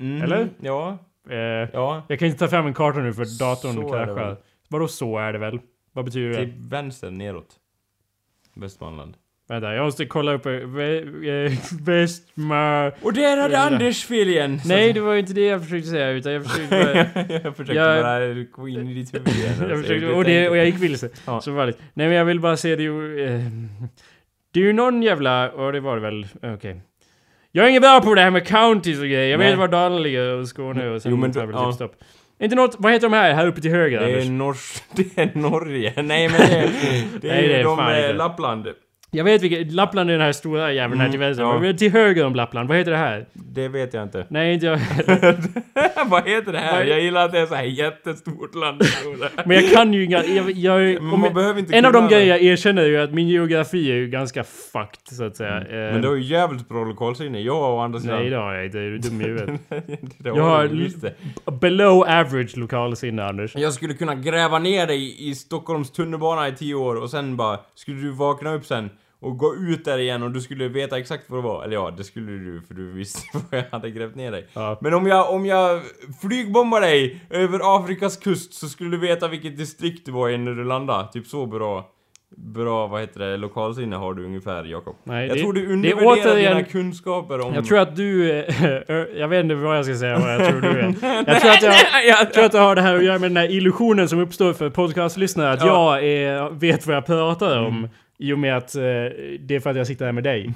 mm, 0.00 0.22
eller? 0.22 0.48
Ja, 0.60 0.98
ja. 1.72 2.02
jag 2.08 2.18
kan 2.18 2.28
inte 2.28 2.38
ta 2.38 2.48
fram 2.48 2.66
en 2.66 2.74
karta 2.74 2.98
nu 2.98 3.12
för 3.14 3.38
datorn 3.38 3.78
är 3.78 3.82
det 3.82 3.88
kraschar. 3.88 4.14
väl. 4.26 4.36
Vadå 4.68 4.88
så 4.88 5.18
är 5.18 5.32
det 5.32 5.38
väl? 5.38 5.60
Vad 5.92 6.04
betyder 6.04 6.28
det? 6.28 6.36
Till 6.36 6.54
vänster 6.70 7.10
neråt. 7.10 7.48
Västmanland. 8.54 9.16
Vänta, 9.52 9.74
jag 9.74 9.84
måste 9.84 10.06
kolla 10.06 10.32
upp... 10.32 10.46
eh, 10.46 10.52
Vä, 10.52 10.96
eh. 10.96 11.52
Och 13.02 13.12
där 13.12 13.36
hade 13.36 13.54
Ja. 13.54 13.60
Anders 13.60 14.04
fel 14.04 14.28
igen! 14.28 14.60
Nej, 14.66 14.92
det 14.92 15.00
var 15.00 15.14
inte 15.14 15.32
det 15.32 15.46
jag 15.46 15.62
försökte 15.62 15.88
säga 15.88 16.10
utan 16.10 16.32
jag 16.32 16.44
försökte 16.46 16.76
bara... 16.84 16.96
jag 17.44 17.56
försökte 17.56 17.72
Jag- 17.74 18.02
bara 18.02 18.34
gå 18.52 18.68
in 18.68 18.88
i 18.88 18.94
ditt 18.94 19.14
huvud 19.14 19.28
igen. 19.28 19.52
jag 19.68 19.80
försökte, 19.80 20.06
och, 20.06 20.24
det, 20.24 20.30
tänkte- 20.30 20.48
och 20.50 20.56
jag 20.56 20.66
gick 20.66 20.78
vilse. 20.78 21.08
Ja. 21.26 21.40
Så 21.40 21.50
var 21.52 21.66
det. 21.66 21.72
Nej 21.94 22.08
men 22.08 22.16
jag 22.16 22.24
vill 22.24 22.40
bara 22.40 22.56
se 22.56 22.76
det 22.76 22.82
ju... 22.82 23.24
Eh, 23.26 23.40
det 24.54 24.60
är 24.60 24.64
ju 24.64 24.72
någon 24.72 25.02
jävla... 25.02 25.50
Och 25.50 25.72
det 25.72 25.80
var 25.80 25.96
det 25.96 26.02
väl. 26.02 26.26
Okej. 26.42 26.80
Jag 27.52 27.64
är 27.64 27.68
ingen 27.70 27.82
bra 27.82 28.00
på 28.00 28.14
det 28.14 28.20
här 28.20 28.30
med 28.30 28.46
counties 28.46 28.98
och 28.98 29.04
grejer. 29.04 29.30
Jag 29.30 29.38
vet 29.38 29.58
var 29.58 29.68
Dalarna 29.68 29.98
ligger 29.98 30.34
och 30.38 30.48
Skåne 30.48 30.88
och 30.88 31.02
sen 31.02 31.10
Jo, 31.10 31.16
men 31.16 31.32
ja. 31.34 31.66
typ 31.66 31.74
stopp. 31.74 31.94
Inte 32.40 32.56
något... 32.56 32.76
Vad 32.78 32.92
heter 32.92 33.08
de 33.08 33.16
här? 33.16 33.34
Här 33.34 33.46
uppe 33.46 33.60
till 33.60 33.70
höger 33.70 34.00
Det 34.00 34.06
är 34.06 34.12
Anders? 34.12 34.28
Nors... 34.28 34.82
Det 34.94 35.18
är 35.22 35.30
Norge. 35.38 35.92
Nej 36.02 36.28
men 36.28 36.40
det 36.40 36.56
är... 36.58 36.68
Det 37.20 37.28
är, 37.28 37.32
Nej, 37.34 37.48
det 37.48 37.56
är 37.56 37.64
de 37.64 37.78
eh, 37.80 37.86
inte. 37.96 38.12
Lappland. 38.12 38.66
Jag 39.14 39.24
vet 39.24 39.42
vilket... 39.42 39.72
Lappland 39.72 40.10
är 40.10 40.14
den 40.14 40.22
här 40.22 40.32
stora 40.32 40.72
jäveln 40.72 41.00
här 41.00 41.06
Mm, 41.06 41.10
till 41.10 41.20
vänster. 41.20 41.66
ja. 41.66 41.72
Till 41.78 41.92
höger 41.92 42.26
om 42.26 42.34
Lappland. 42.34 42.68
Vad 42.68 42.78
heter 42.78 42.90
det 42.90 42.96
här? 42.96 43.26
Det 43.32 43.68
vet 43.68 43.94
jag 43.94 44.02
inte. 44.02 44.26
Nej, 44.28 44.54
inte 44.54 44.66
jag 44.66 44.78
Vad 46.06 46.28
heter 46.28 46.52
det 46.52 46.58
här? 46.58 46.84
Jag 46.84 47.00
gillar 47.00 47.24
att 47.24 47.32
det 47.32 47.38
är 47.38 47.46
så 47.46 47.54
här 47.54 47.64
jättestort 47.64 48.54
land. 48.54 48.82
Men 49.46 49.56
jag 49.56 49.70
kan 49.72 49.94
ju 49.94 50.04
inga... 50.04 50.24
Jag, 50.24 50.50
jag, 50.50 51.02
man 51.02 51.22
jag, 51.24 51.34
behöver 51.34 51.60
inte 51.60 51.76
en 51.76 51.84
av 51.84 51.92
de 51.92 52.08
grejer 52.08 52.26
jag 52.26 52.42
erkänner 52.42 52.82
är 52.82 52.86
ju 52.86 52.98
att 52.98 53.12
min 53.14 53.28
geografi 53.28 53.90
är 53.90 53.94
ju 53.96 54.08
ganska 54.08 54.44
fucked 54.44 55.16
så 55.16 55.24
att 55.24 55.36
säga. 55.36 55.58
Eh, 55.58 55.92
Men 55.92 56.02
du 56.02 56.08
har 56.08 56.14
ju 56.14 56.22
jävligt 56.22 56.68
bra 56.68 56.84
lokalsinne. 56.84 57.40
Jag 57.40 57.74
å 57.74 57.78
andra 57.78 58.00
sidan... 58.00 58.18
Nej 58.18 58.30
det 58.30 58.36
har 58.36 58.54
jag 58.54 58.66
inte. 58.66 58.78
Är 58.78 58.90
du 58.90 58.98
dum 58.98 59.20
i 59.20 59.24
huvudet? 59.24 59.60
det 60.18 60.28
Jag 60.28 60.44
har 60.44 61.50
below 61.50 62.02
average 62.02 62.56
lokalsinne 62.56 63.24
Anders. 63.24 63.56
Jag 63.56 63.72
skulle 63.72 63.94
kunna 63.94 64.14
gräva 64.14 64.58
ner 64.58 64.86
dig 64.86 65.28
i 65.30 65.34
Stockholms 65.34 65.90
tunnelbana 65.90 66.48
i 66.48 66.52
tio 66.52 66.74
år 66.74 67.02
och 67.02 67.10
sen 67.10 67.36
bara 67.36 67.58
skulle 67.74 68.00
du 68.00 68.10
vakna 68.10 68.54
upp 68.54 68.66
sen 68.66 68.90
och 69.22 69.38
gå 69.38 69.54
ut 69.56 69.84
där 69.84 69.98
igen 69.98 70.22
och 70.22 70.30
du 70.30 70.40
skulle 70.40 70.68
veta 70.68 70.98
exakt 70.98 71.24
vad 71.26 71.38
det 71.38 71.42
var. 71.48 71.64
Eller 71.64 71.74
ja, 71.74 71.94
det 71.96 72.04
skulle 72.04 72.32
du 72.32 72.60
för 72.68 72.74
du 72.74 72.92
visste 72.92 73.20
var 73.50 73.58
jag 73.58 73.64
hade 73.70 73.90
grävt 73.90 74.14
ner 74.14 74.30
dig. 74.32 74.46
Ja. 74.52 74.78
Men 74.80 74.94
om 74.94 75.06
jag, 75.06 75.30
om 75.34 75.46
jag 75.46 75.80
flygbombar 76.22 76.80
dig 76.80 77.20
över 77.30 77.60
Afrikas 77.76 78.16
kust 78.16 78.54
så 78.54 78.68
skulle 78.68 78.90
du 78.90 78.98
veta 78.98 79.28
vilket 79.28 79.56
distrikt 79.56 80.06
du 80.06 80.12
var 80.12 80.28
i 80.28 80.38
när 80.38 80.52
du 80.52 80.64
landade. 80.64 81.08
Typ 81.12 81.26
så 81.26 81.46
bra. 81.46 81.88
bra, 82.36 82.86
vad 82.86 83.00
heter 83.00 83.20
det, 83.20 83.36
lokalsinne 83.36 83.96
har 83.96 84.14
du 84.14 84.24
ungefär, 84.24 84.64
Jakob? 84.64 84.96
Nej, 85.04 85.26
Jag 85.28 85.36
det- 85.36 85.42
tror 85.42 85.52
du 85.52 85.72
undervärderar 85.72 86.16
återigen- 86.16 86.56
dina 86.56 86.62
kunskaper 86.64 87.40
om... 87.40 87.54
Jag 87.54 87.66
tror 87.66 87.78
att 87.78 87.96
du... 87.96 88.30
eh, 88.32 88.94
jag 89.20 89.28
vet 89.28 89.42
inte 89.42 89.54
vad 89.54 89.76
jag 89.78 89.84
ska 89.84 89.94
säga 89.94 90.18
vad 90.18 90.34
jag 90.34 90.48
tror 90.48 90.60
du 90.60 90.68
är. 90.68 90.94
Jag 91.26 91.40
tror 91.40 91.50
att 91.50 91.62
jag, 91.62 91.74
jag 92.06 92.32
tror 92.32 92.44
att 92.44 92.52
det 92.52 92.58
har 92.58 92.74
det 92.74 92.82
här 92.82 92.96
att 92.96 93.04
göra 93.04 93.18
med 93.18 93.30
den 93.30 93.36
här 93.36 93.50
illusionen 93.50 94.08
som 94.08 94.18
uppstår 94.20 94.52
för 94.52 94.70
podcastlyssnare. 94.70 95.50
Att 95.52 95.60
Ja. 95.64 95.98
jag 96.00 96.04
är, 96.08 96.50
vet 96.50 96.86
vad 96.86 96.96
jag 96.96 97.06
pratar 97.06 97.58
om. 97.66 97.88
I 98.22 98.32
och 98.32 98.38
med 98.38 98.56
att 98.56 98.74
eh, 98.74 98.82
det 99.40 99.50
är 99.50 99.60
för 99.60 99.70
att 99.70 99.76
jag 99.76 99.86
sitter 99.86 100.04
här 100.04 100.12
med 100.12 100.24
dig. 100.24 100.50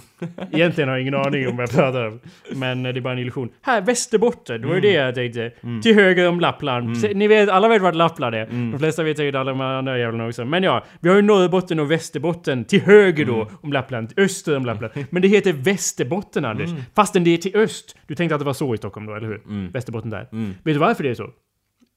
Egentligen 0.53 0.89
har 0.89 0.97
jag 0.97 1.03
ingen 1.03 1.15
aning 1.15 1.49
om 1.49 1.57
vad 1.57 1.63
jag 1.63 1.71
pratar 1.75 2.07
om. 2.07 2.21
Men 2.55 2.87
eh, 2.87 2.93
det 2.93 2.99
är 2.99 3.03
bara 3.03 3.13
en 3.13 3.19
illusion. 3.19 3.49
Här, 3.63 3.81
Västerbotten. 3.81 4.61
Det 4.61 4.67
var 4.69 4.75
ju 4.75 4.81
det 4.81 4.93
jag 4.93 5.15
tänkte. 5.15 5.53
Till 5.83 5.95
höger 5.95 6.29
om 6.29 6.41
Lappland. 6.41 6.99
Se- 6.99 7.15
Ni 7.15 7.29
vet, 7.29 7.49
alla 7.49 7.69
vet 7.69 7.83
vart 7.83 7.95
Lappland 7.95 8.35
är. 8.35 8.47
De 8.47 8.79
flesta 8.79 9.03
vet 9.03 9.17
säkert 9.17 9.35
alla 9.35 9.51
de 9.51 9.61
andra 9.61 9.99
jävlarna 9.99 10.27
också. 10.29 10.45
Men 10.45 10.63
ja, 10.63 10.85
vi 11.01 11.09
har 11.09 11.17
ju 11.17 11.23
Norrbotten 11.23 11.81
och 11.81 11.91
Västerbotten. 11.91 12.65
Till 12.65 12.81
höger 12.83 13.25
då 13.25 13.51
om 13.61 13.73
Lappland. 13.73 14.13
Öster 14.17 14.57
om 14.57 14.65
Lappland. 14.67 14.93
Men 15.11 15.23
det 15.23 15.29
heter 15.29 15.53
Västerbotten, 15.53 16.45
Anders. 16.45 16.71
Fastän 16.95 17.25
det 17.25 17.31
är 17.31 17.39
till 17.39 17.57
öst. 17.57 17.97
Du 18.07 18.15
tänkte 18.15 18.35
att 18.35 18.41
det 18.41 18.45
var 18.47 18.53
så 18.53 18.75
i 18.75 18.79
Stockholm 18.79 19.07
då, 19.07 19.15
eller 19.15 19.27
hur? 19.29 19.71
Västerbotten 19.73 20.11
där. 20.11 20.27
Vet 20.65 20.75
du 20.75 20.79
varför 20.79 21.03
det 21.03 21.11
är 21.11 21.15
så? 21.15 21.31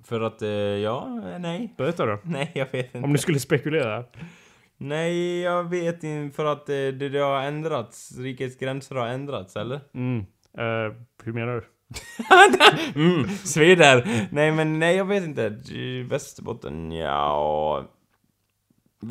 För 0.08 0.22
att, 0.22 0.42
eh, 0.42 0.50
ja, 0.50 1.22
nej. 1.40 1.74
Berätta 1.78 2.06
då. 2.06 2.20
Nej, 2.24 2.52
jag 2.56 2.68
vet 2.72 2.96
inte. 2.96 3.06
Om 3.06 3.14
du 3.14 3.20
skulle 3.20 3.40
spekulera. 3.40 4.04
Nej, 4.82 5.40
jag 5.42 5.64
vet 5.70 6.04
inte 6.04 6.36
för 6.36 6.46
att 6.46 6.70
eh, 6.70 6.74
det, 6.74 6.92
det 7.10 7.20
har 7.20 7.42
ändrats. 7.42 8.18
Rikets 8.18 8.58
gränser 8.58 8.96
har 8.96 9.08
ändrats, 9.08 9.56
eller? 9.56 9.80
Mm. 9.94 10.20
Eh, 10.58 10.94
hur 11.24 11.34
menar 11.34 11.54
du? 11.54 11.64
Mm, 12.96 13.28
Sveder! 13.30 14.28
Nej 14.32 14.52
men 14.52 14.80
nej 14.80 14.96
jag 14.98 15.06
vet 15.06 15.24
inte. 15.24 15.50
Västerbotten, 16.10 16.92
ja... 16.92 17.84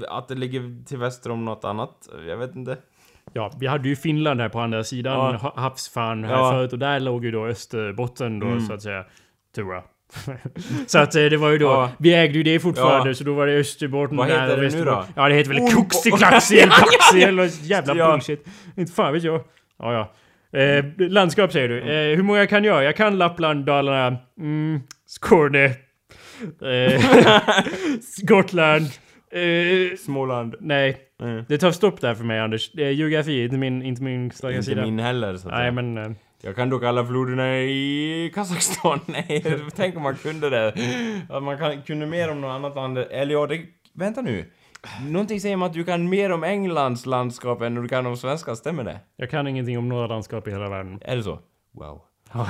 Att 0.08 0.28
det 0.28 0.34
ligger 0.34 0.84
till 0.84 0.98
väster 0.98 1.30
om 1.30 1.44
något 1.44 1.64
annat, 1.64 2.08
jag 2.26 2.36
vet 2.36 2.56
inte. 2.56 2.78
Ja, 3.32 3.52
vi 3.60 3.66
hade 3.66 3.88
ju 3.88 3.96
Finland 3.96 4.40
här 4.40 4.48
på 4.48 4.60
andra 4.60 4.84
sidan 4.84 5.12
Ja. 5.32 5.36
ha- 5.36 5.60
havsfan 5.60 6.24
här 6.24 6.32
Ja. 6.32 6.50
förut 6.50 6.72
och 6.72 6.78
där 6.78 7.00
låg 7.00 7.24
ju 7.24 7.30
då 7.30 7.46
Österbotten 7.46 8.38
då 8.38 8.46
Mm. 8.46 8.60
så 8.60 8.72
att 8.72 8.82
säga. 8.82 9.04
Tror 9.54 9.74
jag. 9.74 9.82
Så 10.86 10.98
att 10.98 11.14
eh, 11.14 11.24
det 11.24 11.36
var 11.36 11.50
ju 11.50 11.58
då, 11.58 11.66
Ja. 11.66 11.90
vi 11.98 12.14
ägde 12.14 12.38
ju 12.38 12.42
det 12.42 12.58
fortfarande 12.60 13.10
Ja. 13.10 13.14
så 13.14 13.24
då 13.24 13.34
var 13.34 13.46
det 13.46 13.52
Österbotten 13.58 14.16
Vad 14.16 14.26
heter 14.26 14.56
det 14.62 14.76
nu 14.76 14.84
då? 14.84 15.04
Ja 15.16 15.28
det 15.28 15.34
heter 15.34 15.50
väl 15.54 15.62
Oh, 15.62 15.70
Kuxiklaxiel, 15.70 16.68
Kaxiel 17.00 17.40
och 17.40 17.46
jävla 17.62 17.96
Ja. 17.96 18.10
bullshit. 18.12 18.46
Inte 18.76 18.92
fan 18.92 19.12
vet 19.12 19.22
jag. 19.22 19.40
Ja 19.78 19.92
ja. 19.92 20.12
Eh, 20.60 20.84
landskap 20.98 21.52
säger 21.52 21.68
du. 21.68 21.78
Eh, 21.80 22.16
hur 22.16 22.22
många 22.22 22.46
kan 22.46 22.64
jag? 22.64 22.84
Jag 22.84 22.96
kan 22.96 23.18
Lappland, 23.18 23.64
Dalarna, 23.64 24.16
mm, 24.38 24.80
Skåne, 25.06 25.64
eh, 25.64 27.02
Gotland. 28.22 28.86
Eh, 29.32 29.96
Småland. 29.98 30.54
nej, 30.60 30.96
Mm. 31.22 31.44
det 31.48 31.58
tar 31.58 31.70
stopp 31.72 32.00
där 32.00 32.14
för 32.14 32.24
mig 32.24 32.40
Anders. 32.40 32.74
Geografi, 32.74 33.44
inte 33.44 33.56
min, 33.56 33.82
inte 33.82 34.02
min 34.02 34.30
starka 34.30 34.56
Inte 34.56 34.66
sida. 34.66 34.82
min 34.82 34.98
heller 34.98 35.36
så 35.36 35.48
att 35.48 35.54
Nej 35.54 35.70
men... 35.72 36.16
Jag 36.42 36.56
kan 36.56 36.70
dock 36.70 36.82
alla 36.82 37.06
floderna 37.06 37.58
i 37.58 38.30
Kazakstan. 38.34 39.00
Nej, 39.06 39.62
tänk 39.74 39.96
om 39.96 40.02
man 40.02 40.16
kunde 40.16 40.50
det. 40.50 40.74
Att 41.28 41.42
man 41.42 41.58
kan, 41.58 41.82
kunde 41.82 42.06
mer 42.06 42.30
om 42.30 42.40
något 42.40 42.50
annat 42.50 42.74
land. 42.74 42.98
Eller 42.98 43.32
ja, 43.34 43.46
det... 43.46 43.60
Vänta 43.92 44.20
nu. 44.20 44.44
Någonting 45.08 45.40
säger 45.40 45.56
mig 45.56 45.66
att 45.66 45.72
du 45.72 45.84
kan 45.84 46.08
mer 46.08 46.32
om 46.32 46.44
Englands 46.44 47.06
landskap 47.06 47.62
än 47.62 47.74
du 47.74 47.88
kan 47.88 48.06
om 48.06 48.16
svenska, 48.16 48.56
stämmer 48.56 48.84
det? 48.84 49.00
Jag 49.16 49.30
kan 49.30 49.46
ingenting 49.46 49.78
om 49.78 49.88
några 49.88 50.06
landskap 50.06 50.48
i 50.48 50.50
hela 50.50 50.68
världen. 50.68 51.00
Är 51.04 51.16
det 51.16 51.22
så? 51.22 51.38
Wow. 51.72 52.00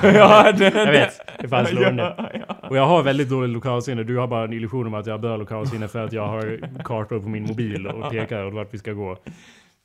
ja, 0.03 0.53
det, 0.59 0.75
jag 0.75 0.93
vet. 0.93 1.21
Det 1.39 1.45
är 1.45 1.49
fan 1.49 1.67
slående. 1.67 2.15
Ja, 2.19 2.31
ja. 2.49 2.69
Och 2.69 2.77
jag 2.77 2.87
har 2.87 3.03
väldigt 3.03 3.29
dåligt 3.29 3.51
lokalsinne. 3.51 4.03
Du 4.03 4.17
har 4.17 4.27
bara 4.27 4.45
en 4.45 4.53
illusion 4.53 4.87
om 4.87 4.95
att 4.95 5.07
jag 5.07 5.15
har 5.15 5.19
bra 5.19 5.37
lokalsinne 5.37 5.89
för 5.89 6.05
att 6.05 6.13
jag 6.13 6.27
har 6.27 6.61
kartor 6.85 7.21
på 7.21 7.29
min 7.29 7.43
mobil 7.43 7.87
och 7.87 8.11
pekar 8.11 8.45
åt 8.45 8.55
vart 8.55 8.75
vi 8.75 8.79
ska 8.79 8.93
gå. 8.93 9.19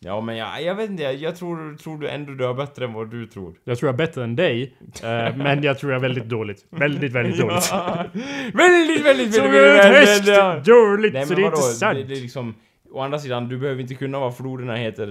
Ja, 0.06 0.22
men 0.22 0.38
jag, 0.38 0.64
jag 0.64 0.76
vet 0.76 0.90
inte, 0.90 1.04
jag, 1.04 1.36
tror, 1.36 1.78
tror 1.78 1.98
du 1.98 2.10
ändå 2.10 2.34
du 2.34 2.46
är 2.46 2.54
bättre 2.54 2.86
än 2.86 2.94
vad 2.94 3.12
du 3.12 3.28
tror. 3.28 3.54
Jag 3.64 3.78
tror 3.78 3.88
jag 3.88 3.94
är 3.94 3.98
bättre 3.98 4.24
än 4.24 4.36
dig, 4.36 4.74
eh, 5.04 5.36
men 5.38 5.64
jag 5.64 5.80
tror 5.80 5.92
jag 5.92 5.98
är 6.00 6.02
väldigt 6.02 6.26
dåligt. 6.30 6.66
Väldigt, 6.70 7.12
väldigt 7.12 7.38
dåligt. 7.42 7.68
Ja. 7.72 8.06
väldigt, 8.54 9.06
väldigt, 9.06 9.34
Så 9.36 9.42
väldigt, 9.42 9.62
väldigt, 9.62 10.28
väldigt, 10.28 10.66
dåligt, 10.66 11.14
Nej 11.14 11.26
så 11.26 11.34
det 11.34 11.42
är 11.42 11.46
inte 11.46 11.58
sant. 11.58 11.98
det, 11.98 12.04
det 12.04 12.14
är 12.14 12.22
liksom... 12.22 12.56
Å 12.96 13.00
andra 13.02 13.20
sidan, 13.20 13.50
du 13.50 13.58
behöver 13.58 13.82
inte 13.82 13.96
kunna 13.96 14.20
vad 14.20 14.38
floderna 14.38 14.76
heter 14.76 15.08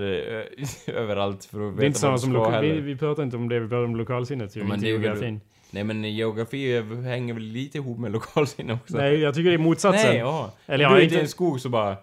eh, 0.88 0.94
överallt 0.96 1.44
för 1.44 1.68
att 1.68 1.76
Det 1.76 1.82
är 1.84 1.86
inte 1.86 1.98
veta 1.98 1.98
samma 1.98 2.10
vad 2.10 2.20
som 2.20 2.30
ska 2.30 2.38
loka- 2.44 2.60
vi, 2.60 2.68
heller. 2.68 2.80
vi 2.82 2.96
pratar 2.96 3.22
inte 3.22 3.36
om 3.36 3.48
det, 3.48 3.60
vi 3.60 3.68
pratar 3.68 3.84
om 3.84 3.96
lokalsinnet 3.96 4.56
Ja, 4.56 4.64
men 4.64 4.74
inte 4.74 4.86
det 4.86 4.90
är 4.90 4.98
geografin. 4.98 5.40
Nej 5.70 5.84
men 5.84 6.04
geografi 6.16 6.82
hänger 7.04 7.34
väl 7.34 7.42
lite 7.42 7.78
ihop 7.78 7.98
med 7.98 8.12
lokalsinne 8.12 8.72
också? 8.72 8.96
Nej, 8.96 9.20
jag 9.20 9.34
tycker 9.34 9.50
det 9.50 9.56
är 9.56 9.58
motsatsen. 9.58 10.10
Nej, 10.10 10.18
ja. 10.18 10.52
Eller 10.66 10.84
ja, 10.84 10.90
du 10.90 10.94
är 10.96 11.00
inte- 11.00 11.04
inte 11.04 11.16
i 11.16 11.20
en 11.20 11.28
skog 11.28 11.60
så 11.60 11.68
bara... 11.68 11.96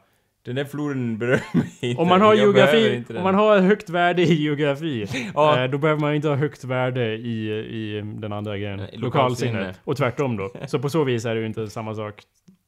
Den 0.46 0.56
där 0.56 0.66
floden 0.66 1.18
berör 1.18 1.42
mig 1.54 1.68
inte. 1.82 2.02
Om 2.02 2.08
man 2.08 2.22
har 2.22 2.34
geografi, 2.34 3.04
om 3.18 3.24
man 3.24 3.36
har 3.36 3.60
högt 3.60 3.90
värde 3.90 4.22
i 4.22 4.34
geografi, 4.34 5.06
Ja. 5.34 5.64
eh, 5.64 5.70
då 5.72 5.78
behöver 5.78 6.02
man 6.02 6.16
inte 6.16 6.28
ha 6.28 6.36
högt 6.36 6.64
värde 6.64 7.06
i, 7.16 7.50
i 7.60 8.02
den 8.06 8.34
andra 8.34 8.58
grejen. 8.58 8.82
Lokalsinne. 8.94 9.74
Och 9.84 9.98
tvärtom 9.98 10.38
då. 10.38 10.52
Så 10.68 10.80
på 10.80 10.90
så 10.90 11.04
vis 11.04 11.26
är 11.26 11.36
det 11.36 11.42
ju 11.42 11.48
inte 11.48 11.68
samma 11.70 11.96
sak. 11.96 12.14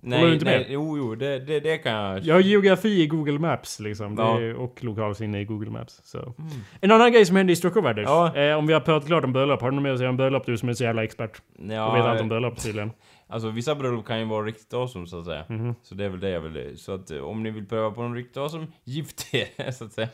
Nej, 0.04 0.26
du 0.26 0.34
inte 0.34 0.46
nej, 0.46 0.58
med? 0.60 0.68
jo, 0.70 0.98
jo, 0.98 1.16
det, 1.16 1.40
det, 1.40 1.60
det 1.60 1.78
kan 1.78 1.92
jag... 1.92 2.20
Jag 2.20 2.36
har 2.36 2.42
geografi 2.42 3.02
i 3.02 3.08
Google 3.08 3.40
Maps 3.40 3.80
liksom. 3.80 4.16
Det 4.16 4.22
Ja. 4.22 4.42
är, 4.42 4.56
och 4.56 4.84
lokalsinne 4.84 5.42
i 5.42 5.46
Google 5.46 5.70
Maps. 5.70 6.02
Så. 6.04 6.34
En 6.82 6.92
annan 6.92 7.12
grej 7.12 7.26
som 7.26 7.36
hände 7.36 7.54
i 7.54 7.56
Stockholm 7.56 7.86
Anders. 7.86 8.06
Ja. 8.08 8.36
Eh, 8.38 8.56
om 8.58 8.68
vi 8.68 8.74
har 8.74 8.80
pratat 8.80 9.08
klart 9.08 9.24
om 9.24 9.34
bröllop. 9.34 9.62
Har 9.62 9.70
du 9.70 9.76
något 9.76 9.84
mer 9.84 9.92
att 9.92 9.98
säga 9.98 10.10
om 10.10 10.18
bröllop? 10.18 10.46
Du 10.46 10.58
som 10.58 10.70
är 10.70 10.74
så 10.74 10.84
jävla 10.84 11.04
expert. 11.04 11.42
Ja, 11.70 11.86
och 11.90 11.96
vet 11.96 12.04
allt 12.06 12.22
om 12.22 12.30
bröllop 12.30 12.60
tydligen. 12.64 12.92
Alltså 13.32 13.50
vissa 13.50 13.76
bröllop 13.76 14.06
kan 14.06 14.20
ju 14.20 14.26
vara 14.26 14.46
riktigt 14.46 14.74
awesome 14.74 15.08
så 15.08 15.20
att 15.20 15.26
säga. 15.26 15.46
Mhm. 15.50 15.76
Så 15.84 15.96
det 15.96 16.06
är 16.06 16.10
väl 16.10 16.20
det 16.20 16.30
jag 16.30 16.42
vill... 16.42 16.78
Så 16.78 16.92
att 16.94 17.12
eh, 17.12 17.20
om 17.20 17.44
ni 17.44 17.52
vill 17.52 17.66
pröva 17.66 17.92
på 17.92 18.02
någon 18.02 18.16
riktigt 18.16 18.38
awesome, 18.38 18.68
gift 18.84 19.34
er 19.34 19.72
så 19.72 19.86
att 19.86 19.94
säga. 19.94 20.08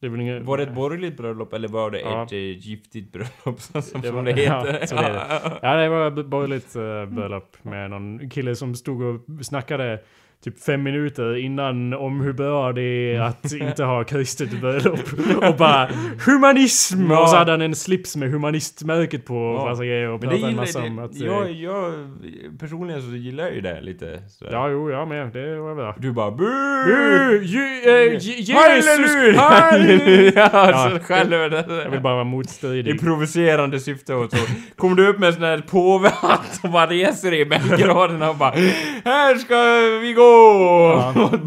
Det 0.00 0.06
inget... 0.06 0.42
Var 0.42 0.56
det 0.56 0.62
ett 0.62 0.74
borgerligt 0.74 1.16
bröllop 1.16 1.52
eller 1.52 1.68
var 1.68 1.90
det 1.90 2.00
Ja. 2.00 2.22
ett 2.24 2.32
eh, 2.32 2.38
giftigt 2.38 3.12
bröllop 3.12 3.60
som, 3.60 3.82
som 3.82 4.00
Det 4.00 4.10
var- 4.10 4.22
det 4.22 4.32
heter? 4.32 4.78
ja, 4.80 4.86
så 4.86 4.94
det. 4.96 5.58
Ja, 5.62 5.74
det 5.76 5.88
var 5.88 6.20
ett 6.20 6.26
borgerligt 6.26 6.76
uh, 6.76 7.06
bröllop 7.06 7.56
med 7.64 7.90
någon 7.90 8.30
kille 8.30 8.56
som 8.56 8.74
stod 8.74 9.02
och 9.02 9.20
snackade 9.46 10.00
typ 10.44 10.62
fem 10.62 10.82
minuter 10.82 11.36
innan 11.36 11.94
om 11.94 12.20
hur 12.20 12.32
bra 12.32 12.72
det 12.72 12.82
är 13.14 13.20
att 13.20 13.52
inte 13.60 13.84
ha 13.84 14.04
kristet 14.04 14.60
bröllop. 14.60 15.00
Och 15.42 15.56
bara 15.56 15.88
humanism! 16.26 17.10
Ja. 17.10 17.22
Och 17.22 17.28
så 17.28 17.36
hade 17.36 17.50
han 17.50 17.62
en 17.62 17.74
slips 17.74 18.16
med 18.16 18.30
humanistmärket 18.30 19.24
på 19.24 19.36
och 19.36 19.60
Ja. 19.60 19.64
massa 19.68 19.84
grejer 19.84 20.08
och 20.08 20.20
pratade 20.20 20.46
en 20.48 20.56
massa 20.56 20.82
om 20.82 20.96
det, 20.96 21.04
att... 21.04 21.20
eh, 21.20 21.26
jag, 21.26 21.50
jag, 21.52 21.92
personligen 22.60 23.02
så 23.02 23.08
gillar 23.16 23.44
jag 23.44 23.54
ju 23.54 23.60
det 23.60 23.80
lite. 23.80 24.22
Så. 24.28 24.46
Ja, 24.50 24.68
jo, 24.68 24.90
jag 24.90 25.08
med. 25.08 25.32
Det 25.32 25.56
var 25.60 25.74
bra. 25.74 25.94
Du 25.98 26.12
bara 26.12 26.30
bu! 26.30 26.44
Bu! 26.86 27.36
Eh, 27.36 27.42
Je- 27.42 28.40
Jesus! 28.40 29.36
Halleluja! 29.36 30.34
Ja, 30.52 30.90
själv 31.02 31.32
Jag 31.32 31.90
vill 31.90 32.00
bara 32.00 32.14
vara 32.14 32.22
I 32.26 32.30
motstridig. 32.30 33.00
provocerande 33.00 33.80
syfte 33.80 34.14
och 34.14 34.30
så. 34.30 34.36
Kommer 34.76 34.96
du 34.96 35.08
upp 35.08 35.18
med 35.18 35.26
en 35.26 35.32
sån 35.32 35.42
här 35.42 35.58
påvehatt 35.70 36.60
och 36.62 36.70
bara 36.70 36.86
reser 36.86 37.34
i 37.34 37.44
bänkraderna 37.46 38.30
och 38.30 38.36
bara 38.36 38.50
Här 39.04 39.34
ska 39.34 39.54
vi 40.00 40.12
gå! 40.12 40.33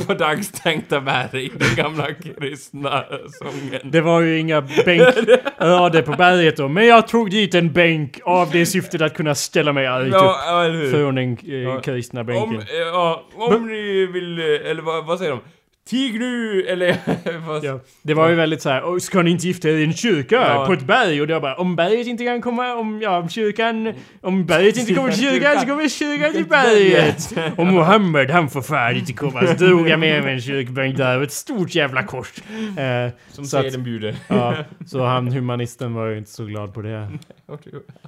På 0.07 0.13
dagstänkta 0.13 1.01
berg. 1.01 1.49
Den 1.55 1.75
gamla 1.75 2.07
kristna 2.13 3.03
sången. 3.43 3.81
Det 3.91 4.01
var 4.01 4.21
ju 4.21 4.39
inga 4.39 4.61
bänkrader 4.61 6.01
på 6.05 6.11
berget 6.11 6.57
då, 6.57 6.67
men 6.67 6.87
jag 6.87 7.07
tog 7.07 7.29
dit 7.31 7.55
en 7.55 7.73
bänk 7.73 8.19
av 8.23 8.49
det 8.51 8.65
syftet 8.65 9.01
att 9.01 9.13
kunna 9.13 9.35
ställa 9.35 9.73
mig 9.73 9.87
argt 9.87 10.07
upp 10.07 10.13
Ja, 10.13 10.37
ja, 10.47 10.61
hur? 10.71 10.91
från 10.91 11.15
den 11.15 11.37
eh, 11.47 11.53
Ja. 11.55 11.79
kristna 11.81 12.19
Om, 12.21 12.25
bänken. 12.27 12.59
eh, 12.61 12.77
ja, 12.93 13.23
om 13.35 13.67
ni 13.67 14.05
vill, 14.05 14.39
eh, 14.39 14.71
eller 14.71 14.81
vad, 14.81 15.05
vad 15.05 15.17
säger 15.19 15.31
de? 15.31 15.39
Tig 15.87 16.19
nu, 16.19 16.61
eller? 16.67 16.95
Ja. 17.63 17.79
Det 18.01 18.13
var 18.13 18.29
ju 18.29 18.35
väldigt 18.35 18.61
så 18.61 18.69
här, 18.69 18.81
"Oj, 18.85 18.99
ska 18.99 19.21
ni 19.21 19.31
inte 19.31 19.47
gifta 19.47 19.69
er 19.69 19.73
i 19.73 19.83
en 19.83 19.93
kyrka 19.93 20.35
Ja. 20.35 20.63
på 20.67 20.73
ett 20.73 20.81
berg? 20.87 21.21
Och 21.21 21.27
det 21.27 21.33
var 21.33 21.41
bara, 21.41 21.55
om 21.55 21.75
berget 21.75 22.07
inte 22.07 22.25
kan 22.25 22.41
komma, 22.41 22.73
om, 22.73 23.01
ja, 23.01 23.17
om 23.17 23.29
kyrkan, 23.29 23.93
om 24.21 24.45
berget 24.45 24.77
inte 24.77 24.93
kommer 24.93 25.11
till 25.11 25.21
kyrkan 25.21 25.59
så 25.59 25.65
kommer 25.65 25.89
kyrkan 25.89 26.33
till 26.33 26.45
berget. 26.45 27.33
Och 27.57 27.65
Mohammed 27.67 28.29
han 28.31 28.49
får 28.49 28.61
färdigt 28.61 29.09
att 29.09 29.15
komma. 29.15 29.47
Så 29.47 29.53
drog 29.53 29.89
jag 29.89 29.99
med 29.99 30.23
mig 30.23 30.33
en 30.33 30.41
kyrkbänk 30.41 30.97
där 30.97 31.17
och 31.17 31.23
ett 31.23 31.31
stort 31.31 31.75
jävla 31.75 32.03
kors. 32.03 32.33
Eh, 32.77 33.11
Som 33.29 33.45
seden 33.45 33.83
bjuder. 33.83 34.15
ja, 34.27 34.55
så 34.85 35.05
han 35.05 35.27
humanisten 35.27 35.93
var 35.93 36.07
ju 36.07 36.17
inte 36.17 36.31
så 36.31 36.45
glad 36.45 36.73
på 36.73 36.81
det. 36.81 37.07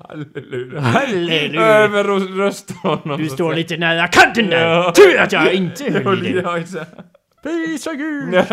Halleluja. 0.10 0.82
Halleluja! 0.82 1.62
Över 1.62 2.03
röst- 2.03 2.38
rösta 2.38 2.74
honom. 2.74 3.22
Du 3.24 3.30
står 3.30 3.53
lite 3.56 3.78
nära 3.78 4.08
kanten 4.08 4.49
där. 4.49 4.91
Tur 4.91 5.18
att 5.20 5.32
jag 5.32 5.53
inte 5.53 5.91
höll 6.03 6.28
i 6.28 6.32
den. 6.34 6.45
Prisa 7.44 7.92
Gud! 7.96 8.34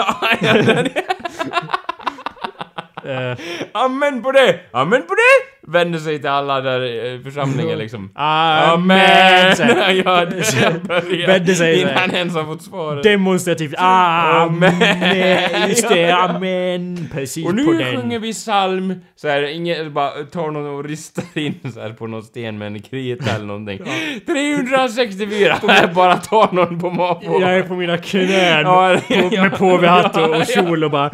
Eh, 3.07 3.39
Amen 3.74 4.22
på 4.22 4.32
det! 4.32 4.61
Amen 4.72 5.03
på 5.03 5.14
det! 5.14 5.45
Vänder 5.76 5.98
sig 5.98 6.18
till 6.18 6.28
alla 6.30 6.60
där 6.60 6.80
i 6.84 7.20
församlingen 7.24 7.78
liksom. 7.84 8.10
Amen! 8.14 9.56
Ja, 10.04 10.24
det 10.24 10.82
börjar 10.88 11.26
Vänder 11.26 11.54
sig 11.54 11.80
innan 11.80 12.10
ens 12.14 12.34
har 12.34 12.44
fått 12.44 12.62
svaret. 12.62 13.02
Demonstrativt. 13.02 13.74
Amen! 13.78 15.68
Just 15.68 15.88
det, 15.88 16.10
amen! 16.10 17.08
Precis 17.12 17.44
Och 17.46 17.50
på 17.50 17.56
nu 17.56 17.78
den. 17.78 17.96
sjunger 17.96 18.18
vi 18.18 18.32
psalm, 18.32 18.94
så 19.16 19.28
här, 19.28 19.42
ingen 19.42 19.92
bara 19.94 20.10
tar 20.10 20.50
någon 20.50 20.66
och 20.66 20.84
ristar 20.84 21.24
in 21.34 21.72
så 21.74 21.80
här 21.80 21.90
på 21.90 22.06
någon 22.06 22.22
sten 22.22 22.58
med 22.58 22.66
en 22.66 22.82
krita 22.82 23.30
eller 23.34 23.46
någonting. 23.46 23.80
364! 24.26 25.56
bara 25.94 26.16
tar 26.16 26.52
någon 26.52 26.78
på 26.80 26.90
magen. 26.90 27.40
Jag 27.40 27.56
är 27.56 27.62
på 27.62 27.74
mina 27.74 27.98
knän 27.98 28.60
Ja, 28.62 28.96
på, 29.08 29.14
med 29.42 29.58
påvehatt 29.58 30.16
och, 30.16 30.36
och 30.36 30.46
kjol 30.46 30.84
och 30.84 30.90
bara 30.90 31.10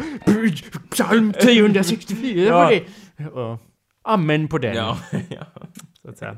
Psalm 0.91 1.33
364 1.41 2.45
Ja. 2.47 2.63
på 2.65 2.69
det! 2.71 2.81
Ja. 3.35 3.59
Amen 4.03 4.47
på 4.47 4.57
den. 4.57 4.75
Ja, 4.75 4.97
ja. 5.29 5.45
Så 6.01 6.09
att 6.09 6.17
säga. 6.17 6.37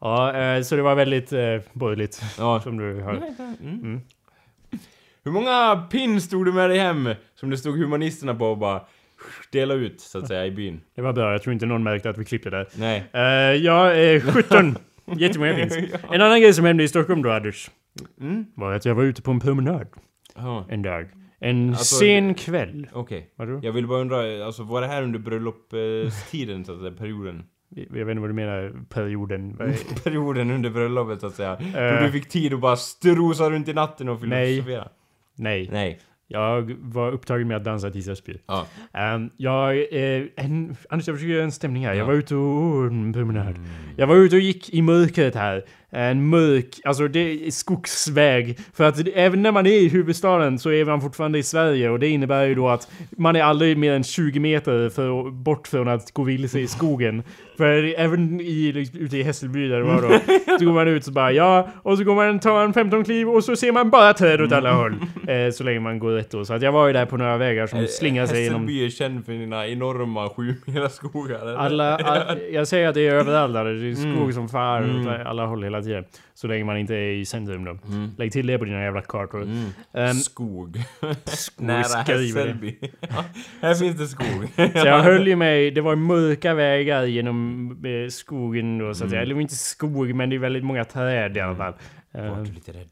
Ja, 0.00 0.36
eh, 0.36 0.62
så 0.62 0.76
det 0.76 0.82
var 0.82 0.94
väldigt 0.94 1.32
eh, 1.32 1.60
borgerligt. 1.72 2.22
ja. 2.38 2.60
Som 2.60 2.76
du 2.76 3.00
har. 3.00 3.22
Mm. 3.60 4.00
Hur 5.24 5.32
många 5.32 5.86
pins 5.90 6.24
stod 6.24 6.46
du 6.46 6.52
med 6.52 6.70
dig 6.70 6.78
hem 6.78 7.14
som 7.34 7.50
det 7.50 7.58
stod 7.58 7.78
humanisterna 7.78 8.34
på 8.34 8.46
och 8.46 8.58
bara 8.58 8.80
dela 9.52 9.74
ut 9.74 10.00
så 10.00 10.18
att 10.18 10.28
säga 10.28 10.46
i 10.46 10.50
byn? 10.50 10.80
Det 10.94 11.02
var 11.02 11.12
bra, 11.12 11.32
jag 11.32 11.42
tror 11.42 11.52
inte 11.52 11.66
någon 11.66 11.82
märkte 11.82 12.10
att 12.10 12.18
vi 12.18 12.24
klippte 12.24 12.50
där. 12.50 12.68
Nej. 12.74 13.04
Uh, 13.14 13.64
ja, 13.64 13.92
eh, 13.92 14.22
17. 14.22 14.78
Jättemånga 15.16 15.54
finns. 15.54 15.76
En 16.10 16.20
annan 16.20 16.40
grej 16.40 16.54
som 16.54 16.64
hände 16.64 16.84
i 16.84 16.88
Stockholm 16.88 17.22
då, 17.22 17.30
Anders. 17.30 17.70
Mm. 18.20 18.46
Var 18.54 18.72
att 18.72 18.84
jag 18.84 18.94
var 18.94 19.02
ute 19.02 19.22
på 19.22 19.30
en 19.30 19.40
promenad 19.40 19.86
Ja, 20.34 20.66
en 20.68 20.82
dag. 20.82 21.08
En 21.42 21.68
Alltså, 21.68 21.94
sen 21.94 22.34
kväll. 22.34 22.86
okej. 22.92 23.30
Vadå? 23.36 23.60
Jag 23.62 23.72
vill 23.72 23.86
bara 23.86 24.00
undra, 24.00 24.46
alltså 24.46 24.62
var 24.62 24.80
det 24.80 24.86
här 24.86 25.02
under 25.02 25.18
bröllopstiden 25.18 26.64
så 26.64 26.72
att 26.72 26.78
säga, 26.80 26.90
perioden? 26.92 27.44
Jag 27.74 28.04
vet 28.04 28.08
inte 28.10 28.20
vad 28.20 28.30
du 28.30 28.34
menar, 28.34 28.72
perioden. 28.88 29.56
Perioden 30.04 30.50
under 30.50 30.70
bröllopet 30.70 31.20
så 31.20 31.26
att 31.26 31.34
säga. 31.34 31.58
Då 31.74 31.78
Eh. 31.78 32.02
du 32.04 32.12
fick 32.12 32.28
tid 32.28 32.54
att 32.54 32.60
bara 32.60 32.76
strosa 32.76 33.50
runt 33.50 33.68
i 33.68 33.72
natten 33.74 34.08
och 34.08 34.28
Nej. 34.28 34.46
filosofera? 34.48 34.88
Nej. 35.36 35.68
Nej. 35.72 36.00
Jag 36.28 36.76
var 36.80 37.12
upptagen 37.12 37.48
med 37.48 37.56
att 37.56 37.64
dansa 37.64 37.90
tills 37.90 38.06
jag 38.06 38.16
spyr. 38.16 38.40
Ja. 38.46 38.66
Um, 39.14 39.30
jag, 39.36 39.76
eh, 39.78 40.22
en, 40.36 40.76
Anders 40.90 41.06
jag 41.08 41.16
försöker 41.16 41.32
göra 41.34 41.44
en 41.44 41.52
stämning 41.52 41.86
här. 41.86 41.92
Jag 41.94 42.00
Ja. 42.02 42.06
var 42.06 42.14
ute 42.14 42.34
och... 42.34 42.40
Oh, 42.42 42.86
en 42.86 43.12
promenad. 43.12 43.54
Jag 43.96 44.06
var 44.06 44.16
ute 44.16 44.36
och 44.36 44.42
gick 44.42 44.70
i 44.74 44.82
mörkret 44.82 45.34
här. 45.34 45.64
En 45.94 46.26
mörk, 46.28 46.80
alltså 46.84 47.08
det 47.08 47.46
är 47.46 47.50
skogsväg. 47.50 48.58
För 48.74 48.84
att 48.84 49.08
även 49.14 49.42
när 49.42 49.52
man 49.52 49.66
är 49.66 49.70
i 49.70 49.88
huvudstaden 49.88 50.58
så 50.58 50.72
är 50.72 50.84
man 50.84 51.00
fortfarande 51.00 51.38
i 51.38 51.42
Sverige 51.42 51.90
och 51.90 51.98
det 51.98 52.08
innebär 52.08 52.44
ju 52.44 52.54
då 52.54 52.68
att 52.68 52.90
man 53.16 53.36
är 53.36 53.42
aldrig 53.42 53.76
mer 53.78 53.92
än 53.92 54.04
20 54.04 54.40
meter 54.40 54.88
för, 54.88 55.30
bort 55.30 55.68
från 55.68 55.88
att 55.88 56.12
gå 56.12 56.22
vilse 56.22 56.60
i 56.60 56.66
skogen. 56.66 57.22
För 57.56 57.94
även 58.00 58.40
i, 58.40 58.72
liksom, 58.72 59.00
ute 59.00 59.16
i 59.18 59.22
Hässelby 59.22 59.68
där 59.68 59.78
det 59.78 59.84
var 59.84 60.02
då, 60.02 60.08
så 60.58 60.64
går 60.64 60.72
man 60.72 60.88
ut 60.88 61.04
så 61.04 61.12
bara 61.12 61.32
ja, 61.32 61.68
och 61.82 61.98
så 61.98 62.04
går 62.04 62.14
man 62.14 62.40
tar 62.40 62.64
en 62.64 62.72
15 62.72 63.04
kliv 63.04 63.28
och 63.28 63.44
så 63.44 63.56
ser 63.56 63.72
man 63.72 63.90
bara 63.90 64.14
träd 64.14 64.40
åt 64.40 64.52
alla 64.52 64.72
håll. 64.72 64.94
Eh, 65.28 65.50
så 65.50 65.64
länge 65.64 65.80
man 65.80 65.98
går 65.98 66.10
rätt 66.12 66.30
då. 66.30 66.44
Så 66.44 66.54
att 66.54 66.62
jag 66.62 66.72
var 66.72 66.86
ju 66.86 66.92
där 66.92 67.06
på 67.06 67.16
några 67.16 67.36
vägar 67.36 67.66
som 67.66 67.86
slingar 67.88 68.26
sig 68.26 68.44
genom 68.44 68.60
Hässelby 68.60 68.86
är 68.86 68.90
känd 68.90 69.24
för 69.26 69.32
sina 69.32 69.68
enorma 69.68 70.28
sjumila 70.28 70.88
skogar. 70.88 71.56
alla, 71.56 71.96
all, 71.96 72.38
jag 72.52 72.68
säger 72.68 72.88
att 72.88 72.94
det 72.94 73.08
är 73.08 73.14
överallt 73.14 73.54
där. 73.54 73.64
Det 73.64 73.90
är 73.90 73.94
skog 73.94 74.06
Mm. 74.22 74.32
som 74.32 74.48
far 74.48 74.82
Mm. 74.82 75.06
åt 75.08 75.26
alla 75.26 75.46
håll 75.46 75.62
hela 75.64 75.81
tiden. 75.82 76.04
Så 76.34 76.46
länge 76.46 76.64
man 76.64 76.76
inte 76.76 76.94
är 76.94 77.12
i 77.12 77.24
centrum 77.24 77.64
då. 77.64 77.70
Mm. 77.88 78.10
Lägg 78.18 78.32
till 78.32 78.46
det 78.46 78.58
på 78.58 78.64
dina 78.64 78.82
jävla 78.82 79.00
kartor. 79.02 79.42
Mm. 79.42 79.64
Ehm, 79.94 80.14
skog. 80.14 80.76
skog 81.24 81.66
Nära. 81.66 82.02
Hässelby. 82.02 82.76
ja, 83.00 83.24
här 83.62 83.74
finns 83.74 83.96
det 83.96 84.06
skog. 84.06 84.48
Så 84.56 84.86
jag 84.86 85.00
höll 85.02 85.28
ju 85.28 85.36
mig, 85.36 85.70
det 85.70 85.80
var 85.80 85.96
mörka 85.96 86.54
vägar 86.54 87.04
genom 87.04 87.70
eh, 87.84 88.08
skogen 88.10 88.78
då 88.78 88.84
så 88.84 88.90
att 88.90 89.00
Mm. 89.00 89.10
säga. 89.10 89.22
Eller 89.22 89.40
inte 89.40 89.54
skog 89.56 90.14
men 90.14 90.30
det 90.30 90.36
är 90.36 90.40
väldigt 90.40 90.64
många 90.64 90.84
träd 90.84 91.36
i 91.36 91.40
alla 91.40 91.56
fall. 91.56 91.72
Vart 92.12 92.24
Ehm, 92.38 92.44
du 92.44 92.52
lite 92.52 92.72
rädd? 92.72 92.88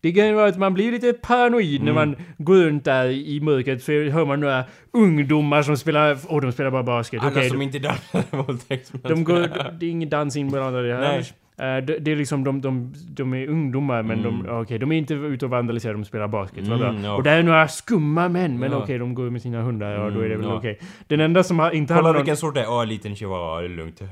Det 0.00 0.12
kan 0.12 0.26
ju 0.26 0.32
vara 0.32 0.46
att 0.48 0.58
man 0.58 0.74
blir 0.74 0.92
lite 0.92 1.12
paranoid 1.12 1.82
när 1.82 1.90
Mm. 1.92 1.94
man 2.08 2.16
går 2.38 2.56
runt 2.56 2.84
där 2.84 3.06
i 3.08 3.40
mörkret 3.40 3.82
så 3.82 3.92
hör 3.92 4.24
man 4.24 4.40
några 4.40 4.64
ungdomar 4.92 5.62
som 5.62 5.76
spelar, 5.76 6.18
åh 6.28 6.40
de 6.40 6.52
spelar 6.52 6.70
bara 6.70 6.82
basket. 6.82 7.20
Alla 7.22 7.30
Okej, 7.30 7.50
som 7.50 7.62
inte 7.62 7.78
dansar 7.78 8.22
våldtäktsmän. 8.42 9.02
De 9.02 9.24
går, 9.24 9.70
det 9.80 9.86
är 9.86 9.90
ingen 9.90 10.08
dans 10.08 10.36
inblandad 10.36 10.84
i 10.84 10.88
det 10.88 10.94
här. 10.94 11.00
Nej. 11.02 11.24
Eh, 11.62 11.84
det, 11.84 11.98
det 11.98 12.12
är 12.12 12.16
liksom, 12.16 12.44
de, 12.44 12.60
de, 12.60 12.92
de 13.08 13.34
är 13.34 13.46
ungdomar 13.48 14.02
men 14.02 14.22
de, 14.22 14.40
Mm. 14.40 14.56
okej, 14.60 14.78
de 14.78 14.92
är 14.92 14.96
inte 14.98 15.14
ute 15.14 15.44
och 15.44 15.50
vandaliserar, 15.50 15.92
de 15.94 16.04
spelar 16.04 16.28
basket. 16.28 16.66
Mm, 16.68 17.04
ja. 17.04 17.14
Och 17.14 17.22
det 17.22 17.30
är 17.30 17.42
några 17.42 17.68
skumma 17.68 18.28
män, 18.28 18.58
men 18.58 18.72
Ja. 18.72 18.78
okej, 18.78 18.98
de 18.98 19.14
går 19.14 19.30
med 19.30 19.42
sina 19.42 19.62
hundar, 19.62 19.90
ja 19.90 20.10
då 20.10 20.20
är 20.20 20.28
det 20.28 20.34
Mm, 20.34 20.40
väl 20.40 20.50
ja. 20.50 20.56
okej. 20.56 20.78
Den 21.06 21.20
enda 21.20 21.42
som 21.42 21.70
inte 21.72 21.92
hade 21.94 22.02
Kolla 22.02 22.12
någon... 22.12 22.16
vilken 22.22 22.36
sort 22.36 22.54
det 22.54 22.60
är. 22.60 22.70
Åh, 22.70 22.86
liten 22.86 23.16
chihuahua. 23.16 23.60
Det 23.60 23.66
är 23.66 23.68
lugnt. 23.68 24.02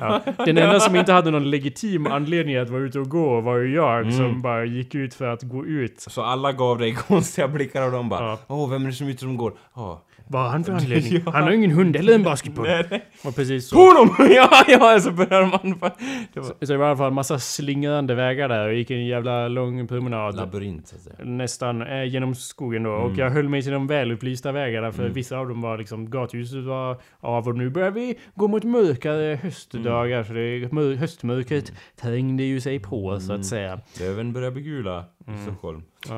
Ja. 0.00 0.20
Den 0.44 0.58
enda 0.58 0.80
som 0.80 0.96
inte 0.96 1.12
hade 1.12 1.30
någon 1.30 1.50
legitim 1.50 2.06
anledning 2.06 2.56
att 2.56 2.70
vara 2.70 2.82
ute 2.82 2.98
och 2.98 3.08
gå 3.08 3.40
var 3.40 3.56
ju 3.56 3.74
jag 3.74 4.00
Mm. 4.00 4.12
som 4.12 4.42
bara 4.42 4.64
gick 4.64 4.94
ut 4.94 5.14
för 5.14 5.26
att 5.26 5.42
gå 5.42 5.66
ut. 5.66 6.00
Så 6.00 6.22
alla 6.22 6.52
gav 6.52 6.78
dig 6.78 6.94
konstiga 7.08 7.48
blickar 7.48 7.86
och 7.86 7.92
de 7.92 8.08
bara 8.08 8.24
Ja. 8.24 8.38
Åh, 8.46 8.70
vem 8.70 8.82
är 8.82 8.86
det 8.86 8.92
som 8.92 9.06
är 9.06 9.10
ute 9.10 9.20
som 9.20 9.36
går? 9.36 9.52
Åh. 9.74 9.98
Vad 10.28 10.42
har 10.42 10.48
han 10.48 10.64
för 10.64 10.72
anledning? 10.78 11.22
Ja. 11.26 11.32
Han 11.32 11.42
har 11.42 11.50
ju 11.50 11.56
ingen 11.56 11.70
hund 11.70 11.96
eller 11.96 12.14
en 12.14 12.22
basketboll. 12.22 12.66
Nej, 12.66 12.86
nej. 12.90 13.04
Och 13.24 13.36
precis 13.36 13.68
så. 13.68 13.76
Dem! 13.94 14.10
ja, 14.30 14.64
ja, 14.68 15.00
så 15.00 15.10
börjar 15.10 15.40
de 15.40 15.52
anfalla. 15.52 15.94
Det 16.32 16.40
var... 16.40 16.46
Så 16.46 16.72
det 16.72 16.76
var 16.76 16.86
i 16.86 16.88
alla 16.88 16.96
fall 16.96 17.08
en 17.08 17.14
massa 17.14 17.38
slingrande 17.38 18.14
vägar 18.14 18.48
där 18.48 18.68
och 18.68 18.74
gick 18.74 18.90
en 18.90 19.06
jävla 19.06 19.48
lång 19.48 19.86
promenad. 19.86 20.36
Labyrint, 20.36 20.88
så 20.88 20.96
att 20.96 21.02
säga. 21.02 21.16
nästan 21.24 21.82
eh, 21.82 22.04
genom 22.04 22.34
skogen 22.34 22.82
då. 22.82 22.90
Och 22.90 23.06
Mm. 23.06 23.18
jag 23.18 23.30
höll 23.30 23.48
mig 23.48 23.62
till 23.62 23.72
de 23.72 23.86
välupplysta 23.86 24.52
vägarna 24.52 24.92
för 24.92 25.02
Mm. 25.02 25.14
vissa 25.14 25.36
av 25.38 25.48
dem 25.48 25.60
var 25.60 25.78
liksom 25.78 26.10
gatljuset 26.10 26.64
var 26.64 27.00
av 27.20 27.48
och 27.48 27.56
nu 27.56 27.70
börjar 27.70 27.90
vi 27.90 28.18
gå 28.34 28.48
mot 28.48 28.64
mörkare 28.64 29.38
höstdagar 29.42 30.24
så 30.24 30.32
det 30.32 30.40
är 30.40 30.68
mör- 30.74 30.94
höstmörkret 30.94 31.72
trängde 32.00 32.42
ju 32.42 32.60
sig 32.60 32.78
på 32.80 33.20
så 33.20 33.26
Mm. 33.32 33.40
att 33.40 33.46
säga. 33.46 33.80
Löven 34.00 34.32
börjar 34.32 34.50
bli 34.50 34.62
gula 34.62 35.04
i 35.26 35.30
Mm. 35.30 35.42
Stockholm. 35.42 35.82
Ja. 36.08 36.16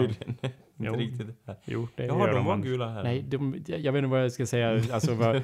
Tydligen. 0.79 0.95
Jo. 1.01 1.01
Inte 1.12 1.22
riktigt 1.24 1.37
här. 1.47 1.57
Jo, 1.64 1.89
det 1.97 2.05
Jaha, 2.07 2.18
gör 2.26 2.35
de 2.35 2.45
var 2.45 2.57
man. 2.57 2.62
gula 2.62 2.89
här. 2.89 3.03
Nej, 3.03 3.22
de, 3.29 3.55
jag 3.66 3.93
vet 3.93 3.99
inte 3.99 4.11
vad 4.11 4.24
jag 4.24 4.33
ska 4.33 4.47
säga. 4.47 4.81
Alltså, 4.93 5.14
vad, 5.14 5.43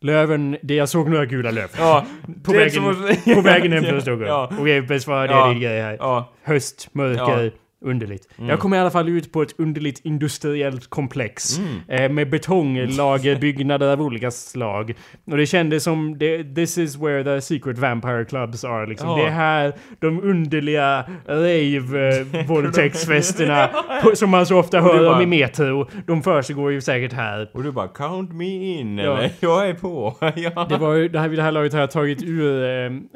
löven, 0.00 0.56
det 0.62 0.74
jag 0.74 0.88
såg 0.88 1.10
några 1.10 1.26
gula 1.26 1.50
löv. 1.50 1.68
Ja, 1.78 2.06
På 2.42 2.52
vägen, 2.52 2.70
som- 2.70 3.34
på 3.34 3.40
vägen 3.40 3.72
hem 3.72 3.84
från 3.84 4.00
Stockholm. 4.00 4.22
Ja. 4.26 4.50
Okej, 4.60 4.82
bäst 4.82 5.06
vad 5.06 5.28
det 5.28 5.32
Ja. 5.34 5.52
här. 5.82 5.96
Ja. 6.00 6.32
Höst, 6.42 6.88
mörker, 6.92 7.52
underligt. 7.84 8.28
Mm. 8.38 8.50
Jag 8.50 8.58
kom 8.58 8.74
i 8.74 8.78
alla 8.78 8.90
fall 8.90 9.08
ut 9.08 9.32
på 9.32 9.42
ett 9.42 9.60
underligt 9.60 10.00
industriellt 10.04 10.90
komplex. 10.90 11.58
Mm. 11.58 11.68
Eh, 11.88 12.10
med 12.12 12.30
betonglagerbyggnader 12.30 13.92
av 13.92 14.02
olika 14.02 14.30
slag. 14.30 14.94
Och 15.30 15.36
det 15.36 15.46
kändes 15.46 15.84
som, 15.84 16.18
det, 16.18 16.54
this 16.54 16.78
is 16.78 16.96
where 16.96 17.24
the 17.24 17.40
secret 17.40 17.78
vampire 17.78 18.24
clubs 18.24 18.64
are 18.64 18.86
liksom. 18.86 19.08
Ja. 19.08 19.16
Det 19.16 19.22
är 19.22 19.30
här 19.30 19.72
de 20.00 20.22
underliga 20.22 21.04
rave-våldtäktsfesterna 21.28 23.70
som 24.14 24.30
man 24.30 24.46
så 24.46 24.58
ofta 24.58 24.80
hör 24.80 24.98
om 25.00 25.06
bara- 25.12 25.22
i 25.22 25.26
Metro. 25.26 25.88
De 26.06 26.22
försiggår 26.22 26.72
ju 26.72 26.80
säkert 26.80 27.12
här. 27.12 27.50
Och 27.54 27.62
du 27.62 27.72
bara 27.72 27.86
'Count 27.86 28.32
me 28.32 28.44
in' 28.44 29.02
Ja. 29.04 29.18
eller? 29.18 29.30
Jag 29.40 29.68
är 29.68 29.74
på. 29.74 30.16
ja. 30.36 30.66
Det 30.68 30.76
var 30.76 30.94
ju, 30.94 31.08
det 31.08 31.18
här, 31.18 31.28
vid 31.28 31.38
det 31.38 31.42
här 31.42 31.52
laget 31.52 31.72
har 31.72 31.80
jag 31.80 31.90
tagit 31.90 32.22
ur 32.22 32.64
eh, 32.64 32.70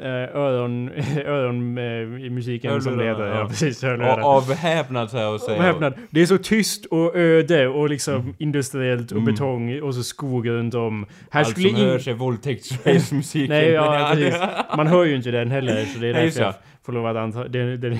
eh, 0.07 0.35
öron, 0.35 0.89
öron 1.25 1.77
eh, 1.77 1.83
i 2.25 2.29
musiken 2.29 2.81
som 2.81 2.97
det 2.97 3.05
heter. 3.05 3.25
Ja, 3.25 3.45
precis. 3.47 3.83
Hörlurarna. 3.83 4.23
av 4.23 4.54
häpnad 4.55 5.09
så 5.09 5.17
här 5.17 5.33
och 5.33 5.63
häpnad. 5.63 5.93
Det 6.09 6.21
är 6.21 6.25
så 6.25 6.37
tyst 6.37 6.85
och 6.85 7.15
öde 7.15 7.67
och 7.67 7.89
liksom 7.89 8.35
industriellt 8.37 9.11
och 9.11 9.17
Mm. 9.17 9.33
betong 9.33 9.81
och 9.81 9.95
så 9.95 10.03
skog 10.03 10.49
runt 10.49 10.73
om. 10.73 11.05
Här 11.31 11.39
Allt 11.41 11.49
skulle 11.49 11.69
som 11.69 11.77
ing- 11.77 11.85
hörs 11.85 12.07
är 12.07 12.13
våldtäktsmusiken. 12.13 13.49
Nej, 13.55 13.69
ja, 13.71 14.11
precis. 14.13 14.41
Man 14.77 14.87
hör 14.87 15.05
ju 15.05 15.15
inte 15.15 15.31
den 15.31 15.51
heller, 15.51 15.85
så 15.85 15.99
det 15.99 16.07
är 16.07 16.13
därför 16.13 16.41
jag 16.41 16.49
ja. 16.49 16.53
får 16.85 16.93
lov 16.93 17.05
att 17.07 17.15
anta... 17.17 17.47
Den, 17.47 17.81
den, 17.81 17.97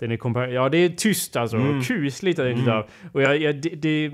den 0.00 0.10
är 0.12 0.16
kompar- 0.16 0.48
Ja, 0.48 0.68
det 0.68 0.78
är 0.78 0.88
tyst 0.88 1.36
alltså. 1.36 1.56
Mm. 1.56 1.82
Kusligt 1.82 2.38
Mm. 2.38 3.12
Och 3.12 3.22
jag, 3.22 3.36
jag, 3.42 3.54
det, 3.62 3.68
det, 3.74 4.10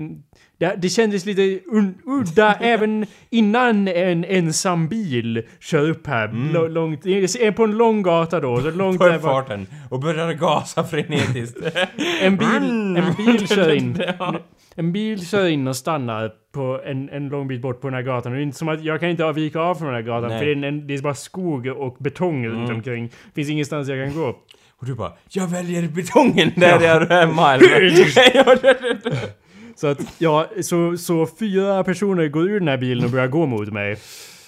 det, 0.57 0.75
det 0.75 0.89
kändes 0.89 1.25
lite 1.25 1.59
un, 1.65 1.95
udda 2.05 2.53
även 2.59 3.05
innan 3.29 3.87
en 3.87 4.23
ensam 4.25 4.87
bil 4.87 5.43
kör 5.59 5.89
upp 5.89 6.07
här. 6.07 6.27
Mm. 6.27 6.71
Långt, 6.73 7.05
på 7.51 7.63
en 7.63 7.77
lång 7.77 8.01
gata 8.03 8.39
då. 8.39 8.61
Så 8.61 8.71
långt 8.71 8.99
På 8.99 9.19
farten. 9.19 9.67
Och 9.89 9.99
börjar 9.99 10.33
gasa 10.33 10.83
frenetiskt. 10.83 11.57
en 12.21 12.37
bil, 12.37 12.97
en 12.97 13.25
bil 13.25 13.47
kör 13.47 13.73
in. 13.73 14.01
En 14.75 14.91
bil 14.93 15.27
kör 15.27 15.47
in 15.47 15.67
och 15.67 15.75
stannar 15.75 16.31
på 16.53 16.81
en, 16.85 17.09
en 17.09 17.29
lång 17.29 17.47
bit 17.47 17.61
bort 17.61 17.81
på 17.81 17.87
den 17.87 17.93
här 17.93 18.01
gatan. 18.01 18.31
Och 18.31 18.35
det 18.35 18.41
är 18.41 18.43
inte 18.43 18.57
som 18.57 18.69
att 18.69 18.83
jag 18.83 18.99
kan 18.99 19.09
inte 19.09 19.31
vika 19.31 19.59
av 19.59 19.75
från 19.75 19.87
den 19.87 19.95
här 19.95 20.01
gatan 20.01 20.29
Nej. 20.29 20.39
för 20.39 20.45
det 20.45 20.51
är, 20.51 20.63
en, 20.63 20.87
det 20.87 20.93
är 20.93 21.01
bara 21.01 21.13
skog 21.15 21.67
och 21.67 21.95
betong 21.99 22.47
runt 22.47 22.63
Mm. 22.63 22.75
omkring. 22.75 23.09
finns 23.35 23.49
ingenstans 23.49 23.87
jag 23.89 24.07
kan 24.07 24.21
gå. 24.21 24.35
Och 24.81 24.85
du 24.87 24.93
bara 24.95 25.11
'Jag 25.29 25.47
väljer 25.47 25.87
betongen 25.87 26.51
där 26.55 26.81
jag 26.81 27.01
det- 28.61 28.77
det. 29.03 29.19
Så 29.75 29.87
att, 29.87 29.99
ja, 30.17 30.47
så, 30.61 30.97
så 30.97 31.27
fyra 31.39 31.83
personer 31.83 32.27
går 32.27 32.49
ur 32.49 32.59
den 32.59 32.67
här 32.67 32.77
bilen 32.77 33.05
och 33.05 33.11
börjar 33.11 33.27
gå 33.27 33.45
mot 33.45 33.73
mig. 33.73 33.91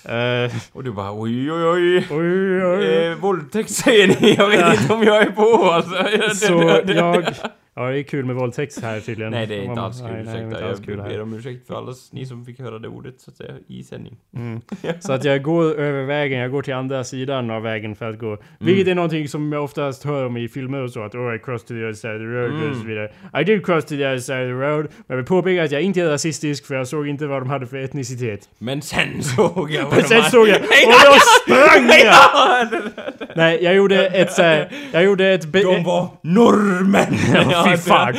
Eh, 0.05 0.51
Och 0.73 0.83
du 0.83 0.91
bara 0.91 1.11
'Oj 1.11 1.51
oj 1.51 1.63
oj' 1.63 2.03
oj, 2.11 2.65
oj. 2.65 3.05
Eh, 3.07 3.15
våldtäkt 3.17 3.69
säger 3.69 4.07
ni, 4.21 4.35
jag 4.37 4.47
vet 4.49 4.81
inte 4.81 4.93
om 4.93 5.03
jag 5.03 5.17
är 5.21 5.29
på 5.31 5.71
alltså. 5.71 6.45
Så 6.45 6.81
jag, 6.87 7.25
Ja, 7.79 7.83
det 7.89 7.99
är 7.99 8.03
kul 8.03 8.25
med 8.25 8.35
våldtäkt 8.35 8.81
här 8.81 8.99
tydligen. 8.99 9.31
Nej, 9.31 9.45
det 9.47 9.55
är 9.55 9.61
inte 9.63 9.81
alls 9.81 9.99
kul. 10.01 10.07
nej, 10.11 10.23
nej, 10.23 10.23
ursäkta. 10.23 10.43
inte 10.43 10.65
alls 10.65 10.81
Jag 10.87 10.97
ber 10.97 11.21
om 11.21 11.33
ursäkt 11.33 11.67
för 11.67 11.75
alla 11.75 11.93
ni 12.11 12.25
som 12.25 12.45
fick 12.45 12.59
höra 12.59 12.79
det 12.79 12.87
ordet, 12.87 13.21
så 13.21 13.31
att 13.31 13.37
säga, 13.37 13.53
i 13.67 13.83
sändning. 13.83 14.17
Mm. 14.35 14.61
Så 14.99 15.13
att 15.13 15.23
jag 15.23 15.43
går 15.43 15.63
över 15.79 16.03
vägen, 16.05 16.39
jag 16.39 16.51
går 16.51 16.61
till 16.61 16.73
andra 16.73 17.03
sidan 17.03 17.51
av 17.51 17.61
vägen 17.61 17.95
för 17.95 18.09
att 18.09 18.19
gå. 18.19 18.37
Vilket 18.59 18.87
är 18.87 18.95
någonting 18.95 19.27
som 19.27 19.51
jag 19.53 19.63
oftast 19.63 20.03
hör 20.03 20.25
om 20.25 20.37
i 20.37 20.47
filmer 20.47 20.81
och 20.83 20.91
så, 20.91 21.03
att 21.03 21.15
oh 21.15 21.35
I 21.35 21.39
crossed 21.39 21.67
to 21.67 21.73
the 21.73 21.83
other 21.83 21.93
side 21.93 22.15
of 22.15 22.19
the 22.19 22.25
road 22.25 22.51
Mm. 22.51 22.69
och 22.71 22.77
så 22.77 22.83
vidare. 22.87 23.11
I 23.41 23.43
did 23.43 23.65
cross 23.65 23.83
to 23.85 23.89
the 23.89 24.05
other 24.05 24.19
side 24.19 24.41
of 24.53 24.59
the 24.59 24.65
road. 24.65 24.81
Men 24.85 25.03
jag 25.07 25.15
vill 25.15 25.25
påpeka 25.25 25.63
att 25.63 25.71
jag 25.71 25.81
inte 25.81 26.01
är 26.01 26.05
rasistisk 26.09 26.65
för 26.65 26.75
jag 26.75 26.87
såg 26.87 27.07
inte 27.07 27.27
vad 27.27 27.41
de 27.41 27.49
hade 27.49 27.67
för 27.67 27.77
etnicitet. 27.77 28.49
Men 28.57 28.81
sen 28.81 29.23
såg 29.35 29.71
jag 29.71 29.83
vad 29.89 29.93
Men 29.93 30.01
de 30.01 30.07
sen 30.07 30.17
hade- 30.17 30.31
såg 30.31 30.47
jag, 30.47 30.61
och 30.61 30.67
då 31.05 31.17
sprang 31.43 31.87
jag! 31.87 32.05
Ja, 32.05 32.67
Nej, 33.35 33.63
jag 33.63 33.75
gjorde 33.75 34.07
ett 34.07 34.31
så 34.31 34.41
här, 34.41 34.69
jag 34.93 35.03
gjorde 35.03 35.29
ett... 35.33 35.51
De 35.53 35.83
var 35.83 36.07
norrmän! 36.21 37.05
Fy 37.71 37.77
fan. 37.77 38.13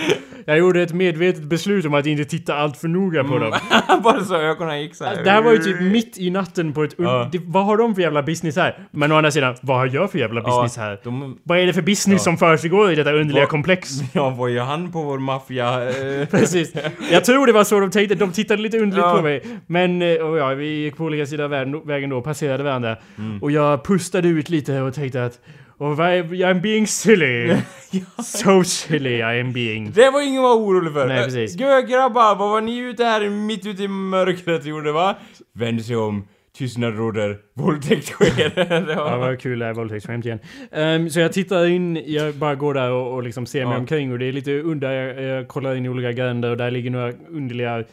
Jag 0.47 0.59
gjorde 0.59 0.83
ett 0.83 0.93
medvetet 0.93 1.43
beslut 1.43 1.85
om 1.87 1.95
att 1.95 2.07
inte 2.07 2.25
titta 2.25 2.55
allt 2.55 2.77
för 2.77 2.89
noga 2.89 3.25
på 3.25 3.39
dem. 3.39 3.53
Bara 4.05 4.25
så 4.25 4.37
ögonen 4.37 4.83
gick 4.83 4.95
så 4.95 5.05
här. 5.05 5.25
Det 5.25 5.31
här 5.31 5.43
var 5.43 5.53
ju 5.53 5.59
typ 5.59 5.81
mitt 5.81 6.19
i 6.19 6.31
natten 6.31 6.73
på 6.73 6.83
ett... 6.85 6.95
Ja. 6.99 7.29
det, 7.33 7.41
vad 7.45 7.65
har 7.65 7.77
de 7.77 7.95
för 7.95 8.03
jävla 8.03 8.23
business 8.23 8.57
här? 8.57 8.79
Men 8.91 9.13
å 9.13 9.17
andra 9.17 9.31
sidan, 9.31 9.55
vad 9.63 9.77
har 9.77 9.87
jag 9.93 10.11
för 10.13 10.19
jävla 10.19 10.41
business 10.41 10.77
Ja, 10.77 10.83
här? 10.83 11.01
De, 11.05 11.39
Vad 11.43 11.59
är 11.59 11.67
det 11.67 11.73
för 11.73 11.83
business 11.83 12.21
Ja. 12.21 12.25
som 12.25 12.37
försiggår 12.37 12.93
i 12.93 12.95
detta 12.95 13.13
underliga 13.13 13.43
Vad- 13.43 13.49
komplex? 13.49 13.91
ja, 14.13 14.31
vad 14.31 14.51
gör 14.51 14.65
han 14.65 14.93
på 14.93 15.03
vår 15.03 15.19
maffia? 15.19 15.79
Precis. 16.31 16.73
Jag 17.13 17.25
tror 17.25 17.47
det 17.47 17.53
var 17.53 17.65
så 17.65 17.81
de 17.81 17.91
tänkte. 17.91 18.15
De 18.15 18.33
tittade 18.33 18.63
lite 18.63 18.79
underligt 18.79 19.07
Ja. 19.07 19.17
på 19.17 19.23
mig. 19.23 19.43
Men, 19.67 20.03
eh, 20.03 20.15
och 20.17 20.39
ja, 20.39 20.49
vi 20.49 20.67
gick 20.69 20.97
på 20.97 21.05
olika 21.05 21.27
sidor 21.27 21.45
av 21.45 21.51
vägen, 21.51 21.87
vägen 21.87 22.11
då, 22.11 22.21
passerade 22.23 22.63
varandra. 22.65 22.97
Mm. 23.19 23.43
Och 23.43 23.51
jag 23.51 23.85
pustade 23.85 24.29
ut 24.29 24.49
lite 24.49 24.81
och 24.81 24.95
tänkte 24.95 25.25
att 25.25 25.39
Oh, 25.81 25.95
I'm 26.01 26.61
being 26.61 26.87
silly. 26.87 27.57
So 28.23 28.63
silly 28.65 29.17
I 29.23 29.41
am 29.41 29.53
being. 29.53 29.91
Det 29.95 30.11
var 30.11 30.23
ingen 30.29 30.43
var 30.43 30.55
orolig 30.55 30.93
för. 30.93 31.07
Nej, 31.07 31.25
precis. 31.25 31.57
Gö, 31.57 31.81
grabbar, 31.83 32.37
vad 32.37 32.51
var 32.51 32.61
ni 32.61 32.79
ute 32.79 33.05
här 33.05 33.29
mitt 33.31 33.67
ute 33.67 33.83
i 33.83 33.89
mörkret 33.89 34.65
gjorde 34.67 34.93
va? 34.93 35.17
Vände 35.55 35.83
sig 35.83 35.97
om, 35.97 36.29
tystnad 36.59 36.97
råder, 36.97 37.39
våldtäkt 37.55 38.07
sker. 38.07 38.53
det 38.87 38.93
Ja, 38.93 39.05
var... 39.05 39.19
vad 39.19 39.41
kul 39.41 39.59
det 39.59 39.65
här 39.65 39.75
våldtäktsskämt 39.75 40.25
igen. 40.27 40.39
Ehm, 40.73 41.11
så 41.11 41.21
jag 41.21 41.33
tittar 41.33 41.67
in, 41.67 42.03
jag 42.07 42.35
bara 42.35 42.55
går 42.55 42.75
där 42.75 42.91
och, 42.91 43.15
och 43.15 43.23
liksom 43.23 43.47
ser 43.47 43.65
mig 43.65 43.75
Ja. 43.75 43.79
omkring 43.81 44.13
och 44.13 44.19
det 44.19 44.27
är 44.29 44.33
lite 44.33 44.61
under, 44.61 44.93
jag, 44.93 45.23
jag 45.23 45.49
kollar 45.49 45.75
in 45.75 45.87
i 45.87 45.89
olika 45.89 46.13
gränder 46.13 46.51
och 46.51 46.57
där 46.57 46.71
ligger 46.71 46.91
några 46.91 47.13
underliga 47.31 47.85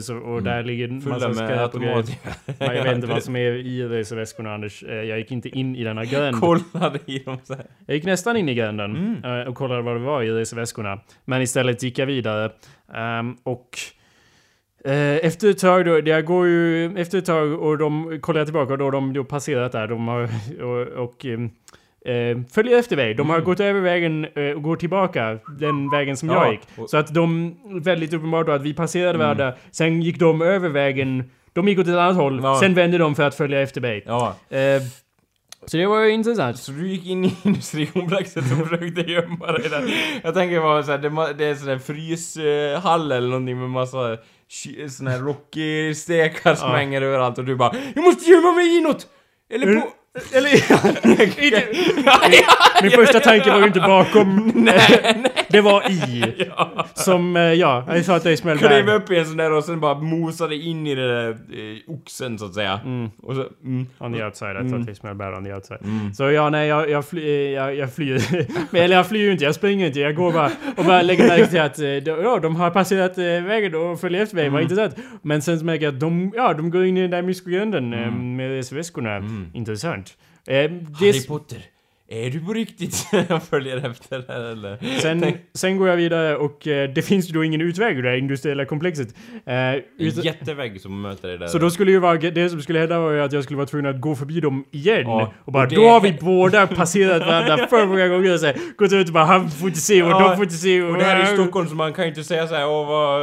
så, 0.00 0.16
och 0.16 0.42
där 0.42 0.62
ligger 0.64 0.84
Mm. 0.88 1.00
Fulla 1.00 1.28
massa 1.28 1.34
skräp 1.46 1.74
och 1.74 1.80
grejer. 1.80 2.04
jag 2.58 2.84
vet 2.84 2.94
inte 2.94 3.06
vad 3.06 3.22
som 3.22 3.36
är 3.36 3.52
i 3.52 3.84
reseväskorna 3.88 4.54
Anders. 4.54 4.82
Eh, 4.82 4.94
Jag 4.94 5.18
gick 5.18 5.30
inte 5.32 5.48
in 5.48 5.76
i 5.76 5.84
denna 5.84 6.04
gränd. 6.04 6.40
Kollade 6.40 6.98
i 7.06 7.18
dem 7.18 7.38
så 7.44 7.54
här. 7.54 7.66
Jag 7.86 7.94
gick 7.96 8.04
nästan 8.04 8.36
in 8.36 8.48
i 8.48 8.54
gränden 8.54 8.96
Mm. 8.96 9.40
eh, 9.40 9.46
och 9.48 9.54
kollade 9.54 9.82
vad 9.82 9.94
det 9.96 10.00
var 10.00 10.22
i 10.22 10.30
reseväskorna. 10.30 11.00
Men 11.24 11.42
istället 11.42 11.82
gick 11.82 11.98
jag 11.98 12.06
vidare. 12.06 12.50
Ehm, 12.94 13.36
och 13.42 13.68
eh, 14.84 15.16
efter 15.16 15.50
ett 15.50 15.58
tag 15.58 15.84
då, 15.84 16.00
det 16.00 16.22
går 16.22 16.46
ju 16.46 16.84
efter 16.98 17.18
ett 17.18 17.24
tag 17.26 17.62
och 17.62 17.78
de 17.78 18.18
kollar 18.20 18.40
jag 18.40 18.46
tillbaka 18.46 18.72
och 18.72 18.78
då 18.78 18.84
har 18.84 18.92
de 18.92 19.12
då 19.12 19.24
passerat 19.24 19.72
där. 19.72 19.86
De 19.86 20.08
har 20.08 20.22
och, 20.62 21.04
och 21.04 21.24
ehm, 21.26 21.50
eh, 22.06 22.38
följer 22.52 22.78
efter 22.78 22.96
mig. 22.96 23.14
De 23.14 23.28
har 23.28 23.36
Mm. 23.36 23.44
gått 23.46 23.60
över 23.60 23.80
vägen 23.80 24.24
eh, 24.34 24.42
och 24.56 24.62
går 24.62 24.76
tillbaka 24.76 25.38
den 25.58 25.90
vägen 25.90 26.16
som 26.16 26.28
Ja, 26.28 26.44
jag 26.44 26.52
gick. 26.52 26.60
och- 26.76 26.90
Så 26.90 26.96
att 26.96 27.14
de, 27.14 27.56
väldigt 27.80 28.12
uppenbart 28.12 28.46
då 28.46 28.52
att 28.52 28.62
vi 28.62 28.74
passerade 28.74 29.10
Mm. 29.10 29.20
varandra. 29.20 29.52
Sen 29.70 30.02
gick 30.02 30.18
de 30.18 30.42
över 30.42 30.68
vägen. 30.68 31.30
De 31.52 31.68
gick 31.68 31.78
åt 31.78 31.86
ett 31.88 31.94
annat 31.94 32.16
håll. 32.16 32.40
Ja. 32.42 32.56
Sen 32.60 32.74
vände 32.74 32.98
de 32.98 33.14
för 33.14 33.22
att 33.22 33.34
följa 33.34 33.60
efter 33.60 33.80
mig. 33.80 34.02
Ja, 34.06 34.36
Eh, 34.50 34.82
så 35.66 35.76
det 35.76 35.86
var 35.86 36.00
ju 36.00 36.10
intressant. 36.10 36.58
så 36.58 36.72
du 36.72 36.88
gick 36.88 37.06
in 37.06 37.24
i 37.24 37.34
industrikomplexet 37.42 38.42
och 38.52 38.68
försökte 38.68 39.00
gömma 39.12 39.52
dig 39.52 39.68
där. 39.70 39.94
Jag 40.22 40.34
tänker 40.34 40.60
bara 40.60 40.82
såhär, 40.82 40.98
det, 40.98 41.08
ma- 41.08 41.32
det 41.32 41.44
är 41.44 41.54
sån 41.54 41.66
där 41.68 41.78
fryshall 41.78 43.12
eller 43.12 43.28
någonting 43.28 43.60
med 43.60 43.70
massa 43.70 44.16
ky- 44.64 44.88
såna 44.88 45.10
här 45.10 45.18
Rocky-stekar 45.18 46.54
som 46.54 46.70
Ja. 46.70 46.76
hänger 46.76 47.02
överallt 47.02 47.38
och 47.38 47.44
du 47.44 47.56
bara 47.56 47.72
Jag 47.94 48.04
måste 48.04 48.30
gömma 48.30 48.52
mig 48.52 48.76
inåt! 48.78 49.06
Eller 49.50 49.80
på... 49.80 49.86
Eller... 50.32 50.50
Min 52.82 52.90
första 52.90 53.20
tanke 53.20 53.50
var 53.50 53.58
ju 53.60 53.66
inte 53.66 53.80
bakom. 53.80 54.52
det 55.48 55.60
var 55.60 55.90
i. 55.90 56.34
Ja. 56.56 56.86
Som, 56.94 57.36
eh, 57.36 57.42
ja, 57.42 57.84
jag 57.88 58.04
sa 58.04 58.16
att 58.16 58.22
det 58.22 58.30
är 58.32 58.36
Klev 58.36 58.58
smällbär. 58.58 58.94
upp 58.94 59.10
i 59.10 59.18
en 59.18 59.26
sån 59.26 59.36
där 59.36 59.52
och 59.52 59.64
sen 59.64 59.80
bara 59.80 59.94
mosade 59.94 60.56
in 60.56 60.86
i 60.86 60.94
den 60.94 61.08
där 61.08 61.28
eh, 61.30 61.36
oxen 61.94 62.38
så 62.38 62.44
att 62.44 62.54
säga. 62.54 62.80
Mm. 62.84 63.10
Och 63.22 63.34
så, 63.34 63.44
mm. 63.64 63.86
On 63.98 64.12
the 64.14 64.24
outside, 64.24 64.56
I 64.56 64.60
Mm. 64.60 64.70
thought 64.72 64.86
they 64.86 64.94
smell 64.94 65.14
bad 65.14 65.34
on 65.34 65.44
the 65.44 65.52
outside. 65.54 65.78
Mm. 65.84 66.14
Så 66.14 66.30
ja, 66.30 66.50
nej, 66.50 66.68
jag, 66.68 66.90
jag, 66.90 67.04
fly, 67.08 67.22
eh, 67.22 67.50
jag, 67.52 67.74
jag 67.76 67.94
flyr. 67.94 68.22
Eller 68.76 68.96
jag 68.96 69.06
flyr 69.06 69.20
ju 69.22 69.32
inte, 69.32 69.44
jag 69.44 69.54
springer 69.54 69.86
inte. 69.86 70.00
Jag 70.00 70.14
går 70.14 70.32
bara 70.32 70.50
och 70.76 70.84
bara 70.84 71.02
lägger 71.02 71.26
märke 71.28 71.46
till 71.46 71.60
att 71.60 71.78
eh, 71.78 71.86
ja, 71.88 72.38
de 72.42 72.56
har 72.56 72.70
passerat 72.70 73.18
vägen 73.18 73.74
och 73.74 74.00
följer 74.00 74.22
efter 74.22 74.36
mig. 74.36 74.48
Var 74.48 74.58
Mm. 74.60 74.62
intressant. 74.72 74.96
Men 75.22 75.42
sen 75.42 75.66
märker 75.66 75.84
jag 75.84 75.94
att 75.94 76.00
de, 76.00 76.32
ja, 76.36 76.52
de 76.54 76.70
går 76.70 76.84
in 76.86 76.96
i 76.96 77.00
den 77.02 77.10
där 77.10 77.22
myskogränden 77.22 77.92
eh, 77.94 78.06
Mm. 78.06 78.36
med 78.36 78.50
resväskorna. 78.50 79.16
Mm. 79.16 79.46
Intressant. 79.54 80.05
Eh, 80.46 80.70
Harry 81.00 81.26
Potter, 81.26 81.58
är 82.08 82.30
du 82.30 82.40
på 82.40 82.52
riktigt? 82.52 83.06
Jag 83.28 83.42
följer 83.42 83.90
efter 83.90 84.18
där 84.18 84.52
eller? 84.52 84.98
Sen, 85.00 85.24
sen 85.54 85.76
går 85.76 85.88
jag 85.88 85.96
vidare 85.96 86.36
och 86.36 86.66
eh, 86.66 86.90
det 86.90 87.02
finns 87.02 87.28
ju 87.28 87.32
då 87.32 87.44
ingen 87.44 87.60
utväg 87.60 87.98
ur 87.98 88.02
det 88.02 88.08
här 88.08 88.16
industriella 88.16 88.64
komplexet. 88.64 89.08
Eh, 89.46 89.54
En 89.54 89.82
ut- 89.98 90.24
jättevägg 90.24 90.80
som 90.80 91.02
möter 91.02 91.28
dig 91.28 91.38
där. 91.38 91.46
så 91.46 91.58
då 91.58 91.70
skulle 91.70 91.90
ju 91.90 91.98
vara, 91.98 92.16
det 92.18 92.48
som 92.50 92.62
skulle 92.62 92.78
hända 92.78 93.00
var 93.00 93.10
ju 93.10 93.20
att 93.20 93.32
jag 93.32 93.44
skulle 93.44 93.56
vara 93.56 93.66
tvungen 93.66 93.94
att 93.94 94.00
gå 94.00 94.14
förbi 94.14 94.40
dem 94.40 94.64
igen. 94.70 95.02
Ja, 95.02 95.32
och 95.44 95.52
bara 95.52 95.62
och 95.62 95.68
det- 95.68 95.76
då 95.76 95.88
har 95.88 96.00
vi 96.00 96.12
båda 96.20 96.66
passerat 96.66 97.26
varandra 97.26 97.66
för 97.70 97.86
många 97.86 98.08
gånger 98.08 98.34
och 98.34 98.40
så 98.40 98.46
här, 98.46 98.56
gått 98.76 98.92
ut 98.92 99.06
och 99.06 99.12
bara 99.14 99.24
han 99.24 99.50
får 99.50 99.68
inte 99.68 99.80
se 99.80 100.02
och 100.02 100.08
Ja, 100.10 100.28
de 100.28 100.36
får 100.36 100.44
inte 100.44 100.56
se 100.56 100.82
och... 100.82 100.90
Och 100.90 100.96
det 100.98 101.04
här 101.04 101.20
är 101.20 101.32
i 101.32 101.36
Stockholm 101.36 101.68
så 101.68 101.74
man 101.74 101.92
kan 101.92 102.04
ju 102.04 102.08
inte 102.08 102.24
säga 102.24 102.46
såhär 102.46 102.66
åh 102.68 102.86
vad, 102.88 103.20